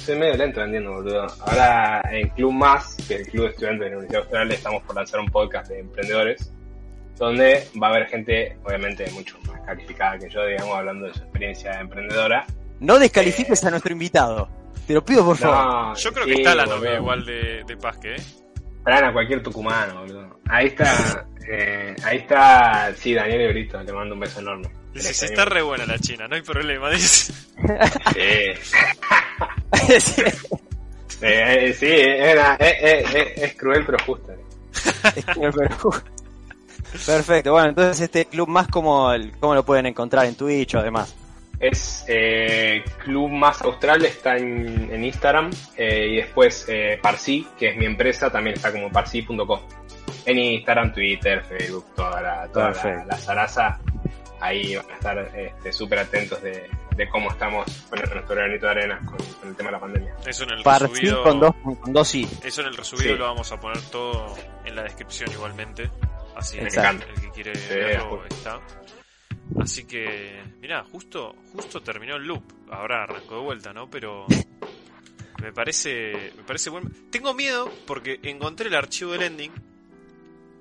[0.05, 1.27] Soy medio lento vendiendo, boludo.
[1.41, 4.83] Ahora en Club Más, que es el Club de Estudiantes de la Universidad Austral, estamos
[4.85, 6.53] por lanzar un podcast de emprendedores,
[7.17, 11.21] donde va a haber gente, obviamente, mucho más calificada que yo, digamos, hablando de su
[11.21, 12.47] experiencia emprendedora.
[12.81, 14.49] No descalifiques a nuestro invitado.
[14.87, 15.97] Te lo pido por favor.
[15.97, 18.23] Yo creo sí, que está la novia igual de, de Pasque, eh.
[18.85, 20.41] Traen a cualquier tucumano, boludo.
[20.49, 24.69] Ahí está, eh, ahí está, sí, Daniel Brito, le mando un beso enorme.
[24.93, 27.33] Dice, está re buena la china, no hay problema, dice.
[28.13, 28.53] Sí.
[29.99, 30.23] Sí.
[31.25, 34.35] Eh, eh, sí, es, eh, eh, eh, es cruel pero justa.
[37.07, 40.81] Perfecto, bueno, entonces este club más como el, cómo lo pueden encontrar en Twitch o
[40.81, 41.15] además.
[41.63, 47.69] Es eh, Club Más Austral, está en, en Instagram eh, y después eh, Parsi, que
[47.71, 49.61] es mi empresa, también está como parsi.com.
[50.27, 52.71] En Instagram, Twitter, Facebook, toda la, toda
[53.07, 53.79] la, zaraza.
[54.41, 58.73] Ahí van a estar este, súper atentos de, de cómo estamos poniendo nuestro granito de
[58.73, 60.17] arena con, con el tema de la pandemia.
[60.27, 62.29] Eso en el Parsi resubido, con dos, con dos i.
[62.43, 63.19] eso en el resubido Sí.
[63.19, 64.35] lo vamos a poner todo
[64.65, 65.89] en la descripción igualmente.
[66.35, 66.71] Así que el
[67.21, 68.59] que quiere Sí, verlo está.
[69.61, 72.43] Así que, mirá, justo, justo terminó el loop.
[72.71, 73.89] Ahora arrancó de vuelta, ¿no?
[73.91, 74.27] Pero
[75.43, 76.91] me parece, me parece bueno.
[77.11, 79.53] Tengo miedo porque encontré el archivo del ending,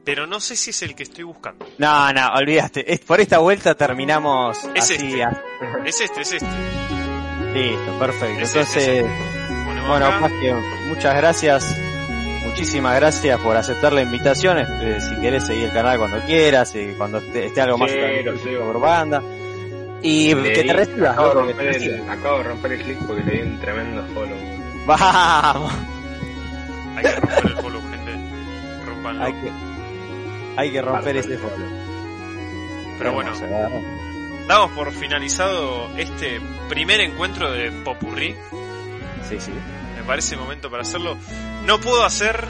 [0.03, 1.65] pero no sé si es el que estoy buscando.
[1.77, 2.91] No, no, olvidaste.
[2.91, 4.93] Es- por esta vuelta terminamos Es así.
[4.95, 5.23] este.
[5.23, 5.43] a-
[5.85, 6.47] Es este, es este.
[7.53, 8.41] listo, perfecto.
[8.43, 10.19] Es este, Entonces, Ponemos bueno, acá.
[10.19, 10.53] más que
[10.87, 11.77] muchas gracias.
[12.51, 14.57] Muchísimas gracias por aceptar la invitación.
[14.59, 17.89] Eh, si querés seguir el canal cuando quieras, eh, cuando esté, esté algo más
[18.25, 18.65] lo sigo.
[18.65, 19.23] por banda.
[20.01, 21.33] Y Le que te recibas, acabo, ¿no?
[21.47, 22.09] de romper el, recibas.
[22.09, 24.37] acabo de romper el clic porque le di un tremendo follow.
[24.85, 25.73] Vamos.
[26.97, 28.11] Hay que romper el follow, gente.
[28.85, 29.23] Rompanlo.
[29.23, 29.51] Hay que,
[30.57, 31.55] hay que romper ese Perfecto.
[31.55, 31.69] follow.
[32.97, 33.31] Pero bueno,
[34.47, 38.35] damos por finalizado este primer encuentro de Popurrí.
[39.29, 39.51] Sí, sí.
[40.01, 41.15] Me parece momento para hacerlo.
[41.65, 42.43] No puedo hacer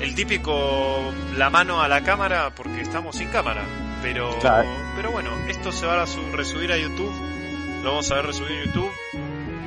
[0.00, 3.62] el típico la mano a la cámara porque estamos sin cámara.
[4.02, 4.68] Pero, Claro.
[4.94, 7.10] pero bueno, esto se va a su- resubir a YouTube.
[7.82, 8.90] Lo vamos a ver resubido en YouTube.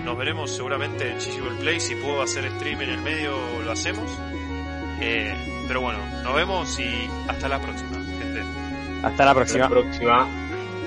[0.06, 1.80] Nos veremos seguramente en Well Play.
[1.80, 4.10] Si puedo hacer stream en el medio, lo hacemos.
[5.02, 5.34] Eh,
[5.68, 8.42] pero bueno, nos vemos y hasta la próxima, gente.
[9.04, 9.64] Hasta la Hasta próxima.
[9.64, 10.28] la próxima.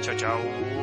[0.01, 0.73] Chao, chao.